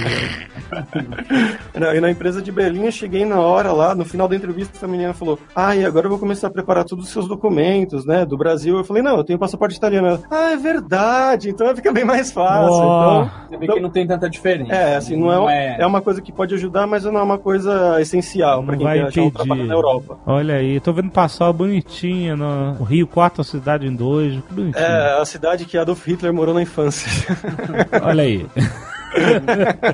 Não, 1.78 1.94
E 1.94 2.00
na 2.00 2.10
empresa 2.10 2.40
de 2.40 2.50
Berlim, 2.50 2.86
eu 2.86 2.92
cheguei 2.92 3.24
na 3.24 3.40
hora 3.40 3.72
lá, 3.72 3.94
no 3.94 4.04
final 4.04 4.26
da 4.26 4.36
entrevista, 4.36 4.76
essa 4.76 4.88
menina 4.88 5.12
falou: 5.12 5.38
Ah, 5.54 5.76
e 5.76 5.84
agora 5.84 6.06
eu 6.06 6.10
vou 6.10 6.18
começar 6.18 6.46
a 6.46 6.50
preparar 6.50 6.84
todos 6.84 7.06
os 7.06 7.12
seus 7.12 7.28
documentos, 7.28 8.06
né, 8.06 8.24
do 8.24 8.36
Brasil. 8.36 8.76
Eu 8.76 8.84
falei: 8.84 9.02
Não, 9.02 9.16
eu 9.16 9.24
tenho 9.24 9.38
passaporte 9.38 9.76
italiano. 9.76 10.08
Ela, 10.08 10.20
ah, 10.30 10.52
é 10.52 10.56
verdade, 10.56 11.50
então 11.50 11.74
fica 11.74 11.92
bem 11.92 12.04
mais 12.04 12.32
fácil. 12.32 12.72
Ó. 12.72 13.22
Então, 13.24 13.30
Você 13.50 13.56
vê 13.58 13.72
que 13.74 13.80
não 13.80 13.90
tem 13.90 14.06
tanta 14.06 14.28
diferença. 14.28 14.72
É, 14.72 14.96
assim, 14.96 15.16
não, 15.16 15.48
é, 15.48 15.76
é 15.78 15.86
uma 15.86 16.00
coisa 16.00 16.20
que 16.22 16.32
pode 16.32 16.54
ajudar, 16.54 16.86
mas 16.86 17.04
não 17.04 17.18
é 17.18 17.22
uma 17.22 17.38
coisa 17.38 18.00
essencial 18.00 18.62
pra 18.62 18.72
Não 18.72 18.78
quem 18.78 18.86
vai 18.86 18.98
quer 18.98 19.06
achar 19.08 19.22
um 19.22 19.30
trabalho 19.30 19.64
na 19.64 19.74
Europa. 19.74 20.18
Olha 20.26 20.54
aí, 20.56 20.80
tô 20.80 20.92
vendo 20.92 21.10
passar 21.10 21.52
bonitinho 21.52 22.36
no 22.36 22.76
o 22.80 22.84
Rio, 22.84 23.06
corta 23.06 23.42
a 23.42 23.44
cidade 23.44 23.86
em 23.86 23.94
dois. 23.94 24.34
Que 24.48 24.54
bonitinho. 24.54 24.84
É 24.84 25.20
a 25.20 25.24
cidade 25.24 25.64
que 25.64 25.76
Adolf 25.76 26.06
Hitler 26.06 26.32
morou 26.32 26.54
na 26.54 26.62
infância. 26.62 27.36
Olha 28.02 28.22
aí. 28.24 28.46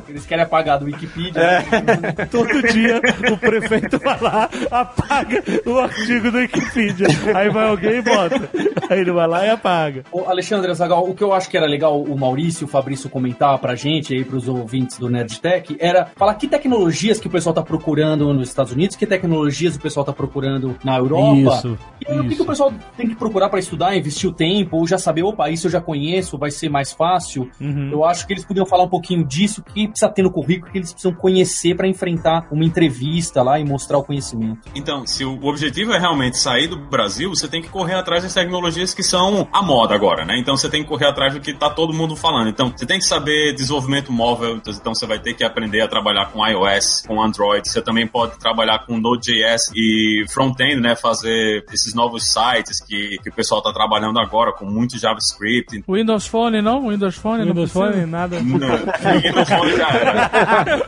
Eles 0.09 0.27
querem 0.27 0.45
apagar 0.45 0.79
do 0.79 0.87
Wikipedia. 0.87 1.41
É. 1.41 2.27
Todo 2.31 2.63
dia 2.69 3.01
o 3.33 3.37
prefeito 3.37 3.99
vai 3.99 4.21
lá, 4.21 4.49
apaga 4.71 5.43
o 5.67 5.79
artigo 5.79 6.31
do 6.31 6.39
Wikipedia. 6.39 7.07
Aí 7.35 7.49
vai 7.49 7.69
alguém 7.69 7.99
e 7.99 8.03
bota. 8.03 8.51
Aí 8.89 9.01
ele 9.01 9.13
vai 9.13 9.27
lá 9.27 9.47
e 9.47 9.51
apaga. 9.51 10.05
Ô, 10.13 10.25
Alexandre 10.29 10.73
Zagal, 10.75 11.09
o 11.09 11.15
que 11.15 11.23
eu 11.23 11.33
acho 11.33 11.49
que 11.49 11.57
era 11.57 11.67
legal 11.67 12.01
o 12.01 12.19
Maurício 12.19 12.65
e 12.65 12.67
o 12.67 12.69
Fabrício 12.69 13.11
comentar 13.11 13.59
pra 13.59 13.75
gente 13.75 14.15
aí, 14.15 14.25
pros 14.25 14.49
ouvintes 14.49 14.99
do 14.99 15.09
Nerdtech, 15.09 15.77
era 15.81 16.07
falar 16.17 16.35
que 16.35 16.47
tecnologias 16.47 17.21
que 17.21 17.27
o 17.27 17.31
pessoal 17.31 17.55
tá 17.55 17.63
procurando 17.63 18.33
nos 18.33 18.49
Estados 18.49 18.73
Unidos, 18.73 18.97
que 18.97 19.07
tecnologias 19.07 19.77
o 19.77 19.81
pessoal 19.81 20.05
tá 20.05 20.13
procurando 20.13 20.77
na 20.85 20.97
Europa. 20.97 21.57
Isso, 21.57 21.79
E 22.09 22.19
o 22.19 22.29
que, 22.29 22.43
o 22.43 22.47
pessoal 22.47 22.73
tem 22.97 23.09
que 23.09 23.15
procurar 23.15 23.49
pra 23.49 23.59
estudar, 23.59 23.97
investir 23.97 24.29
o 24.29 24.33
tempo, 24.33 24.77
ou 24.77 24.87
já 24.87 24.99
saber, 24.99 25.23
opa, 25.23 25.51
isso 25.51 25.67
eu 25.67 25.71
já 25.71 25.81
conheço, 25.81 26.39
vai 26.39 26.51
ser 26.51 26.69
mais 26.69 26.93
fácil. 26.93 27.51
Uhum. 27.61 27.91
Eu 27.91 28.05
acho 28.05 28.27
que 28.27 28.33
eles 28.33 28.45
podiam 28.45 28.67
falar 28.67 28.85
um 28.85 28.89
pouquinho 28.89 29.08
disso, 29.17 29.63
que 29.63 29.89
precisa 29.89 30.11
ter 30.11 30.23
no 30.23 30.31
currículo, 30.31 30.71
que 30.71 30.79
eles 30.79 30.93
precisam 30.93 31.15
conhecer 31.15 31.75
pra 31.77 31.89
enfrentar 31.89 32.47
uma 32.51 32.65
entrevista 32.65 33.43
lá 33.43 33.59
e 33.59 33.65
mostrar 33.65 33.99
o 33.99 34.05
conhecimento. 34.05 34.69
Então, 34.75 35.07
se 35.07 35.25
o 35.25 35.45
objetivo 35.45 35.93
é 35.93 35.99
realmente 35.99 36.39
sair 36.39 36.69
do 36.69 36.77
Brasil, 36.77 37.31
você 37.31 37.49
tem 37.49 37.63
que 37.63 37.69
correr 37.69 37.95
atrás 37.95 38.23
das 38.23 38.35
tecnologias 38.35 38.95
que 38.95 39.03
são 39.03 39.49
a 39.53 39.63
moda 39.63 39.95
agora, 39.95 40.25
né? 40.25 40.39
Então 40.39 40.57
você 40.57 40.69
tem 40.69 40.83
que 40.83 40.89
correr 40.89 41.07
atrás 41.07 41.35
do 41.35 41.41
que 41.41 41.53
tá 41.53 41.71
todo 41.71 41.93
mundo 41.93 42.15
falando. 42.15 42.49
Então, 42.49 42.73
você 42.75 42.87
tem 42.87 42.99
que 42.99 43.05
saber 43.05 43.55
desenvolvimento 43.55 44.13
móvel, 44.13 44.61
então 44.67 44.95
você 44.95 45.07
vai 45.07 45.19
ter 45.19 45.35
que 45.35 45.45
aprender 45.45 45.81
a 45.81 45.89
trabalhar 45.89 46.27
com 46.27 46.47
iOS, 46.47 47.05
com 47.07 47.23
Android. 47.23 47.69
Você 47.69 47.83
também 47.83 48.07
pode 48.07 48.39
trabalhar 48.39 48.85
com 48.87 48.99
Node.js 48.99 49.71
e 49.75 50.25
front-end, 50.29 50.81
né? 50.81 50.95
Fazer 50.97 51.65
esses 51.73 51.95
novos 51.95 52.33
sites 52.33 52.81
que, 52.85 53.19
que 53.23 53.31
o 53.31 53.33
pessoal 53.33 53.63
tá 53.63 53.73
trabalhando 53.73 54.19
agora 54.19 54.53
com 54.53 54.65
muito 54.65 54.99
JavaScript. 54.99 55.85
Windows 55.89 56.27
Phone 56.27 56.63
não? 56.63 56.89
Windows 56.89 57.17
Phone 57.17 57.45
não 57.45 57.49
Windows 57.49 57.73
precisa? 57.73 57.93
Phone, 57.93 58.07
nada. 58.07 58.41
Não, 58.41 58.59
o 59.05 59.21
Windows 59.21 59.49
Phone 59.49 59.77
já 59.77 59.89
era. 59.89 60.31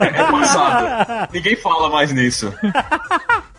É 0.00 0.30
passado. 0.30 1.28
Ninguém 1.32 1.56
fala 1.56 1.88
mais 1.90 2.12
nisso. 2.12 2.52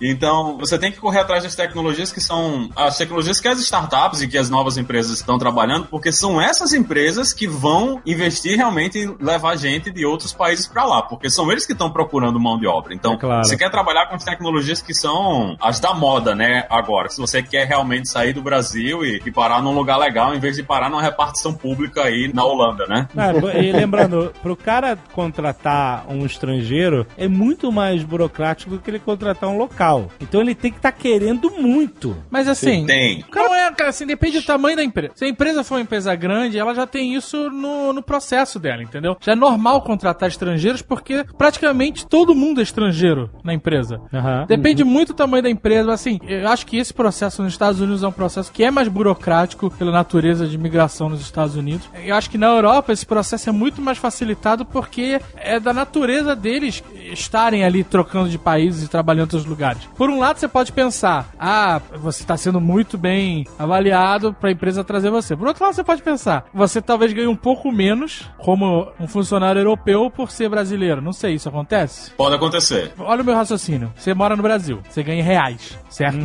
Então, 0.04 0.58
você 0.58 0.80
tem 0.80 0.92
que 0.92 1.00
correr 1.00 1.20
atrás 1.20 1.44
das 1.44 1.56
tecnologias 1.56 2.12
que 2.12 2.20
são 2.20 2.70
as 2.76 2.98
tecnologias 2.98 3.40
que 3.40 3.48
as 3.48 3.60
startups 3.60 4.22
e 4.22 4.28
que 4.28 4.38
as 4.38 4.50
novas 4.50 4.76
empresas 4.78 5.18
estão 5.20 5.38
trabalhando, 5.38 5.86
porque 5.86 6.12
são 6.12 6.42
essas 6.42 6.74
empresas 6.74 7.34
que 7.34 7.48
vão 7.48 8.02
investir 8.06 8.58
realmente 8.58 8.98
em 8.98 9.16
levar 9.20 9.56
gente 9.58 9.92
de 9.92 10.04
outros 10.06 10.34
países 10.34 10.66
para 10.66 10.86
lá, 10.86 11.04
porque 11.04 11.30
são 11.30 11.52
eles 11.52 11.68
que 11.68 11.74
estão 11.74 11.92
procurando 11.92 12.40
mão 12.40 12.58
de 12.60 12.66
obra. 12.66 12.96
Então, 12.96 13.14
É 13.14 13.18
claro. 13.18 13.46
você 13.46 13.56
quer 13.56 13.70
trabalhar 13.70 14.08
com 14.08 14.16
as 14.16 14.24
tecnologias 14.24 14.82
que 14.82 14.94
são 14.94 15.56
as 15.62 15.80
da 15.80 15.94
moda, 15.94 16.34
né? 16.34 16.66
Agora, 16.70 17.08
se 17.10 17.22
você 17.22 17.44
quer 17.44 17.68
realmente 17.68 18.10
sair 18.10 18.34
do 18.34 18.42
Brasil 18.42 19.06
e, 19.06 19.22
e 19.24 19.32
parar 19.32 19.62
num 19.62 19.74
lugar 19.74 19.98
legal, 19.98 20.34
em 20.34 20.40
vez 20.40 20.56
de 20.56 20.64
parar 20.64 20.90
numa 20.90 21.02
repartição 21.02 21.54
pública 21.54 22.04
aí 22.04 22.32
na 22.34 22.44
Holanda, 22.44 22.88
né? 22.88 23.08
Ah, 23.16 23.32
e 23.56 23.72
lembrando, 23.72 24.34
pro 24.42 24.56
cara 24.56 24.98
contratar 25.14 26.06
um 26.10 26.26
estrangeiro, 26.26 27.06
é 27.18 27.28
muito 27.28 27.72
mais 27.72 28.04
burocrático 28.04 28.72
do 28.72 28.80
que 28.80 28.90
ele 28.90 29.00
contratar 29.00 29.50
um 29.50 29.58
local. 29.58 30.10
Então 30.20 30.42
ele 30.42 30.56
tem 30.56 30.72
que 30.72 30.78
estar 30.78 30.92
querendo 30.92 31.52
muito. 31.52 32.16
Mas 32.30 32.48
assim, 32.48 32.86
Tem. 32.86 33.24
Não 33.34 33.54
é, 33.54 33.72
cara, 33.72 33.90
assim, 33.90 34.06
depende 34.06 34.40
do 34.40 34.46
tamanho 34.46 34.76
da 34.76 34.84
empresa. 34.84 35.14
Se 35.16 35.26
a 35.26 35.28
empresa 35.28 35.64
for 35.64 35.76
uma 35.76 35.82
empresa 35.82 36.14
grande, 36.16 36.58
ela 36.58 36.74
já 36.74 36.88
tem 36.88 37.16
isso 37.16 37.50
no, 37.50 37.94
no 37.94 38.02
processo 38.02 38.60
dela, 38.60 38.82
entendeu? 38.84 39.16
Já 39.22 39.34
é 39.34 39.36
normal 39.36 39.82
contratar 39.82 40.30
estrangeiros 40.30 40.82
porque 40.82 41.24
praticamente 41.38 42.06
todo 42.08 42.36
mundo 42.36 42.60
é 42.60 42.64
estrangeiro 42.64 43.30
na 43.44 43.54
empresa. 43.54 44.02
Aham. 44.14 44.46
Depende 44.48 44.84
muito 44.84 45.10
do 45.10 45.16
tamanho 45.16 45.44
da 45.44 45.50
empresa. 45.50 45.86
mas, 45.86 46.02
Assim, 46.02 46.20
eu 46.28 46.48
acho 46.48 46.66
que 46.66 46.78
esse 46.78 46.94
processo 46.94 47.44
nos 47.44 47.54
Estados 47.54 47.80
Unidos 47.80 48.02
é 48.04 48.08
um 48.08 48.12
processo 48.12 48.52
que 48.52 48.64
é 48.64 48.72
mais 48.72 48.88
burocrático 48.88 49.70
pela 49.70 49.92
natureza 49.92 50.48
de 50.48 50.56
imigração 50.56 51.10
nos 51.10 51.22
Estados 51.22 51.56
Unidos. 51.56 51.88
Eu 52.04 52.16
acho 52.16 52.30
que 52.30 52.38
na 52.38 52.48
Europa 52.48 52.92
esse 52.92 53.06
processo 53.06 53.50
é 53.50 53.52
muito 53.52 53.82
mais 53.82 53.98
facilitado 53.98 54.31
porque 54.66 55.20
é 55.36 55.60
da 55.60 55.74
natureza 55.74 56.36
deles 56.36 56.84
estarem 57.12 57.64
ali 57.64 57.84
trocando 57.84 58.30
de 58.30 58.38
países 58.38 58.84
e 58.84 58.88
trabalhando 58.88 59.22
em 59.22 59.24
outros 59.24 59.46
lugares. 59.46 59.84
Por 59.96 60.10
um 60.10 60.20
lado, 60.20 60.40
você 60.40 60.48
pode 60.48 60.72
pensar, 60.72 61.30
ah, 61.40 61.82
você 61.96 62.24
está 62.24 62.38
sendo 62.38 62.60
muito 62.60 62.98
bem 62.98 63.46
avaliado 63.58 64.34
para 64.34 64.50
a 64.50 64.52
empresa 64.52 64.84
trazer 64.84 65.10
você. 65.10 65.36
Por 65.36 65.48
outro 65.48 65.64
lado, 65.64 65.76
você 65.76 65.84
pode 65.84 66.02
pensar, 66.02 66.46
você 66.54 66.82
talvez 66.82 67.14
ganhe 67.14 67.28
um 67.28 67.36
pouco 67.36 67.72
menos 67.72 68.30
como 68.38 68.92
um 69.00 69.08
funcionário 69.08 69.60
europeu 69.60 70.10
por 70.10 70.32
ser 70.32 70.50
brasileiro. 70.50 71.02
Não 71.02 71.14
sei, 71.14 71.36
isso 71.36 71.50
acontece? 71.50 72.12
Pode 72.12 72.36
acontecer. 72.36 72.92
Olha 72.98 73.22
o 73.22 73.26
meu 73.26 73.36
raciocínio. 73.36 73.92
Você 73.96 74.14
mora 74.14 74.36
no 74.36 74.44
Brasil, 74.44 74.80
você 74.90 75.04
ganha 75.04 75.20
em 75.20 75.24
reais, 75.24 75.78
certo? 75.90 76.20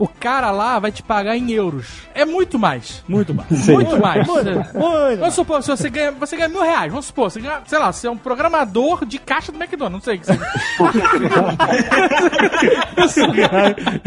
O 0.00 0.08
cara 0.08 0.50
lá 0.50 0.78
vai 0.78 0.90
te 0.90 1.02
pagar 1.02 1.36
em 1.36 1.50
euros. 1.50 2.08
É 2.14 2.24
muito 2.24 2.58
mais. 2.58 3.04
Muito 3.06 3.34
mais. 3.34 3.50
Muito 3.68 4.00
mais. 4.00 4.26
Muito. 4.26 5.18
Vamos 5.18 5.34
supor, 5.34 5.62
se 5.62 5.68
você 5.68 5.90
ganha, 5.90 6.10
você 6.10 6.38
ganha 6.38 6.48
mil 6.48 6.62
reais, 6.62 6.90
vamos 6.90 7.04
supor, 7.04 7.30
você 7.30 7.38
ganha, 7.38 7.60
sei 7.66 7.78
lá, 7.78 7.92
você 7.92 8.06
é 8.06 8.10
um 8.10 8.16
programador 8.16 9.04
de 9.04 9.18
caixa 9.18 9.52
do 9.52 9.62
McDonald's, 9.62 9.92
não 9.92 10.00
sei 10.00 10.16
o 10.16 10.20
que 10.20 10.26
você 10.26 10.38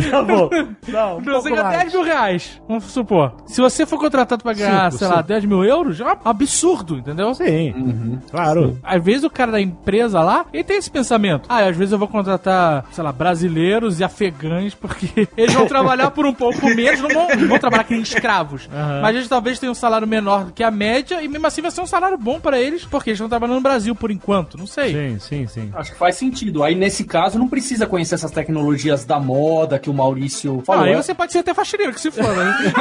tá 0.09 0.23
bom. 0.23 0.49
Não, 0.87 1.17
um 1.17 1.21
Você 1.21 1.31
pouco 1.31 1.49
ganha 1.49 1.63
mais. 1.63 1.77
10 1.83 1.93
mil 1.93 2.03
reais, 2.03 2.61
vamos 2.67 2.85
supor. 2.85 3.35
Se 3.45 3.61
você 3.61 3.85
for 3.85 3.99
contratado 3.99 4.41
pra 4.43 4.53
ganhar, 4.53 4.91
Cinco, 4.91 4.99
sei 4.99 5.07
lá, 5.07 5.17
cinco. 5.17 5.27
10 5.27 5.45
mil 5.45 5.63
euros, 5.63 5.99
é 5.99 6.03
um 6.03 6.15
absurdo, 6.25 6.97
entendeu? 6.97 7.35
Sim, 7.35 8.19
claro. 8.31 8.79
Às 8.81 9.03
vezes 9.03 9.23
o 9.23 9.29
cara 9.29 9.51
da 9.51 9.61
empresa 9.61 10.21
lá, 10.21 10.45
ele 10.51 10.63
tem 10.63 10.77
esse 10.77 10.89
pensamento. 10.89 11.45
Ah, 11.49 11.59
às 11.65 11.77
vezes 11.77 11.91
eu 11.91 11.99
vou 11.99 12.07
contratar, 12.07 12.85
sei 12.91 13.03
lá, 13.03 13.11
brasileiros 13.11 13.99
e 13.99 14.03
afegães, 14.03 14.73
porque 14.73 15.27
eles 15.37 15.53
vão 15.53 15.67
trabalhar 15.67 15.82
por 16.11 16.25
um 16.25 16.33
pouco 16.33 16.67
menos, 16.67 16.99
não 17.01 17.09
vão, 17.09 17.27
não 17.35 17.47
vão 17.47 17.59
trabalhar 17.59 17.83
que 17.83 17.93
nem 17.93 18.01
escravos. 18.01 18.69
Mas 19.01 19.15
eles 19.15 19.27
talvez 19.27 19.59
tenham 19.59 19.71
um 19.71 19.75
salário 19.75 20.07
menor 20.07 20.45
do 20.45 20.51
que 20.51 20.63
a 20.63 20.71
média, 20.71 21.21
e 21.21 21.27
mesmo 21.27 21.45
assim 21.47 21.61
vai 21.61 21.71
ser 21.71 21.81
um 21.81 21.87
salário 21.87 22.17
bom 22.17 22.39
pra 22.39 22.59
eles, 22.59 22.85
porque 22.85 23.09
eles 23.09 23.17
estão 23.17 23.29
trabalhando 23.29 23.55
no 23.55 23.61
Brasil 23.61 23.95
por 23.95 24.11
enquanto, 24.11 24.57
não 24.57 24.67
sei. 24.67 24.93
Sim, 24.93 25.19
sim, 25.19 25.47
sim. 25.47 25.71
Acho 25.73 25.91
que 25.91 25.97
faz 25.97 26.15
sentido. 26.15 26.63
Aí, 26.63 26.75
nesse 26.75 27.03
caso, 27.03 27.37
não 27.39 27.47
precisa 27.47 27.85
conhecer 27.85 28.15
essas 28.15 28.31
tecnologias 28.31 29.05
da 29.05 29.19
moda 29.19 29.79
que 29.79 29.89
o 29.89 29.93
Maurício 29.93 30.61
falou. 30.65 30.83
Ah, 30.83 30.85
aí 30.85 30.95
né? 30.95 31.01
você 31.01 31.13
pode 31.13 31.31
ser 31.31 31.39
até 31.39 31.53
faxineiro, 31.53 31.93
que 31.93 32.01
se 32.01 32.11
for, 32.11 32.35
né? 32.35 32.73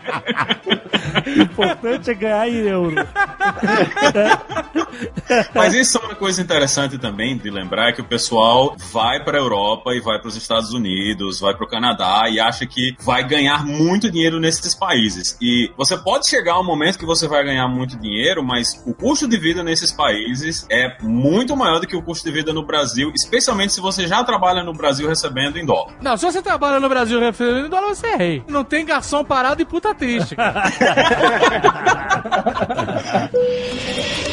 O 1.26 1.42
importante 1.42 2.10
é 2.10 2.14
ganhar 2.14 2.48
em 2.48 2.56
euro. 2.68 2.94
Mas 5.54 5.74
isso 5.74 5.98
é 5.98 6.00
uma 6.00 6.09
coisa 6.20 6.42
interessante 6.42 6.98
também 6.98 7.38
de 7.38 7.48
lembrar 7.48 7.94
que 7.94 8.02
o 8.02 8.04
pessoal 8.04 8.76
vai 8.92 9.24
para 9.24 9.38
a 9.38 9.40
Europa 9.40 9.94
e 9.94 10.00
vai 10.00 10.18
para 10.18 10.28
os 10.28 10.36
Estados 10.36 10.74
Unidos, 10.74 11.40
vai 11.40 11.54
para 11.54 11.64
o 11.64 11.66
Canadá 11.66 12.24
e 12.28 12.38
acha 12.38 12.66
que 12.66 12.94
vai 13.00 13.26
ganhar 13.26 13.64
muito 13.64 14.10
dinheiro 14.10 14.38
nesses 14.38 14.74
países. 14.74 15.38
E 15.40 15.70
você 15.78 15.96
pode 15.96 16.28
chegar 16.28 16.56
a 16.56 16.60
um 16.60 16.64
momento 16.64 16.98
que 16.98 17.06
você 17.06 17.26
vai 17.26 17.42
ganhar 17.42 17.66
muito 17.68 17.96
dinheiro, 17.96 18.44
mas 18.44 18.82
o 18.84 18.92
custo 18.92 19.26
de 19.26 19.38
vida 19.38 19.62
nesses 19.62 19.90
países 19.90 20.66
é 20.70 20.94
muito 21.02 21.56
maior 21.56 21.80
do 21.80 21.86
que 21.86 21.96
o 21.96 22.02
custo 22.02 22.28
de 22.28 22.32
vida 22.32 22.52
no 22.52 22.66
Brasil, 22.66 23.10
especialmente 23.14 23.72
se 23.72 23.80
você 23.80 24.06
já 24.06 24.22
trabalha 24.22 24.62
no 24.62 24.74
Brasil 24.74 25.08
recebendo 25.08 25.58
em 25.58 25.64
dólar. 25.64 25.94
Não, 26.02 26.18
se 26.18 26.26
você 26.26 26.42
trabalha 26.42 26.78
no 26.78 26.88
Brasil 26.90 27.18
referindo 27.18 27.66
em 27.66 27.70
dólar, 27.70 27.94
você 27.94 28.08
é 28.08 28.16
rei. 28.16 28.42
Não 28.46 28.62
tem 28.62 28.84
garçom 28.84 29.24
parado 29.24 29.62
e 29.62 29.64
puta 29.64 29.94
triste. 29.94 30.36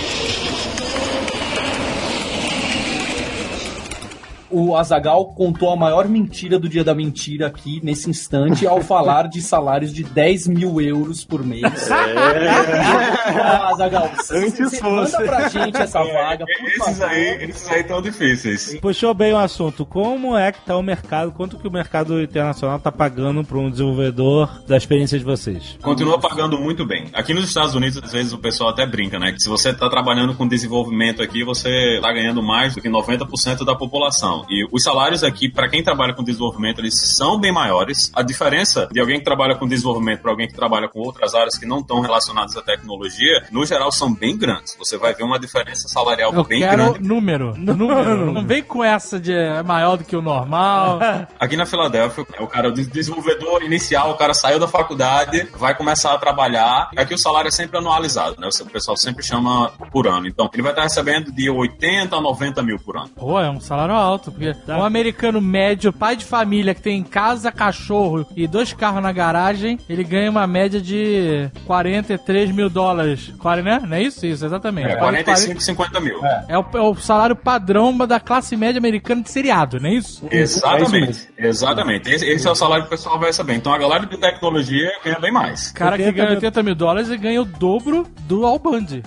O 4.50 4.76
Azagal 4.78 5.26
contou 5.34 5.70
a 5.72 5.76
maior 5.76 6.08
mentira 6.08 6.58
do 6.58 6.70
dia 6.70 6.84
da 6.84 6.96
mentira 6.96 7.48
aqui, 7.48 7.82
nesse 7.84 8.10
instante, 8.10 8.66
ao 8.66 8.82
falar 8.82 9.28
de 9.28 9.42
salários 9.42 9.94
de 9.94 10.04
10 10.04 10.48
mil 10.48 10.80
euros 10.80 11.26
por 11.26 11.44
mês. 11.44 11.62
Ah, 11.92 13.70
Azagal, 13.72 14.10
Antes 14.32 14.80
fosse. 14.80 14.82
manda 14.84 15.18
pra 15.26 15.50
gente 15.50 15.78
essa 15.78 16.04
vaga, 16.04 16.46
por 16.46 16.68
Esses 16.68 16.78
favor. 16.98 17.10
aí, 17.10 17.50
esses 17.50 17.68
aí 17.70 17.84
tão 17.84 18.02
difíceis. 18.02 18.78
Puxou 18.82 19.14
bem 19.14 19.34
o 19.34 19.38
assunto. 19.38 19.86
Como 19.86 20.36
é 20.38 20.52
que 20.52 20.62
tá 20.62 20.78
o 20.78 20.84
mercado? 20.84 21.32
Quanto 21.32 21.58
que 21.58 21.68
o 21.68 21.72
mercado 21.72 22.22
internacional 22.22 22.80
tá 22.80 22.92
pagando 22.92 23.44
para 23.44 23.58
um 23.58 23.70
desenvolvedor 23.70 24.64
da 24.68 24.78
experiência 24.78 25.18
de 25.18 25.26
vocês? 25.26 25.78
Continua 25.82 26.20
pagando 26.20 26.58
muito 26.60 26.86
bem. 26.86 27.06
Aqui 27.14 27.34
nos 27.34 27.46
Estados 27.48 27.76
Unidos, 27.76 28.02
às 28.04 28.12
vezes 28.12 28.34
o 28.34 28.38
pessoal 28.38 28.70
até 28.70 28.86
brinca, 28.86 29.20
né? 29.20 29.32
Que 29.32 29.40
se 29.42 29.50
você 29.50 29.70
está 29.70 29.90
trabalhando 29.90 30.34
com 30.36 30.48
desenvolvimento 30.48 31.22
aqui, 31.22 31.44
você 31.44 31.96
está 31.98 32.12
ganhando 32.14 32.42
mais 32.42 32.76
do 32.76 32.82
que 32.82 32.90
90% 32.90 33.66
da 33.66 33.76
população. 33.76 34.37
E 34.50 34.68
os 34.72 34.84
salários 34.84 35.24
aqui, 35.24 35.50
para 35.50 35.70
quem 35.70 35.84
trabalha 35.84 36.14
com 36.14 36.24
desenvolvimento, 36.24 36.80
eles 36.80 37.16
são 37.16 37.40
bem 37.40 37.52
maiores. 37.52 38.12
A 38.14 38.22
diferença 38.22 38.88
de 38.92 39.00
alguém 39.00 39.20
que 39.20 39.26
trabalha 39.26 39.56
com 39.56 39.68
desenvolvimento 39.68 40.22
para 40.22 40.32
alguém 40.32 40.48
que 40.48 40.54
trabalha 40.54 40.88
com 40.88 41.00
outras 41.00 41.34
áreas 41.34 41.58
que 41.58 41.66
não 41.66 41.80
estão 41.80 42.00
relacionadas 42.02 42.56
à 42.56 42.62
tecnologia, 42.62 43.46
no 43.52 43.66
geral, 43.66 43.92
são 43.92 44.14
bem 44.14 44.38
grandes. 44.38 44.76
Você 44.78 44.98
vai 44.98 45.14
ver 45.14 45.24
uma 45.24 45.40
diferença 45.40 45.88
salarial 45.88 46.34
Eu 46.34 46.44
bem 46.44 46.60
quero 46.60 46.94
grande. 46.94 47.08
número. 47.08 47.54
Número. 47.58 48.32
Não 48.32 48.46
vem 48.46 48.64
com 48.64 48.84
essa 48.84 49.20
de 49.20 49.34
é 49.34 49.62
maior 49.64 49.98
do 49.98 50.04
que 50.04 50.16
o 50.16 50.22
normal. 50.22 51.00
Aqui 51.40 51.56
na 51.56 51.66
Filadélfia, 51.66 52.26
o 52.40 52.48
cara, 52.48 52.70
o 52.70 52.72
desenvolvedor 52.72 53.64
inicial, 53.64 54.12
o 54.12 54.16
cara 54.16 54.34
saiu 54.34 54.60
da 54.60 54.68
faculdade, 54.68 55.48
vai 55.58 55.76
começar 55.76 56.14
a 56.14 56.18
trabalhar. 56.18 56.90
Aqui 56.96 57.14
o 57.14 57.18
salário 57.18 57.48
é 57.48 57.52
sempre 57.52 57.78
anualizado, 57.78 58.40
né? 58.40 58.48
O 58.48 58.66
pessoal 58.66 58.98
sempre 58.98 59.24
chama 59.24 59.70
por 59.92 60.08
ano. 60.08 60.28
Então, 60.28 60.50
ele 60.54 60.64
vai 60.64 60.72
estar 60.72 60.84
recebendo 60.84 61.32
de 61.32 61.50
80 61.50 62.16
a 62.16 62.22
90 62.22 62.64
mil 62.64 62.80
por 62.80 62.98
ano. 62.98 63.10
Pô, 63.10 63.40
é 63.40 63.50
um 63.50 63.60
salário 63.60 63.94
alto. 63.94 64.27
Porque 64.32 64.54
um 64.70 64.84
americano 64.84 65.42
médio, 65.42 65.92
pai 65.94 66.16
de 66.16 66.26
família, 66.26 66.74
que 66.74 66.82
tem 66.82 67.04
casa, 67.04 67.52
cachorro 67.52 68.26
e 68.36 68.48
dois 68.48 68.74
carros 68.74 69.02
na 69.02 69.12
garagem, 69.12 69.80
ele 69.90 70.04
ganha 70.04 70.30
uma 70.30 70.46
média 70.48 70.82
de 70.82 71.50
43 71.66 72.52
mil 72.52 72.70
dólares. 72.70 73.34
Né? 73.64 73.82
Não 73.88 73.96
é 73.96 74.04
isso? 74.04 74.26
Isso, 74.26 74.46
exatamente. 74.46 74.92
É, 74.92 74.96
45, 74.98 75.62
50 75.62 76.00
mil. 76.00 76.20
É 76.48 76.58
o, 76.58 76.66
é 76.74 76.82
o 76.82 76.96
salário 76.96 77.36
padrão 77.36 77.96
da 78.06 78.20
classe 78.20 78.56
média 78.56 78.78
americana 78.80 79.22
de 79.22 79.32
seriado, 79.32 79.80
não 79.80 79.90
é 79.90 79.94
isso? 79.94 80.26
Exatamente, 80.32 81.28
exatamente. 81.38 82.10
Esse, 82.12 82.26
esse 82.26 82.48
é 82.48 82.52
o 82.52 82.56
salário 82.56 82.84
que 82.84 82.88
o 82.88 82.92
pessoal 82.92 83.18
vai 83.20 83.30
receber. 83.30 83.54
Então 83.56 83.74
a 83.74 83.78
galera 83.78 84.06
de 84.06 84.18
tecnologia 84.18 84.92
ganha 85.04 85.20
bem 85.20 85.32
mais. 85.32 85.70
O 85.72 85.74
cara 85.74 85.96
que 85.98 86.04
80 86.04 86.16
ganha 86.18 86.30
mil- 86.30 86.38
80 86.38 86.64
mil 86.64 86.76
dólares 86.76 87.10
e 87.10 87.18
ganha 87.18 87.42
o 87.42 87.46
dobro 87.46 88.06
do 88.28 88.46
Alband. 88.46 88.88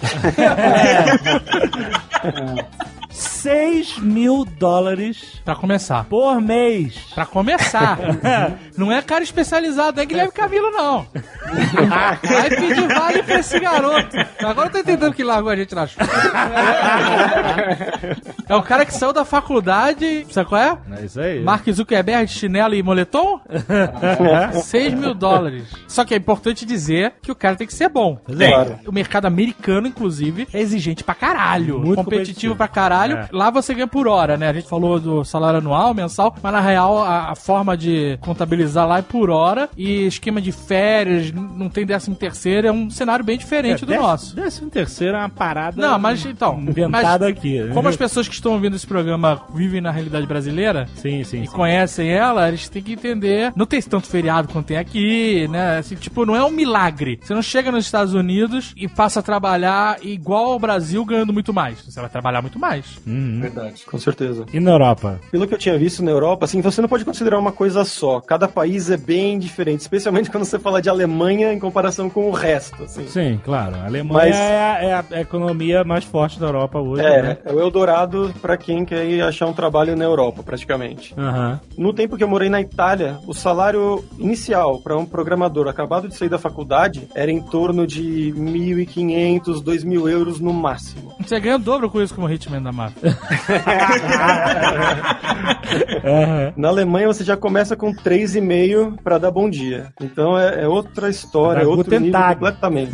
6 3.41 3.99
mil 4.01 4.45
dólares 4.45 5.41
pra 5.45 5.55
começar. 5.57 6.05
por 6.05 6.41
mês. 6.43 6.95
Pra 7.15 7.25
começar. 7.25 7.99
não 8.77 8.93
é 8.93 9.01
cara 9.01 9.25
especializado, 9.25 9.97
não 9.97 10.03
é 10.03 10.07
Guilherme 10.07 10.33
Camilo, 10.33 10.71
não. 10.71 11.07
Vai 12.23 12.51
pedir 12.51 12.87
vale 12.95 13.23
pra 13.23 13.39
esse 13.39 13.59
garoto. 13.59 14.17
Agora 14.45 14.69
eu 14.69 14.73
tô 14.73 14.79
entendendo 14.79 15.15
que 15.15 15.25
largou 15.25 15.51
a 15.51 15.57
gente 15.57 15.75
na 15.75 15.87
chuva. 15.87 16.07
É 18.49 18.55
o 18.55 18.63
cara 18.63 18.85
que 18.85 18.93
saiu 18.93 19.13
da 19.13 19.25
faculdade, 19.25 20.27
sabe 20.31 20.49
qual 20.49 20.61
é? 20.61 20.79
É 21.01 21.05
isso 21.05 21.21
aí. 21.21 21.41
Mark 21.43 21.67
Zuckerberg, 21.71 22.29
chinelo 22.29 22.75
e 22.75 22.83
moletom? 22.83 23.41
6 24.63 24.95
mil 24.95 25.15
dólares. 25.15 25.65
Só 25.89 26.05
que 26.05 26.15
é 26.15 26.17
importante 26.17 26.67
dizer 26.67 27.15
que 27.23 27.33
o 27.33 27.35
cara 27.35 27.57
tem 27.57 27.67
que 27.67 27.75
ser 27.75 27.89
bom. 27.89 28.19
Claro. 28.27 28.79
O 28.87 28.93
mercado 28.93 29.27
americano, 29.27 29.87
inclusive, 29.87 30.47
é 30.53 30.61
exigente 30.61 31.03
pra 31.03 31.15
caralho. 31.15 31.79
Muito 31.79 31.97
competitivo 31.97 32.05
competitivo. 32.05 32.57
pra 32.57 32.69
caralho. 32.69 33.17
É. 33.19 33.29
Lá 33.33 33.51
você 33.51 33.75
ganha 33.75 33.87
por 33.87 34.07
hora, 34.07 34.37
né? 34.37 34.49
A 34.49 34.53
gente 34.53 34.69
falou 34.69 34.99
do 34.99 35.25
salário 35.25 35.59
anual, 35.59 35.95
mensal, 35.95 36.35
mas 36.43 36.53
na 36.53 36.61
real 36.61 37.03
a, 37.03 37.31
a 37.31 37.35
forma 37.35 37.77
de 37.77 38.19
contabilizar 38.21 38.87
lá 38.87 38.99
é 38.99 39.03
por 39.03 39.31
hora 39.31 39.69
e 39.77 40.07
esquema 40.07 40.41
de 40.41 40.53
férias, 40.53 41.33
não 41.33 41.69
tem 41.69 41.87
décimo 41.87 42.17
terceiro, 42.17 42.67
é 42.67 42.73
um 42.73 42.91
cenário 42.91 43.25
bem 43.25 43.39
diferente 43.39 43.85
do 43.85 43.95
nosso. 43.95 44.35
Décimo 44.35 44.71
terceiro 44.71 45.17
é 45.17 45.21
uma 45.21 45.29
parada 45.29 45.81
Não, 45.81 45.99
mas 45.99 46.25
então, 46.25 46.61
inventada 46.61 47.27
mas 47.27 47.37
aqui. 47.37 47.69
Como 47.73 47.89
as 47.89 47.97
pessoas 47.97 48.29
que 48.29 48.35
estão 48.35 48.53
ouvindo 48.53 48.77
esse 48.77 48.87
programa 48.87 49.41
vivem 49.55 49.81
na 49.81 49.91
realidade 49.91 50.27
brasileira 50.27 50.89
Sim, 50.95 51.25
sim, 51.25 51.43
e 51.43 51.47
sim. 51.47 51.53
conhecem 51.53 52.11
ela, 52.11 52.49
eles 52.49 52.69
têm 52.69 52.83
que 52.83 52.93
entender. 52.93 53.53
Não 53.57 53.67
tem 53.67 53.81
tanto 53.83 54.07
feriado 54.07 54.49
quanto 54.49 54.67
tem 54.67 54.77
aqui, 54.77 55.49
né? 55.49 55.79
Assim, 55.79 55.95
tipo, 55.95 56.25
não 56.25 56.37
é 56.37 56.45
um 56.45 56.51
milagre. 56.51 57.19
Você 57.23 57.35
não 57.35 57.43
chega 57.43 57.73
nos 57.73 57.85
Estados 57.85 58.15
Unidos 58.15 58.73
e 58.77 58.89
passa 58.89 59.21
a 59.21 59.23
trabalhar 59.23 59.99
igual 60.03 60.53
ao 60.53 60.59
Brasil 60.59 61.05
ganhando 61.05 61.33
muito 61.33 61.53
mais. 61.53 61.81
Você 61.83 62.01
vai 62.01 62.11
trabalhar 62.11 62.43
muito 62.43 62.59
mais. 62.59 62.99
Uhum. 63.21 63.41
Verdade. 63.41 63.85
Com 63.85 63.99
certeza. 63.99 64.47
E 64.53 64.61
na 64.61 64.71
Europa? 64.73 65.21
Pelo 65.31 65.47
que 65.47 65.55
eu 65.55 65.59
tinha 65.59 65.77
visto 65.79 66.03
na 66.03 66.11
Europa, 66.11 66.45
assim, 66.45 66.61
você 66.61 66.81
não 66.81 66.89
pode 66.89 67.05
considerar 67.05 67.39
uma 67.39 67.53
coisa 67.53 67.85
só. 67.85 68.21
Cada 68.21 68.49
país 68.49 68.91
é 68.91 68.97
bem 68.97 69.39
diferente, 69.39 69.81
especialmente 69.81 70.31
quando 70.33 70.45
você 70.45 70.59
fala 70.59 70.81
de 70.81 70.89
Alemanha 70.89 71.53
em 71.53 71.59
comparação 71.59 72.09
com 72.09 72.29
o 72.29 72.33
resto, 72.33 72.83
assim. 72.85 73.07
Sim, 73.07 73.41
claro. 73.45 73.77
A 73.77 73.85
Alemanha 73.87 74.31
Mas- 74.31 74.37
é, 74.37 74.63
a, 74.63 75.05
é 75.13 75.19
a 75.19 75.21
economia 75.21 75.85
mais 75.85 76.05
forte 76.05 76.39
da 76.41 76.47
Europa 76.47 76.79
hoje, 76.79 77.03
né? 77.03 77.39
É, 77.45 77.51
é 77.51 77.53
o 77.53 77.61
Eldorado 77.61 78.33
pra 78.41 78.57
quem 78.57 78.85
quer 78.85 79.05
ir 79.07 79.23
achar 79.23 79.47
um 79.47 79.53
trabalho 79.53 79.95
na 79.97 80.05
Europa, 80.05 80.43
praticamente. 80.43 81.15
Aham. 81.19 81.61
No 81.77 81.93
tempo 81.93 82.17
que 82.17 82.25
eu 82.25 82.29
morei 82.29 82.49
na 82.49 82.61
Itália, 82.61 83.19
o 83.27 83.35
salário 83.35 84.05
inicial 84.19 84.81
para 84.81 84.97
um 84.97 85.05
programador 85.05 85.69
acabado 85.69 86.09
de 86.09 86.17
sair 86.17 86.29
da 86.29 86.39
faculdade 86.39 87.09
era 87.15 87.31
em 87.31 87.41
torno 87.41 87.87
de 87.87 88.33
1.500, 88.37 89.63
2.000 89.63 90.09
euros 90.11 90.41
no 90.41 90.53
máximo. 90.53 91.13
Você 91.21 91.39
ganha 91.41 91.57
o 91.57 91.59
dobro 91.59 91.91
com 91.91 92.01
isso 92.01 92.15
como 92.15 92.29
hitman 92.31 92.63
da 92.63 92.73
máfia. 92.73 93.10
Na 96.57 96.69
Alemanha 96.69 97.07
você 97.07 97.25
já 97.25 97.37
começa 97.37 97.77
com 97.77 97.95
3,5 97.95 98.99
para 99.03 99.19
dar 99.19 99.31
bom 99.31 99.49
dia. 99.49 99.93
Então 100.01 100.39
é, 100.39 100.65
é 100.65 100.69
outra 100.69 101.09
história, 101.09 101.63
é 101.63 101.67
outro 101.67 101.99
nível 101.99 102.21
completamente. 102.21 102.93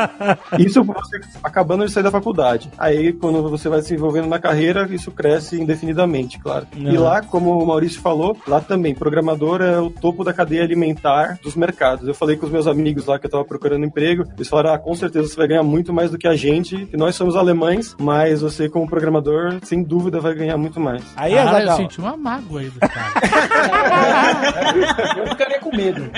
isso 0.58 0.82
você 0.82 1.20
acabando 1.42 1.86
de 1.86 1.92
sair 1.92 2.02
da 2.02 2.10
faculdade. 2.10 2.70
Aí 2.78 3.12
quando 3.12 3.48
você 3.48 3.68
vai 3.68 3.82
se 3.82 3.94
envolvendo 3.94 4.28
na 4.28 4.38
carreira, 4.38 4.88
isso 4.90 5.10
cresce 5.10 5.60
indefinidamente, 5.60 6.38
claro. 6.38 6.66
E 6.76 6.96
lá, 6.96 7.22
como 7.22 7.58
o 7.58 7.66
Maurício 7.66 8.00
falou, 8.00 8.36
lá 8.46 8.60
também, 8.60 8.94
programador 8.94 9.62
é 9.62 9.78
o 9.78 9.90
topo 9.90 10.24
da 10.24 10.32
cadeia 10.32 10.62
alimentar 10.62 11.38
dos 11.42 11.54
mercados. 11.54 12.06
Eu 12.06 12.14
falei 12.14 12.36
com 12.36 12.46
os 12.46 12.52
meus 12.52 12.66
amigos 12.66 13.06
lá 13.06 13.18
que 13.18 13.26
eu 13.26 13.30
tava 13.30 13.44
procurando 13.44 13.84
emprego, 13.84 14.24
eles 14.36 14.48
falaram, 14.48 14.74
ah, 14.74 14.78
com 14.78 14.94
certeza 14.94 15.28
você 15.28 15.36
vai 15.36 15.48
ganhar 15.48 15.62
muito 15.62 15.92
mais 15.92 16.10
do 16.10 16.18
que 16.18 16.26
a 16.26 16.36
gente, 16.36 16.86
que 16.86 16.96
nós 16.96 17.14
somos 17.14 17.36
alemães, 17.36 17.94
mas 17.98 18.40
você 18.40 18.68
como 18.68 18.88
programador, 18.88 19.49
sem 19.62 19.82
dúvida, 19.82 20.20
vai 20.20 20.34
ganhar 20.34 20.56
muito 20.56 20.78
mais. 20.80 21.02
Aí, 21.16 21.32
eu 21.32 21.40
Azaghal, 21.40 21.76
senti 21.76 21.98
uma 22.00 22.16
mágoa 22.16 22.60
aí 22.60 22.70
do 22.70 22.80
cara. 22.86 23.10
Eu 25.18 25.26
ficaria 25.28 25.58
com 25.60 25.76
medo. 25.76 26.10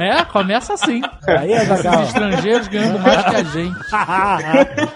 é, 0.00 0.24
começa 0.24 0.74
assim. 0.74 1.00
aí, 1.26 1.52
Os 1.54 1.70
Azaghal. 1.70 2.02
estrangeiros 2.02 2.68
ganhando 2.68 2.98
mais 3.00 3.22
que 3.24 3.36
a 3.36 3.42
gente. 3.44 3.78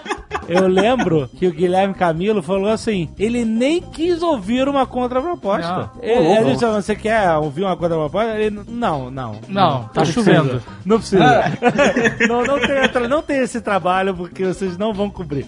Eu 0.47 0.67
lembro 0.67 1.29
que 1.37 1.47
o 1.47 1.51
Guilherme 1.53 1.93
Camilo 1.93 2.41
falou 2.43 2.69
assim: 2.69 3.09
ele 3.17 3.45
nem 3.45 3.81
quis 3.81 4.21
ouvir 4.21 4.67
uma 4.67 4.85
contraproposta. 4.85 5.91
Ele, 6.01 6.27
ele 6.27 6.51
disse, 6.53 6.65
você 6.65 6.95
quer 6.95 7.29
ouvir 7.37 7.63
uma 7.63 7.75
contraproposta? 7.77 8.37
Ele, 8.39 8.61
não, 8.67 9.09
não. 9.09 9.39
Não, 9.47 9.83
tá 9.85 10.01
Não 10.01 10.05
chovendo. 10.05 10.49
precisa. 10.49 10.71
Não 10.85 10.97
precisa. 10.97 11.43
não, 12.27 12.43
não, 12.43 12.59
tem, 12.59 13.07
não 13.07 13.21
tem 13.21 13.37
esse 13.39 13.61
trabalho 13.61 14.13
porque 14.15 14.45
vocês 14.45 14.77
não 14.77 14.93
vão 14.93 15.09
cobrir. 15.09 15.45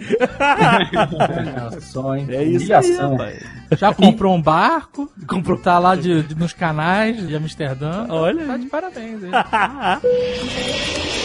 Só, 1.81 2.15
hein? 2.15 2.25
É 2.29 2.43
isso 2.43 2.73
aí, 2.73 2.95
rapaz. 2.95 3.43
Já 3.77 3.93
comprou 3.93 4.33
um 4.35 4.41
barco, 4.41 5.09
comprou, 5.27 5.57
tá 5.57 5.79
lá 5.79 5.95
de, 5.95 6.23
de- 6.23 6.35
nos 6.35 6.53
canais 6.53 7.27
de 7.27 7.35
Amsterdã. 7.35 8.05
Olha 8.09 8.45
Tá 8.45 8.57
de 8.57 8.65
parabéns 8.67 9.19
aí. 9.23 9.31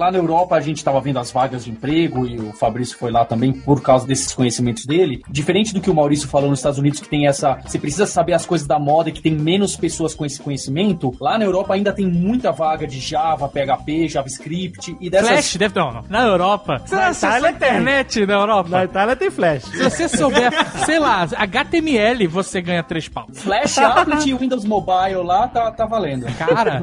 Lá 0.00 0.10
na 0.10 0.16
Europa 0.16 0.56
a 0.56 0.60
gente 0.62 0.78
estava 0.78 0.98
vendo 0.98 1.18
as 1.18 1.30
vagas 1.30 1.62
de 1.62 1.70
emprego 1.70 2.26
e 2.26 2.38
o 2.38 2.54
Fabrício 2.54 2.96
foi 2.96 3.10
lá 3.10 3.22
também 3.22 3.52
por 3.52 3.82
causa 3.82 4.06
desses 4.06 4.32
conhecimentos 4.32 4.86
dele. 4.86 5.20
Diferente 5.28 5.74
do 5.74 5.80
que 5.82 5.90
o 5.90 5.94
Maurício 5.94 6.26
falou 6.26 6.48
nos 6.48 6.60
Estados 6.60 6.78
Unidos, 6.78 7.00
que 7.00 7.08
tem 7.10 7.26
essa. 7.26 7.58
Você 7.66 7.78
precisa 7.78 8.06
saber 8.06 8.32
as 8.32 8.46
coisas 8.46 8.66
da 8.66 8.78
moda 8.78 9.10
e 9.10 9.12
que 9.12 9.20
tem 9.20 9.34
menos 9.34 9.76
pessoas 9.76 10.14
com 10.14 10.24
esse 10.24 10.40
conhecimento. 10.40 11.14
Lá 11.20 11.36
na 11.36 11.44
Europa 11.44 11.74
ainda 11.74 11.92
tem 11.92 12.06
muita 12.06 12.50
vaga 12.50 12.86
de 12.86 12.98
Java, 12.98 13.46
PHP, 13.46 14.08
JavaScript 14.08 14.96
e 14.98 15.10
dessas. 15.10 15.28
Flash, 15.28 15.56
deve 15.56 15.78
não, 15.78 15.92
não. 15.92 16.04
Na 16.08 16.24
Europa. 16.24 16.80
Você 16.82 16.94
Na 16.94 17.10
Itália 17.10 17.50
internet 17.50 18.24
na 18.24 18.32
Europa? 18.32 18.70
Na 18.70 18.84
Itália 18.84 19.16
tem 19.16 19.30
flash. 19.30 19.64
Se 19.64 19.82
você 19.82 20.08
souber, 20.08 20.50
sei 20.86 20.98
lá, 20.98 21.28
HTML, 21.36 22.26
você 22.26 22.62
ganha 22.62 22.82
três 22.82 23.06
pau. 23.06 23.26
Flash, 23.34 23.76
Applet 23.76 24.30
e 24.30 24.32
Windows 24.32 24.64
Mobile 24.64 25.22
lá 25.22 25.46
tá, 25.46 25.70
tá 25.70 25.84
valendo. 25.84 26.24
Cara, 26.38 26.80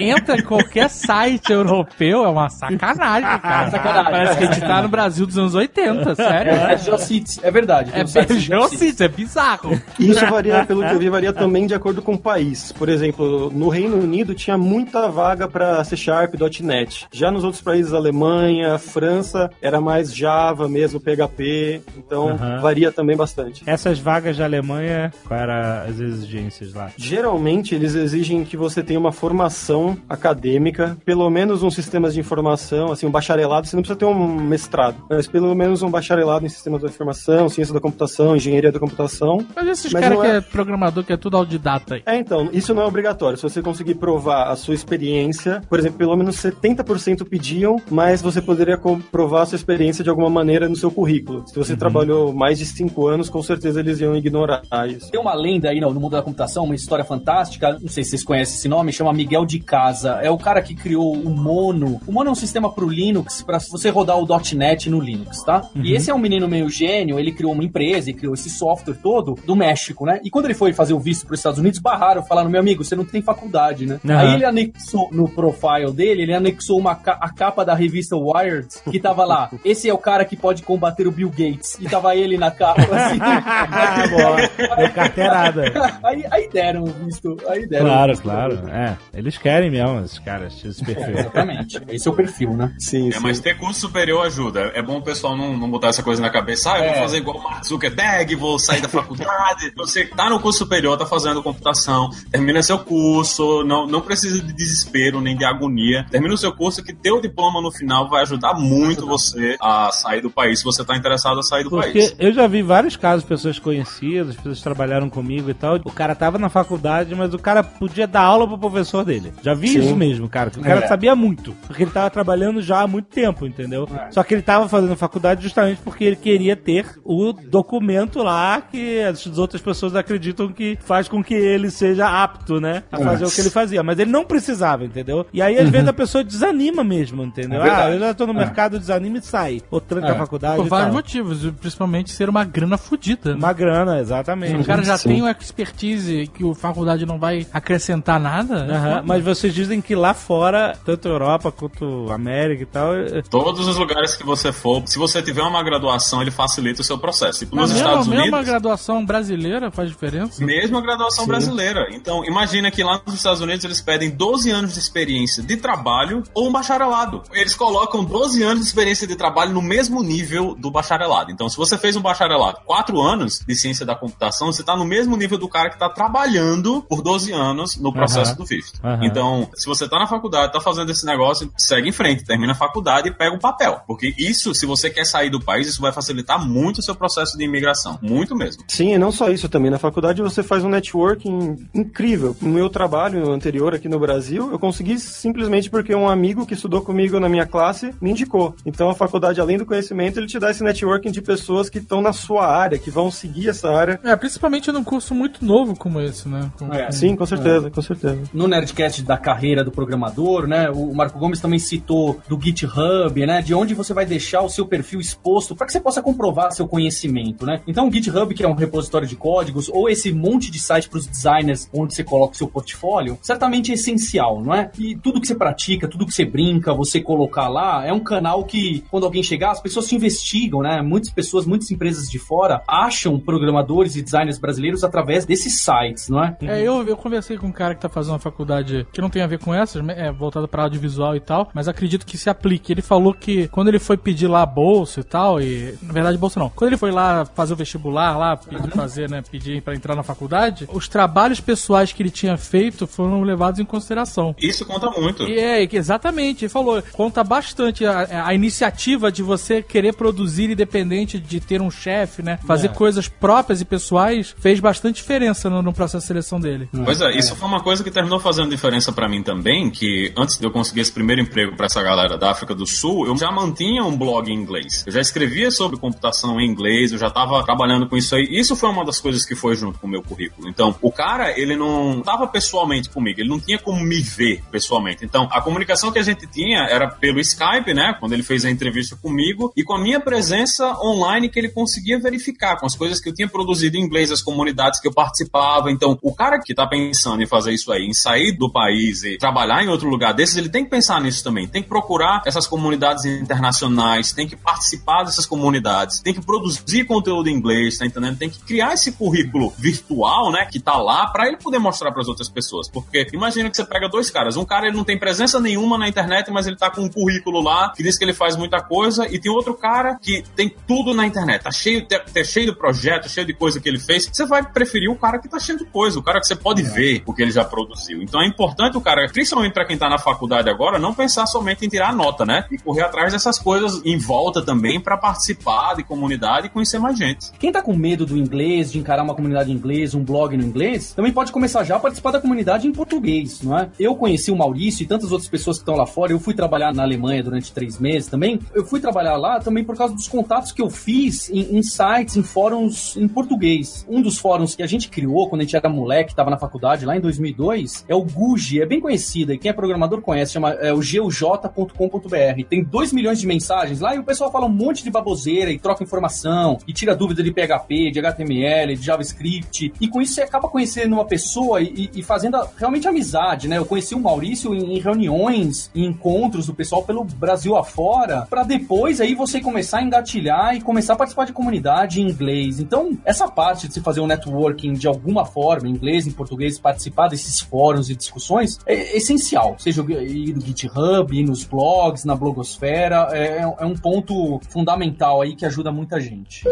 entra 0.00 0.38
em 0.38 0.42
qualquer 0.42 0.88
site 0.88 1.52
europeu, 1.52 2.24
é 2.24 2.28
uma 2.28 2.37
sacanagem, 2.48 3.28
cara. 3.40 3.70
Sacanagem. 3.70 4.10
Parece 4.12 4.38
que 4.38 4.44
a 4.44 4.52
gente 4.52 4.60
tá 4.60 4.82
no 4.82 4.88
Brasil 4.88 5.26
dos 5.26 5.38
anos 5.38 5.54
80, 5.54 6.14
sério. 6.14 6.52
É 6.52 6.76
Geocities, 6.78 7.40
é 7.42 7.50
verdade. 7.50 7.90
É 7.94 8.06
Geocities, 8.06 9.00
é 9.00 9.08
bizarro. 9.08 9.80
Isso 9.98 10.24
varia, 10.26 10.64
pelo 10.64 10.82
que 10.86 10.92
eu 10.94 10.98
vi, 10.98 11.08
varia 11.08 11.32
também 11.32 11.66
de 11.66 11.74
acordo 11.74 12.02
com 12.02 12.14
o 12.14 12.18
país. 12.18 12.72
Por 12.72 12.88
exemplo, 12.88 13.50
no 13.50 13.68
Reino 13.68 13.96
Unido 13.96 14.34
tinha 14.34 14.58
muita 14.58 15.08
vaga 15.08 15.48
para 15.48 15.82
C 15.84 15.96
Sharp, 15.96 16.34
.NET. 16.62 17.06
Já 17.12 17.30
nos 17.30 17.44
outros 17.44 17.62
países, 17.62 17.92
Alemanha, 17.92 18.78
França, 18.78 19.50
era 19.62 19.80
mais 19.80 20.14
Java 20.14 20.68
mesmo, 20.68 21.00
PHP. 21.00 21.80
Então 21.96 22.30
Aham. 22.30 22.60
varia 22.60 22.92
também 22.92 23.16
bastante. 23.16 23.62
Essas 23.66 23.98
vagas 23.98 24.36
da 24.36 24.44
Alemanha, 24.44 25.12
quais 25.26 25.42
eram 25.42 25.88
as 25.88 26.00
exigências 26.00 26.74
lá? 26.74 26.90
Geralmente 26.96 27.74
eles 27.74 27.94
exigem 27.94 28.44
que 28.44 28.56
você 28.56 28.82
tenha 28.82 28.98
uma 28.98 29.12
formação 29.12 29.96
acadêmica, 30.08 30.96
pelo 31.04 31.28
menos 31.30 31.62
um 31.62 31.70
sistemas 31.70 32.14
de 32.14 32.20
informação, 32.28 32.92
assim, 32.92 33.06
um 33.06 33.10
bacharelado, 33.10 33.66
você 33.66 33.74
não 33.74 33.82
precisa 33.82 33.98
ter 33.98 34.04
um 34.04 34.36
mestrado, 34.40 34.96
mas 35.08 35.26
pelo 35.26 35.54
menos 35.54 35.82
um 35.82 35.90
bacharelado 35.90 36.44
em 36.44 36.48
sistemas 36.48 36.82
da 36.82 36.88
informação, 36.88 37.48
ciência 37.48 37.72
da 37.72 37.80
computação, 37.80 38.36
engenharia 38.36 38.70
da 38.70 38.78
computação. 38.78 39.38
Mas 39.56 39.66
esses 39.68 39.92
caras 39.92 40.10
não 40.10 40.20
que 40.20 40.26
é- 40.26 40.36
é 40.36 40.40
programador, 40.40 41.04
que 41.04 41.12
é 41.12 41.16
tudo 41.16 41.36
autodidata 41.36 41.94
aí. 41.94 42.02
É, 42.06 42.16
então, 42.16 42.48
isso 42.52 42.74
não 42.74 42.82
é 42.82 42.86
obrigatório. 42.86 43.36
Se 43.38 43.42
você 43.42 43.62
conseguir 43.62 43.94
provar 43.94 44.50
a 44.50 44.56
sua 44.56 44.74
experiência, 44.74 45.62
por 45.68 45.78
exemplo, 45.78 45.98
pelo 45.98 46.16
menos 46.16 46.36
70% 46.36 47.24
pediam, 47.24 47.76
mas 47.90 48.20
você 48.20 48.42
poderia 48.42 48.76
comprovar 48.76 49.42
a 49.42 49.46
sua 49.46 49.56
experiência 49.56 50.04
de 50.04 50.10
alguma 50.10 50.28
maneira 50.28 50.68
no 50.68 50.76
seu 50.76 50.90
currículo. 50.90 51.44
Se 51.48 51.56
você 51.56 51.76
trabalhou 51.76 52.32
mais 52.32 52.58
de 52.58 52.66
5 52.66 53.06
anos, 53.06 53.30
com 53.30 53.42
certeza 53.42 53.80
eles 53.80 54.00
iam 54.00 54.14
ignorar 54.16 54.62
isso. 54.88 55.10
Tem 55.10 55.20
uma 55.20 55.34
lenda 55.34 55.70
aí 55.70 55.80
no 55.80 55.92
mundo 55.94 56.10
da 56.10 56.22
computação, 56.22 56.64
uma 56.64 56.74
história 56.74 57.04
fantástica, 57.04 57.78
não 57.80 57.88
sei 57.88 58.04
se 58.04 58.10
vocês 58.10 58.24
conhecem 58.24 58.56
esse 58.56 58.68
nome, 58.68 58.92
chama 58.92 59.12
Miguel 59.12 59.46
de 59.46 59.58
Casa. 59.60 60.18
É 60.22 60.30
o 60.30 60.36
cara 60.38 60.60
que 60.62 60.74
criou 60.74 61.12
o 61.14 61.30
Mono. 61.30 62.00
O 62.08 62.12
Mono 62.12 62.28
é 62.30 62.32
um 62.32 62.34
sistema 62.34 62.72
pro 62.72 62.88
Linux, 62.88 63.42
para 63.42 63.58
você 63.60 63.90
rodar 63.90 64.16
o 64.18 64.26
.NET 64.54 64.88
no 64.88 64.98
Linux, 65.00 65.42
tá? 65.44 65.62
E 65.76 65.92
esse 65.94 66.10
é 66.10 66.14
um 66.14 66.18
menino 66.18 66.48
meio 66.48 66.68
gênio, 66.70 67.18
ele 67.18 67.30
criou 67.32 67.52
uma 67.52 67.62
empresa 67.62 68.10
e 68.10 68.14
criou 68.14 68.32
esse 68.34 68.48
software 68.48 68.94
todo 68.94 69.36
do 69.44 69.54
México, 69.54 70.06
né? 70.06 70.18
E 70.24 70.30
quando 70.30 70.46
ele 70.46 70.54
foi 70.54 70.72
fazer 70.72 70.94
o 70.94 70.98
visto 70.98 71.26
para 71.26 71.34
os 71.34 71.40
Estados 71.40 71.58
Unidos, 71.58 71.78
barraram, 71.78 72.22
falaram, 72.24 72.48
meu 72.50 72.60
amigo, 72.60 72.82
você 72.82 72.96
não 72.96 73.04
tem 73.04 73.20
faculdade, 73.20 73.84
né? 73.86 74.00
Aham. 74.08 74.18
Aí 74.18 74.34
ele 74.34 74.44
anexou 74.44 75.08
no 75.12 75.28
profile 75.28 75.92
dele, 75.92 76.22
ele 76.22 76.34
anexou 76.34 76.78
uma 76.78 76.94
ca- 76.94 77.18
a 77.20 77.28
capa 77.32 77.64
da 77.64 77.74
revista 77.74 78.16
Wired, 78.16 78.66
que 78.90 78.98
tava 78.98 79.24
lá, 79.24 79.50
esse 79.64 79.88
é 79.88 79.92
o 79.92 79.98
cara 79.98 80.24
que 80.24 80.34
pode 80.36 80.62
combater 80.62 81.06
o 81.06 81.12
Bill 81.12 81.28
Gates. 81.30 81.76
E 81.78 81.88
tava 81.88 82.16
ele 82.16 82.38
na 82.38 82.50
capa, 82.50 82.80
assim. 82.90 83.18
Ah. 83.20 84.76
Deu 84.76 84.90
carteirada. 84.92 85.62
aí, 86.02 86.24
aí 86.30 86.48
deram 86.48 86.84
o 86.84 86.86
visto, 86.86 87.36
aí 87.48 87.66
deram. 87.66 87.84
o 87.84 87.88
Claro, 87.88 88.18
claro. 88.18 88.68
É, 88.68 88.96
eles 89.14 89.36
querem 89.36 89.70
mesmo, 89.70 90.00
esses 90.00 90.18
caras, 90.18 90.64
esse 90.64 90.84
perfil. 90.84 91.18
Exatamente. 91.18 91.80
Esse 91.98 92.08
é 92.08 92.10
o 92.10 92.14
perfil, 92.14 92.54
né? 92.54 92.72
Sim, 92.78 93.08
É, 93.08 93.12
sim. 93.12 93.20
mas 93.20 93.40
ter 93.40 93.56
curso 93.58 93.80
superior 93.80 94.24
ajuda. 94.24 94.70
É 94.74 94.80
bom 94.82 94.98
o 94.98 95.02
pessoal 95.02 95.36
não, 95.36 95.56
não 95.56 95.70
botar 95.70 95.88
essa 95.88 96.02
coisa 96.02 96.22
na 96.22 96.30
cabeça. 96.30 96.72
Ah, 96.72 96.78
eu 96.78 96.84
É. 96.84 96.92
vou 96.92 97.02
fazer 97.02 97.16
igual 97.18 97.38
o 97.38 97.42
Mark 97.42 97.64
Zuckerberg, 97.64 98.34
vou 98.36 98.58
sair 98.58 98.80
da 98.80 98.88
faculdade. 98.88 99.72
Você 99.76 100.04
tá 100.06 100.30
no 100.30 100.40
curso 100.40 100.60
superior, 100.60 100.96
tá 100.96 101.04
fazendo 101.06 101.42
computação, 101.42 102.10
termina 102.30 102.62
seu 102.62 102.78
curso, 102.78 103.64
não, 103.64 103.86
não 103.86 104.00
precisa 104.00 104.40
de 104.40 104.52
desespero 104.52 105.20
nem 105.20 105.36
de 105.36 105.44
agonia. 105.44 106.06
Termina 106.10 106.34
o 106.34 106.38
seu 106.38 106.52
curso 106.52 106.82
que 106.82 106.92
teu 106.94 107.20
diploma 107.20 107.60
no 107.60 107.70
final 107.72 108.08
vai 108.08 108.22
ajudar 108.22 108.54
muito 108.54 109.06
você 109.06 109.56
a 109.60 109.90
sair 109.92 110.20
do 110.20 110.30
país, 110.30 110.58
se 110.60 110.64
você 110.64 110.84
tá 110.84 110.96
interessado 110.96 111.38
a 111.38 111.42
sair 111.42 111.64
do 111.64 111.70
Porque 111.70 111.92
país. 111.92 112.14
eu 112.18 112.32
já 112.32 112.46
vi 112.46 112.62
vários 112.62 112.96
casos, 112.96 113.24
pessoas 113.24 113.58
conhecidas, 113.58 114.36
pessoas 114.36 114.58
que 114.58 114.62
trabalharam 114.64 115.08
comigo 115.10 115.50
e 115.50 115.54
tal. 115.54 115.76
O 115.84 115.92
cara 115.92 116.14
tava 116.14 116.38
na 116.38 116.48
faculdade, 116.48 117.14
mas 117.14 117.32
o 117.34 117.38
cara 117.38 117.62
podia 117.62 118.06
dar 118.06 118.22
aula 118.22 118.46
pro 118.46 118.58
professor 118.58 119.04
dele. 119.04 119.32
Já 119.42 119.54
vi 119.54 119.68
Sim. 119.68 119.80
isso 119.80 119.96
mesmo, 119.96 120.28
cara. 120.28 120.50
que 120.50 120.58
O 120.58 120.62
cara 120.62 120.84
É. 120.84 120.86
sabia 120.88 121.14
muito. 121.16 121.54
Porque 121.66 121.84
ele 121.88 121.94
tava 121.94 122.10
trabalhando 122.10 122.62
já 122.62 122.82
há 122.82 122.86
muito 122.86 123.06
tempo, 123.06 123.46
entendeu? 123.46 123.88
Só 124.10 124.22
que 124.22 124.34
ele 124.34 124.42
tava 124.42 124.68
fazendo 124.68 124.96
faculdade 124.96 125.42
justamente 125.42 125.80
porque 125.82 126.04
ele 126.04 126.16
queria 126.16 126.54
ter 126.56 126.86
o 127.04 127.32
documento 127.32 128.22
lá 128.22 128.60
que 128.60 129.00
as 129.00 129.26
outras 129.38 129.60
pessoas 129.60 129.96
acreditam 129.96 130.48
que 130.48 130.78
faz 130.80 131.08
com 131.08 131.22
que 131.22 131.34
ele 131.34 131.70
seja 131.70 132.08
apto, 132.08 132.60
né? 132.60 132.82
A 132.92 132.98
fazer 132.98 133.24
o 133.24 133.30
que 133.30 133.40
ele 133.40 133.50
fazia. 133.50 133.82
Mas 133.82 133.98
ele 133.98 134.10
não 134.10 134.24
precisava, 134.24 134.84
entendeu? 134.84 135.26
E 135.32 135.40
aí, 135.42 135.58
às 135.58 135.68
vezes, 135.68 135.88
a 135.88 135.92
pessoa 135.92 136.22
desanima 136.22 136.84
mesmo, 136.84 137.22
entendeu? 137.22 137.62
É 137.62 137.70
ah, 137.70 137.90
eu 137.90 137.98
já 137.98 138.14
tô 138.14 138.26
no 138.26 138.34
mercado, 138.34 138.78
desanima 138.78 139.18
e 139.18 139.22
sai. 139.22 139.60
Ou 139.70 139.80
tranca 139.80 140.12
a 140.12 140.14
faculdade 140.16 140.56
Por 140.56 140.66
vários 140.68 140.88
tal. 140.88 140.94
motivos, 140.94 141.50
principalmente 141.60 142.10
ser 142.10 142.28
uma 142.28 142.44
grana 142.44 142.76
fodida. 142.76 143.30
né? 143.32 143.36
Uma 143.36 143.52
grana, 143.52 144.00
exatamente. 144.00 144.60
O 144.60 144.64
cara 144.64 144.82
já 144.82 144.96
Sim. 144.96 145.08
tem 145.10 145.22
uma 145.22 145.30
expertise 145.30 146.26
que 146.34 146.48
a 146.48 146.54
faculdade 146.54 147.06
não 147.06 147.18
vai 147.18 147.46
acrescentar 147.52 148.18
nada. 148.20 148.54
Aham, 148.64 149.02
mas 149.04 149.22
vocês 149.24 149.54
dizem 149.54 149.80
que 149.80 149.94
lá 149.94 150.14
fora, 150.14 150.76
tanto 150.84 151.08
Europa 151.08 151.50
quanto 151.52 151.77
América 152.10 152.62
e 152.62 152.66
tal, 152.66 152.94
é- 152.94 153.22
Todos 153.22 153.66
os 153.66 153.76
lugares 153.76 154.14
que 154.16 154.24
você 154.24 154.52
for, 154.52 154.82
se 154.86 154.98
você 154.98 155.22
tiver 155.22 155.42
uma 155.42 155.62
graduação, 155.62 156.20
ele 156.22 156.30
facilita 156.30 156.80
o 156.80 156.84
seu 156.84 156.98
processo. 156.98 157.40
Tipo, 157.40 157.56
nos 157.56 157.70
mesmo, 157.70 157.86
Estados 157.86 158.06
mesmo 158.08 158.22
Unidos. 158.22 158.40
a 158.40 158.42
graduação 158.42 159.04
brasileira 159.04 159.70
faz 159.70 159.88
diferença. 159.90 160.44
Mesmo 160.44 160.78
a 160.78 160.80
graduação 160.80 161.26
brasileira. 161.26 161.86
Então, 161.92 162.24
imagina 162.24 162.70
que 162.70 162.82
lá 162.82 163.00
nos 163.04 163.14
Estados 163.16 163.40
Unidos 163.40 163.64
eles 163.64 163.80
pedem 163.80 164.10
12 164.10 164.50
anos 164.50 164.74
de 164.74 164.78
experiência 164.78 165.42
de 165.42 165.56
trabalho 165.56 166.22
ou 166.34 166.48
um 166.48 166.52
bacharelado. 166.52 167.22
Eles 167.32 167.54
colocam 167.54 168.04
12 168.04 168.42
anos 168.42 168.60
de 168.62 168.66
experiência 168.68 169.06
de 169.06 169.16
trabalho 169.16 169.52
no 169.52 169.62
mesmo 169.62 170.02
nível 170.02 170.54
do 170.54 170.70
bacharelado. 170.70 171.30
Então, 171.30 171.48
se 171.48 171.56
você 171.56 171.76
fez 171.76 171.96
um 171.96 172.00
bacharelado 172.00 172.58
4 172.64 173.00
anos 173.00 173.40
de 173.46 173.54
ciência 173.54 173.84
da 173.84 173.94
computação, 173.94 174.52
você 174.52 174.62
está 174.62 174.76
no 174.76 174.84
mesmo 174.84 175.16
nível 175.16 175.38
do 175.38 175.48
cara 175.48 175.68
que 175.68 175.76
está 175.76 175.88
trabalhando 175.88 176.82
por 176.88 177.02
12 177.02 177.32
anos 177.32 177.76
no 177.76 177.92
processo 177.92 178.30
Aham. 178.32 178.38
do 178.38 178.44
visto. 178.44 178.80
Aham. 178.84 179.04
Então, 179.04 179.48
se 179.54 179.66
você 179.66 179.84
está 179.84 179.98
na 179.98 180.06
faculdade, 180.06 180.46
está 180.48 180.60
fazendo 180.60 180.90
esse 180.90 181.04
negócio, 181.06 181.50
segue 181.68 181.88
em 181.88 181.92
frente, 181.92 182.24
termina 182.24 182.52
a 182.52 182.56
faculdade 182.56 183.08
e 183.08 183.12
pega 183.12 183.34
o 183.34 183.38
papel. 183.38 183.80
Porque 183.86 184.14
isso, 184.18 184.54
se 184.54 184.66
você 184.66 184.90
quer 184.90 185.04
sair 185.04 185.30
do 185.30 185.40
país, 185.40 185.68
isso 185.68 185.80
vai 185.80 185.92
facilitar 185.92 186.44
muito 186.44 186.78
o 186.78 186.82
seu 186.82 186.94
processo 186.94 187.36
de 187.36 187.44
imigração. 187.44 187.98
Muito 188.02 188.34
mesmo. 188.34 188.62
Sim, 188.68 188.94
e 188.94 188.98
não 188.98 189.12
só 189.12 189.30
isso 189.30 189.48
também. 189.48 189.70
Na 189.70 189.78
faculdade 189.78 190.22
você 190.22 190.42
faz 190.42 190.64
um 190.64 190.68
networking 190.68 191.68
incrível. 191.74 192.36
No 192.40 192.48
meu 192.48 192.68
trabalho 192.68 193.30
anterior 193.30 193.74
aqui 193.74 193.88
no 193.88 193.98
Brasil, 193.98 194.50
eu 194.50 194.58
consegui 194.58 194.98
simplesmente 194.98 195.70
porque 195.70 195.94
um 195.94 196.08
amigo 196.08 196.46
que 196.46 196.54
estudou 196.54 196.80
comigo 196.82 197.18
na 197.20 197.28
minha 197.28 197.46
classe 197.46 197.94
me 198.00 198.10
indicou. 198.10 198.54
Então 198.64 198.88
a 198.90 198.94
faculdade, 198.94 199.40
além 199.40 199.58
do 199.58 199.66
conhecimento, 199.66 200.18
ele 200.18 200.26
te 200.26 200.38
dá 200.38 200.50
esse 200.50 200.62
networking 200.62 201.10
de 201.10 201.20
pessoas 201.22 201.68
que 201.68 201.78
estão 201.78 202.00
na 202.00 202.12
sua 202.12 202.46
área, 202.46 202.78
que 202.78 202.90
vão 202.90 203.10
seguir 203.10 203.48
essa 203.48 203.68
área. 203.70 204.00
É, 204.04 204.14
principalmente 204.16 204.70
num 204.72 204.84
curso 204.84 205.14
muito 205.14 205.44
novo 205.44 205.76
como 205.76 206.00
esse, 206.00 206.28
né? 206.28 206.50
Com- 206.58 206.72
É. 206.72 206.90
Sim, 206.90 207.16
com 207.16 207.26
certeza, 207.26 207.70
com 207.70 207.82
certeza. 207.82 208.22
no 208.32 208.46
Nerdcast 208.48 209.02
da 209.02 209.16
carreira 209.16 209.64
do 209.64 209.70
programador, 209.70 210.46
né? 210.46 210.70
O 210.70 210.94
Marco 210.94 211.18
Gomes 211.18 211.40
também 211.40 211.57
citou 211.58 212.20
do 212.28 212.40
GitHub, 212.40 213.26
né? 213.26 213.42
De 213.42 213.54
onde 213.54 213.74
você 213.74 213.92
vai 213.92 214.06
deixar 214.06 214.42
o 214.42 214.48
seu 214.48 214.66
perfil 214.66 215.00
exposto 215.00 215.54
para 215.54 215.66
que 215.66 215.72
você 215.72 215.80
possa 215.80 216.02
comprovar 216.02 216.52
seu 216.52 216.66
conhecimento, 216.66 217.46
né? 217.46 217.60
Então 217.66 217.88
o 217.88 217.92
GitHub, 217.92 218.34
que 218.34 218.44
é 218.44 218.48
um 218.48 218.54
repositório 218.54 219.06
de 219.06 219.16
códigos, 219.16 219.68
ou 219.68 219.88
esse 219.88 220.12
monte 220.12 220.50
de 220.50 220.58
site 220.58 220.88
para 220.88 220.98
os 220.98 221.06
designers 221.06 221.68
onde 221.72 221.94
você 221.94 222.04
coloca 222.04 222.34
o 222.34 222.36
seu 222.36 222.48
portfólio, 222.48 223.18
certamente 223.22 223.70
é 223.70 223.74
essencial, 223.74 224.42
não 224.42 224.54
é? 224.54 224.70
E 224.78 224.96
tudo 224.96 225.20
que 225.20 225.26
você 225.26 225.34
pratica, 225.34 225.88
tudo 225.88 226.06
que 226.06 226.12
você 226.12 226.24
brinca, 226.24 226.74
você 226.74 227.00
colocar 227.00 227.48
lá, 227.48 227.86
é 227.86 227.92
um 227.92 228.00
canal 228.00 228.44
que, 228.44 228.84
quando 228.90 229.04
alguém 229.04 229.22
chegar, 229.22 229.50
as 229.50 229.60
pessoas 229.60 229.86
te 229.86 229.94
investigam, 229.94 230.60
né? 230.60 230.82
Muitas 230.82 231.10
pessoas, 231.10 231.46
muitas 231.46 231.70
empresas 231.70 232.08
de 232.08 232.18
fora 232.18 232.62
acham 232.66 233.18
programadores 233.18 233.96
e 233.96 234.02
designers 234.02 234.38
brasileiros 234.38 234.84
através 234.84 235.24
desses 235.24 235.62
sites, 235.62 236.08
não 236.08 236.22
é? 236.22 236.36
É, 236.42 236.62
eu, 236.62 236.82
eu 236.86 236.96
conversei 236.96 237.36
com 237.36 237.46
um 237.46 237.52
cara 237.52 237.74
que 237.74 237.80
tá 237.80 237.88
fazendo 237.88 238.12
uma 238.12 238.18
faculdade 238.18 238.86
que 238.92 239.00
não 239.00 239.10
tem 239.10 239.22
a 239.22 239.26
ver 239.26 239.38
com 239.38 239.54
essas, 239.54 239.86
é 239.90 240.12
voltada 240.12 240.46
pra 240.46 240.64
audiovisual 240.64 241.16
e 241.16 241.20
tal, 241.20 241.47
mas 241.54 241.68
acredito 241.68 242.06
que 242.06 242.18
se 242.18 242.30
aplique. 242.30 242.72
Ele 242.72 242.82
falou 242.82 243.14
que 243.14 243.48
quando 243.48 243.68
ele 243.68 243.78
foi 243.78 243.96
pedir 243.96 244.26
lá 244.26 244.42
a 244.42 244.46
bolsa 244.46 245.00
e 245.00 245.04
tal, 245.04 245.40
e 245.40 245.74
na 245.82 245.92
verdade 245.92 246.18
bolsa 246.18 246.40
não, 246.40 246.50
quando 246.50 246.68
ele 246.68 246.76
foi 246.76 246.90
lá 246.90 247.24
fazer 247.24 247.52
o 247.52 247.56
vestibular 247.56 248.16
lá, 248.16 248.36
pedir 248.36 248.70
fazer, 248.70 249.08
né, 249.08 249.22
pedir 249.22 249.62
pra 249.62 249.74
entrar 249.74 249.94
na 249.94 250.02
faculdade, 250.02 250.68
os 250.72 250.88
trabalhos 250.88 251.40
pessoais 251.40 251.92
que 251.92 252.02
ele 252.02 252.10
tinha 252.10 252.36
feito 252.36 252.86
foram 252.86 253.22
levados 253.22 253.60
em 253.60 253.64
consideração. 253.64 254.34
Isso 254.38 254.64
conta 254.64 254.90
muito. 254.90 255.24
E 255.24 255.38
é, 255.38 255.68
exatamente, 255.72 256.44
ele 256.44 256.50
falou, 256.50 256.82
conta 256.92 257.22
bastante 257.22 257.84
a, 257.84 258.26
a 258.26 258.34
iniciativa 258.34 259.10
de 259.10 259.22
você 259.22 259.62
querer 259.62 259.94
produzir 259.94 260.50
independente 260.50 261.18
de 261.18 261.40
ter 261.40 261.60
um 261.60 261.70
chefe, 261.70 262.22
né? 262.22 262.38
Fazer 262.46 262.70
coisas 262.70 263.08
próprias 263.08 263.60
e 263.60 263.64
pessoais 263.64 264.34
fez 264.38 264.60
bastante 264.60 264.96
diferença 264.96 265.48
no, 265.48 265.62
no 265.62 265.72
processo 265.72 266.04
de 266.04 266.08
seleção 266.08 266.40
dele. 266.40 266.68
Pois 266.84 267.00
é, 267.00 267.16
isso 267.16 267.34
foi 267.36 267.48
uma 267.48 267.62
coisa 267.62 267.82
que 267.84 267.90
terminou 267.90 268.20
fazendo 268.20 268.50
diferença 268.50 268.92
pra 268.92 269.08
mim 269.08 269.22
também, 269.22 269.70
que 269.70 270.12
antes 270.16 270.38
de 270.38 270.44
eu 270.44 270.50
conseguir 270.50 270.80
esse 270.80 270.92
primeiro 270.92 271.20
emprego 271.22 271.37
pra 271.56 271.66
essa 271.66 271.82
galera 271.82 272.16
da 272.16 272.30
África 272.30 272.54
do 272.54 272.66
Sul, 272.66 273.06
eu 273.06 273.16
já 273.16 273.30
mantinha 273.30 273.84
um 273.84 273.96
blog 273.96 274.30
em 274.30 274.34
inglês. 274.34 274.84
Eu 274.86 274.92
já 274.92 275.00
escrevia 275.00 275.50
sobre 275.50 275.78
computação 275.78 276.40
em 276.40 276.46
inglês, 276.46 276.92
eu 276.92 276.98
já 276.98 277.10
tava 277.10 277.42
trabalhando 277.44 277.88
com 277.88 277.96
isso 277.96 278.14
aí. 278.14 278.26
Isso 278.30 278.56
foi 278.56 278.68
uma 278.70 278.84
das 278.84 279.00
coisas 279.00 279.24
que 279.24 279.34
foi 279.34 279.54
junto 279.54 279.78
com 279.78 279.86
o 279.86 279.90
meu 279.90 280.02
currículo. 280.02 280.48
Então, 280.48 280.74
o 280.82 280.90
cara, 280.90 281.38
ele 281.38 281.56
não 281.56 282.02
tava 282.02 282.26
pessoalmente 282.26 282.88
comigo, 282.88 283.20
ele 283.20 283.28
não 283.28 283.40
tinha 283.40 283.58
como 283.58 283.82
me 283.82 284.00
ver 284.00 284.42
pessoalmente. 284.50 285.04
Então, 285.04 285.28
a 285.30 285.40
comunicação 285.40 285.92
que 285.92 285.98
a 285.98 286.02
gente 286.02 286.26
tinha 286.26 286.60
era 286.64 286.88
pelo 286.88 287.20
Skype, 287.20 287.72
né, 287.74 287.94
quando 287.98 288.12
ele 288.12 288.22
fez 288.22 288.44
a 288.44 288.50
entrevista 288.50 288.96
comigo, 288.96 289.52
e 289.56 289.62
com 289.62 289.74
a 289.74 289.80
minha 289.80 290.00
presença 290.00 290.66
online 290.82 291.28
que 291.28 291.38
ele 291.38 291.48
conseguia 291.48 291.98
verificar, 291.98 292.56
com 292.56 292.66
as 292.66 292.74
coisas 292.74 293.00
que 293.00 293.08
eu 293.08 293.14
tinha 293.14 293.28
produzido 293.28 293.76
em 293.76 293.80
inglês, 293.80 294.10
as 294.10 294.22
comunidades 294.22 294.80
que 294.80 294.88
eu 294.88 294.92
participava. 294.92 295.70
Então, 295.70 295.98
o 296.02 296.14
cara 296.14 296.40
que 296.40 296.54
tá 296.54 296.66
pensando 296.66 297.22
em 297.22 297.26
fazer 297.26 297.52
isso 297.52 297.70
aí, 297.72 297.84
em 297.84 297.94
sair 297.94 298.32
do 298.32 298.50
país 298.50 299.04
e 299.04 299.18
trabalhar 299.18 299.62
em 299.62 299.68
outro 299.68 299.88
lugar 299.88 300.12
desses, 300.12 300.36
ele 300.36 300.48
tem 300.48 300.64
que 300.64 300.70
pensar 300.70 301.00
nisso 301.00 301.17
também. 301.22 301.46
Tem 301.46 301.62
que 301.62 301.68
procurar 301.68 302.22
essas 302.26 302.46
comunidades 302.46 303.04
internacionais, 303.04 304.12
tem 304.12 304.26
que 304.26 304.36
participar 304.36 305.04
dessas 305.04 305.26
comunidades, 305.26 306.00
tem 306.00 306.14
que 306.14 306.24
produzir 306.24 306.84
conteúdo 306.84 307.28
em 307.28 307.34
inglês, 307.34 307.78
tá 307.78 307.86
entendendo? 307.86 308.18
Tem 308.18 308.30
que 308.30 308.40
criar 308.40 308.74
esse 308.74 308.92
currículo 308.92 309.52
virtual, 309.56 310.30
né, 310.32 310.46
que 310.46 310.60
tá 310.60 310.76
lá 310.76 311.06
para 311.06 311.28
ele 311.28 311.36
poder 311.36 311.58
mostrar 311.58 311.92
para 311.92 312.02
as 312.02 312.08
outras 312.08 312.28
pessoas. 312.28 312.68
Porque 312.68 313.06
imagina 313.12 313.50
que 313.50 313.56
você 313.56 313.64
pega 313.64 313.88
dois 313.88 314.10
caras, 314.10 314.36
um 314.36 314.44
cara 314.44 314.66
ele 314.66 314.76
não 314.76 314.84
tem 314.84 314.98
presença 314.98 315.40
nenhuma 315.40 315.78
na 315.78 315.88
internet, 315.88 316.30
mas 316.30 316.46
ele 316.46 316.56
tá 316.56 316.70
com 316.70 316.82
um 316.82 316.88
currículo 316.88 317.40
lá 317.40 317.72
que 317.74 317.82
diz 317.82 317.98
que 317.98 318.04
ele 318.04 318.14
faz 318.14 318.36
muita 318.36 318.60
coisa, 318.60 319.06
e 319.10 319.18
tem 319.18 319.30
outro 319.30 319.54
cara 319.54 319.98
que 320.00 320.22
tem 320.34 320.54
tudo 320.66 320.94
na 320.94 321.06
internet, 321.06 321.42
tá 321.42 321.50
cheio, 321.50 321.86
tá, 321.86 321.98
tá 322.00 322.24
cheio 322.24 322.46
de 322.46 322.56
projeto, 322.56 323.08
cheio 323.08 323.26
de 323.26 323.34
coisa 323.34 323.60
que 323.60 323.68
ele 323.68 323.78
fez. 323.78 324.08
Você 324.12 324.26
vai 324.26 324.42
preferir 324.42 324.90
o 324.90 324.96
cara 324.96 325.18
que 325.18 325.28
tá 325.28 325.38
cheio 325.38 325.58
de 325.58 325.64
coisa, 325.64 325.98
o 325.98 326.02
cara 326.02 326.20
que 326.20 326.26
você 326.26 326.36
pode 326.36 326.62
ver 326.62 327.02
o 327.06 327.14
que 327.14 327.22
ele 327.22 327.30
já 327.30 327.44
produziu. 327.44 328.02
Então 328.02 328.20
é 328.20 328.26
importante 328.26 328.76
o 328.76 328.80
cara, 328.80 329.08
principalmente 329.10 329.52
para 329.52 329.64
quem 329.64 329.76
tá 329.76 329.88
na 329.88 329.98
faculdade 329.98 330.48
agora, 330.48 330.78
não 330.78 330.94
pensar 330.94 331.07
somente 331.08 331.64
em 331.64 331.68
tirar 331.68 331.94
nota, 331.94 332.24
né? 332.24 332.44
E 332.50 332.58
correr 332.58 332.82
atrás 332.82 333.12
dessas 333.12 333.38
coisas 333.38 333.80
em 333.84 333.98
volta 333.98 334.42
também 334.42 334.80
para 334.80 334.96
participar 334.96 335.74
de 335.74 335.84
comunidade 335.84 336.46
e 336.46 336.50
conhecer 336.50 336.78
mais 336.78 336.98
gente. 336.98 337.30
Quem 337.38 337.52
tá 337.52 337.62
com 337.62 337.74
medo 337.74 338.04
do 338.06 338.16
inglês, 338.16 338.72
de 338.72 338.78
encarar 338.78 339.02
uma 339.02 339.14
comunidade 339.14 339.50
em 339.50 339.54
inglês, 339.54 339.94
um 339.94 340.04
blog 340.04 340.36
no 340.36 340.44
inglês, 340.44 340.92
também 340.92 341.12
pode 341.12 341.32
começar 341.32 341.64
já 341.64 341.76
a 341.76 341.80
participar 341.80 342.12
da 342.12 342.20
comunidade 342.20 342.66
em 342.66 342.72
português, 342.72 343.42
não 343.42 343.56
é? 343.58 343.70
Eu 343.78 343.94
conheci 343.94 344.30
o 344.30 344.36
Maurício 344.36 344.82
e 344.82 344.86
tantas 344.86 345.12
outras 345.12 345.28
pessoas 345.28 345.58
que 345.58 345.62
estão 345.62 345.76
lá 345.76 345.86
fora. 345.86 346.12
Eu 346.12 346.20
fui 346.20 346.34
trabalhar 346.34 346.72
na 346.72 346.82
Alemanha 346.82 347.22
durante 347.22 347.52
três 347.52 347.78
meses 347.78 348.08
também. 348.08 348.40
Eu 348.54 348.64
fui 348.64 348.80
trabalhar 348.80 349.16
lá 349.16 349.40
também 349.40 349.64
por 349.64 349.76
causa 349.76 349.94
dos 349.94 350.08
contatos 350.08 350.52
que 350.52 350.62
eu 350.62 350.70
fiz 350.70 351.30
em, 351.30 351.58
em 351.58 351.62
sites, 351.62 352.16
em 352.16 352.22
fóruns 352.22 352.96
em 352.96 353.08
português. 353.08 353.86
Um 353.88 354.02
dos 354.02 354.18
fóruns 354.18 354.54
que 354.54 354.62
a 354.62 354.66
gente 354.66 354.88
criou 354.88 355.28
quando 355.28 355.42
a 355.42 355.44
gente 355.44 355.56
era 355.56 355.68
moleque, 355.68 356.14
tava 356.14 356.30
na 356.30 356.38
faculdade 356.38 356.84
lá 356.84 356.96
em 356.96 357.00
2002, 357.00 357.84
é 357.88 357.94
o 357.94 358.02
Guji, 358.02 358.60
é 358.60 358.66
bem 358.66 358.80
conhecido 358.80 359.32
e 359.32 359.38
quem 359.38 359.50
é 359.50 359.52
programador 359.52 360.00
conhece, 360.00 360.32
chama 360.32 360.52
é 360.52 360.72
o 360.72 360.82
geuj.com.br. 360.98 362.44
Tem 362.48 362.64
2 362.64 362.92
milhões 362.92 363.20
de 363.20 363.26
mensagens 363.26 363.80
lá 363.80 363.94
e 363.94 363.98
o 363.98 364.04
pessoal 364.04 364.30
fala 364.30 364.46
um 364.46 364.50
monte 364.50 364.82
de 364.82 364.90
baboseira 364.90 365.50
e 365.50 365.58
troca 365.58 365.84
informação 365.84 366.58
e 366.66 366.72
tira 366.72 366.96
dúvida 366.96 367.22
de 367.22 367.32
PHP, 367.32 367.90
de 367.90 367.98
HTML, 368.00 368.74
de 368.74 368.82
JavaScript. 368.82 369.72
E 369.80 369.88
com 369.88 370.02
isso 370.02 370.14
você 370.14 370.22
acaba 370.22 370.48
conhecendo 370.48 370.94
uma 370.94 371.04
pessoa 371.04 371.60
e, 371.60 371.90
e 371.94 372.02
fazendo 372.02 372.38
realmente 372.56 372.88
amizade, 372.88 373.48
né? 373.48 373.58
Eu 373.58 373.66
conheci 373.66 373.94
o 373.94 374.00
Maurício 374.00 374.54
em, 374.54 374.76
em 374.76 374.80
reuniões, 374.80 375.70
em 375.74 375.84
encontros 375.84 376.46
do 376.46 376.54
pessoal 376.54 376.82
pelo 376.82 377.04
Brasil 377.04 377.56
afora, 377.56 378.26
para 378.28 378.42
depois 378.42 379.00
aí 379.00 379.14
você 379.14 379.40
começar 379.40 379.78
a 379.78 379.82
engatilhar 379.82 380.54
e 380.54 380.60
começar 380.60 380.94
a 380.94 380.96
participar 380.96 381.24
de 381.24 381.32
comunidade 381.32 382.00
em 382.00 382.08
inglês. 382.08 382.60
Então, 382.60 382.96
essa 383.04 383.28
parte 383.28 383.68
de 383.68 383.74
se 383.74 383.80
fazer 383.80 384.00
um 384.00 384.06
networking 384.06 384.72
de 384.72 384.86
alguma 384.86 385.24
forma, 385.24 385.68
em 385.68 385.72
inglês, 385.72 386.06
em 386.06 386.10
português, 386.10 386.58
participar 386.58 387.08
desses 387.08 387.40
fóruns 387.40 387.90
e 387.90 387.96
discussões, 387.96 388.58
é 388.66 388.96
essencial. 388.96 389.56
Seja 389.58 389.84
ir 389.88 390.34
no 390.34 390.40
GitHub, 390.40 390.78
ir 391.12 391.24
nos 391.24 391.44
blogs, 391.44 392.04
na 392.04 392.14
blogosfera, 392.14 393.08
é, 393.12 393.40
é 393.40 393.66
um 393.66 393.76
ponto 393.76 394.40
fundamental 394.48 395.22
aí 395.22 395.34
que 395.34 395.46
ajuda 395.46 395.70
muita 395.72 396.00
gente. 396.00 396.44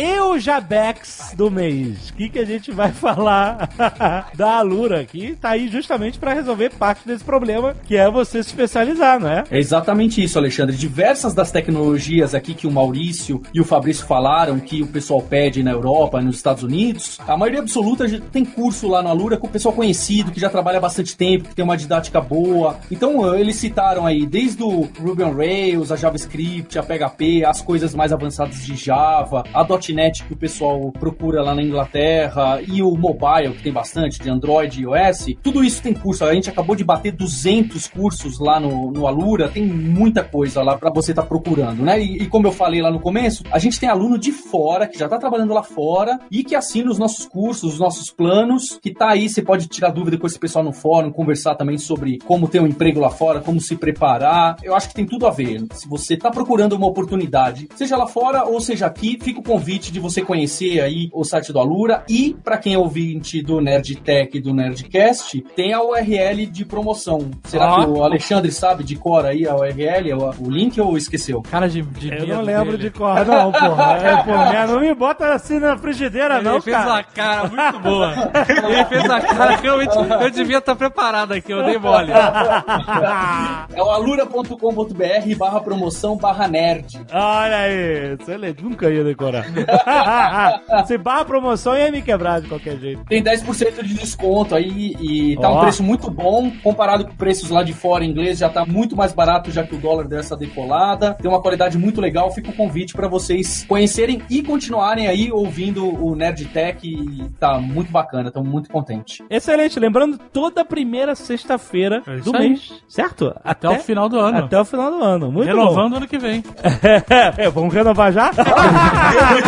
E 0.00 0.20
o 0.20 0.38
Jabex 0.38 1.34
do 1.36 1.50
mês? 1.50 2.10
O 2.10 2.14
que, 2.14 2.28
que 2.28 2.38
a 2.38 2.44
gente 2.44 2.70
vai 2.70 2.92
falar 2.92 3.68
da 4.32 4.58
Alura, 4.58 5.04
que 5.04 5.34
tá 5.34 5.50
aí 5.50 5.66
justamente 5.66 6.20
para 6.20 6.32
resolver 6.32 6.70
parte 6.70 7.04
desse 7.04 7.24
problema, 7.24 7.74
que 7.84 7.96
é 7.96 8.08
você 8.08 8.40
se 8.40 8.50
especializar, 8.50 9.18
não 9.18 9.28
é? 9.28 9.42
É 9.50 9.58
exatamente 9.58 10.22
isso, 10.22 10.38
Alexandre. 10.38 10.76
Diversas 10.76 11.34
das 11.34 11.50
tecnologias 11.50 12.32
aqui 12.32 12.54
que 12.54 12.64
o 12.64 12.70
Maurício 12.70 13.42
e 13.52 13.60
o 13.60 13.64
Fabrício 13.64 14.06
falaram, 14.06 14.60
que 14.60 14.82
o 14.82 14.86
pessoal 14.86 15.20
pede 15.20 15.64
na 15.64 15.72
Europa, 15.72 16.22
nos 16.22 16.36
Estados 16.36 16.62
Unidos, 16.62 17.18
a 17.26 17.36
maioria 17.36 17.58
absoluta 17.58 18.06
tem 18.30 18.44
curso 18.44 18.86
lá 18.86 19.02
na 19.02 19.10
Alura 19.10 19.36
com 19.36 19.48
o 19.48 19.50
pessoal 19.50 19.74
conhecido, 19.74 20.30
que 20.30 20.38
já 20.38 20.48
trabalha 20.48 20.78
há 20.78 20.80
bastante 20.80 21.16
tempo, 21.16 21.48
que 21.48 21.56
tem 21.56 21.64
uma 21.64 21.76
didática 21.76 22.20
boa. 22.20 22.78
Então, 22.88 23.34
eles 23.34 23.56
citaram 23.56 24.06
aí 24.06 24.24
desde 24.24 24.62
o 24.62 24.88
Ruby 24.96 25.24
on 25.24 25.34
Rails, 25.34 25.90
a 25.90 25.96
JavaScript, 25.96 26.78
a 26.78 26.84
PHP, 26.84 27.44
as 27.44 27.60
coisas 27.60 27.96
mais 27.96 28.12
avançadas 28.12 28.64
de 28.64 28.76
Java, 28.76 29.42
a 29.52 29.64
.NET 29.64 29.87
que 30.26 30.34
o 30.34 30.36
pessoal 30.36 30.92
procura 30.92 31.42
lá 31.42 31.54
na 31.54 31.62
Inglaterra 31.62 32.60
e 32.60 32.82
o 32.82 32.94
mobile, 32.94 33.54
que 33.54 33.62
tem 33.62 33.72
bastante, 33.72 34.20
de 34.20 34.28
Android 34.28 34.80
e 34.80 34.82
iOS. 34.82 35.34
Tudo 35.42 35.64
isso 35.64 35.82
tem 35.82 35.94
curso. 35.94 36.24
A 36.24 36.34
gente 36.34 36.50
acabou 36.50 36.76
de 36.76 36.84
bater 36.84 37.12
200 37.12 37.88
cursos 37.88 38.38
lá 38.38 38.60
no, 38.60 38.90
no 38.90 39.06
Alura, 39.06 39.48
tem 39.48 39.64
muita 39.64 40.22
coisa 40.22 40.62
lá 40.62 40.76
para 40.76 40.90
você 40.90 41.12
estar 41.12 41.22
tá 41.22 41.28
procurando, 41.28 41.82
né? 41.82 42.00
E, 42.02 42.22
e, 42.22 42.26
como 42.26 42.46
eu 42.46 42.52
falei 42.52 42.82
lá 42.82 42.90
no 42.90 43.00
começo, 43.00 43.42
a 43.50 43.58
gente 43.58 43.80
tem 43.80 43.88
aluno 43.88 44.18
de 44.18 44.30
fora, 44.30 44.86
que 44.86 44.98
já 44.98 45.08
tá 45.08 45.18
trabalhando 45.18 45.54
lá 45.54 45.62
fora 45.62 46.18
e 46.30 46.44
que 46.44 46.54
assina 46.54 46.90
os 46.90 46.98
nossos 46.98 47.26
cursos, 47.26 47.74
os 47.74 47.80
nossos 47.80 48.10
planos, 48.10 48.78
que 48.82 48.92
tá 48.92 49.10
aí, 49.10 49.28
você 49.28 49.40
pode 49.40 49.68
tirar 49.68 49.90
dúvida 49.90 50.18
com 50.18 50.26
esse 50.26 50.38
pessoal 50.38 50.64
no 50.64 50.72
fórum, 50.72 51.10
conversar 51.10 51.54
também 51.54 51.78
sobre 51.78 52.18
como 52.18 52.48
ter 52.48 52.60
um 52.60 52.66
emprego 52.66 53.00
lá 53.00 53.10
fora, 53.10 53.40
como 53.40 53.60
se 53.60 53.74
preparar. 53.76 54.56
Eu 54.62 54.74
acho 54.74 54.88
que 54.88 54.94
tem 54.94 55.06
tudo 55.06 55.26
a 55.26 55.30
ver. 55.30 55.64
Se 55.72 55.88
você 55.88 56.16
tá 56.16 56.30
procurando 56.30 56.74
uma 56.74 56.86
oportunidade, 56.86 57.68
seja 57.74 57.96
lá 57.96 58.06
fora 58.06 58.44
ou 58.44 58.60
seja 58.60 58.86
aqui, 58.86 59.18
fica 59.20 59.40
o 59.40 59.42
convite 59.42 59.77
de 59.78 60.00
você 60.00 60.22
conhecer 60.22 60.80
aí 60.80 61.08
o 61.12 61.24
site 61.24 61.52
do 61.52 61.60
Alura 61.60 62.04
e 62.08 62.36
para 62.42 62.58
quem 62.58 62.74
é 62.74 62.78
ouvinte 62.78 63.40
do 63.42 63.60
Nerd 63.60 63.96
Tech 63.96 64.36
e 64.36 64.40
do 64.40 64.52
Nerdcast, 64.52 65.40
tem 65.54 65.72
a 65.72 65.82
URL 65.82 66.46
de 66.46 66.64
promoção. 66.64 67.30
Será 67.44 67.74
ah. 67.74 67.84
que 67.84 67.90
o 67.90 68.02
Alexandre 68.02 68.50
sabe 68.50 68.82
de 68.82 68.96
cor 68.96 69.24
aí 69.24 69.46
a 69.46 69.54
URL, 69.54 70.12
o, 70.14 70.46
o 70.46 70.50
link 70.50 70.80
ou 70.80 70.96
esqueceu? 70.96 71.42
Cara 71.42 71.68
de, 71.68 71.82
de 71.82 72.08
Eu 72.08 72.26
não 72.26 72.42
lembro 72.42 72.76
dele. 72.76 72.84
de 72.84 72.90
cor, 72.90 73.24
não, 73.24 73.52
porra. 73.52 73.92
É, 74.02 74.22
porra. 74.22 74.66
Não 74.66 74.80
me 74.80 74.94
bota 74.94 75.32
assim 75.32 75.58
na 75.58 75.76
frigideira, 75.76 76.36
Ele 76.36 76.44
não, 76.44 76.60
fez 76.60 76.76
cara. 76.76 76.90
uma 76.90 77.02
cara 77.02 77.48
muito 77.48 77.78
boa. 77.80 78.12
Ele 78.68 78.84
fez 78.84 79.04
uma 79.04 79.20
cara 79.20 79.58
que 79.58 79.66
eu, 79.66 79.80
eu 79.80 80.30
devia 80.30 80.58
estar 80.58 80.74
preparado 80.74 81.32
aqui, 81.32 81.52
eu 81.52 81.64
dei 81.64 81.78
mole. 81.78 82.10
é 83.72 83.82
o 83.82 83.90
alura.com.br 83.90 85.36
barra 85.36 85.60
promoção 85.60 86.16
barra 86.16 86.48
nerd. 86.48 87.00
Olha 87.12 87.56
aí, 87.58 88.16
excelente. 88.20 88.62
Nunca 88.62 88.90
ia 88.90 89.04
decorar. 89.04 89.46
Se 90.86 90.98
barra 90.98 91.24
promoção 91.24 91.76
ia 91.76 91.90
me 91.90 92.02
quebrar 92.02 92.40
de 92.40 92.48
qualquer 92.48 92.78
jeito. 92.78 93.04
Tem 93.04 93.22
10% 93.22 93.82
de 93.82 93.94
desconto 93.94 94.54
aí 94.54 94.96
e 95.00 95.36
tá 95.36 95.50
oh. 95.50 95.58
um 95.58 95.60
preço 95.60 95.82
muito 95.82 96.10
bom. 96.10 96.50
Comparado 96.62 97.04
com 97.06 97.14
preços 97.14 97.50
lá 97.50 97.62
de 97.62 97.72
fora 97.72 98.04
em 98.04 98.10
inglês, 98.10 98.38
já 98.38 98.48
tá 98.48 98.64
muito 98.64 98.96
mais 98.96 99.12
barato 99.12 99.50
já 99.50 99.62
que 99.62 99.74
o 99.74 99.78
dólar 99.78 100.06
dessa 100.06 100.36
decolada. 100.36 101.14
Tem 101.14 101.30
uma 101.30 101.40
qualidade 101.40 101.78
muito 101.78 102.00
legal. 102.00 102.30
Fica 102.30 102.50
o 102.50 102.54
convite 102.54 102.94
para 102.94 103.08
vocês 103.08 103.64
conhecerem 103.68 104.22
e 104.30 104.42
continuarem 104.42 105.08
aí 105.08 105.30
ouvindo 105.30 105.84
o 105.86 106.14
Nerd 106.14 106.44
Tech. 106.46 106.78
E 106.86 107.28
tá 107.38 107.58
muito 107.58 107.90
bacana, 107.90 108.28
estamos 108.28 108.48
muito 108.48 108.70
contentes. 108.70 109.22
Excelente. 109.28 109.78
Lembrando, 109.78 110.18
toda 110.32 110.64
primeira 110.64 111.14
sexta-feira 111.14 112.02
é 112.06 112.16
do 112.16 112.36
aí. 112.36 112.50
mês, 112.50 112.72
certo? 112.88 113.34
Até, 113.44 113.68
Até, 113.68 113.78
o 113.78 113.82
final 113.82 114.08
do 114.08 114.18
ano. 114.18 114.38
Até 114.38 114.60
o 114.60 114.64
final 114.64 114.90
do 114.90 115.02
ano. 115.02 115.30
Muito 115.30 115.46
Renovando 115.46 115.90
bom. 115.90 115.96
ano 115.98 116.08
que 116.08 116.18
vem. 116.18 116.42
é, 117.36 117.50
vamos 117.50 117.72
renovar 117.72 118.12
já? 118.12 118.30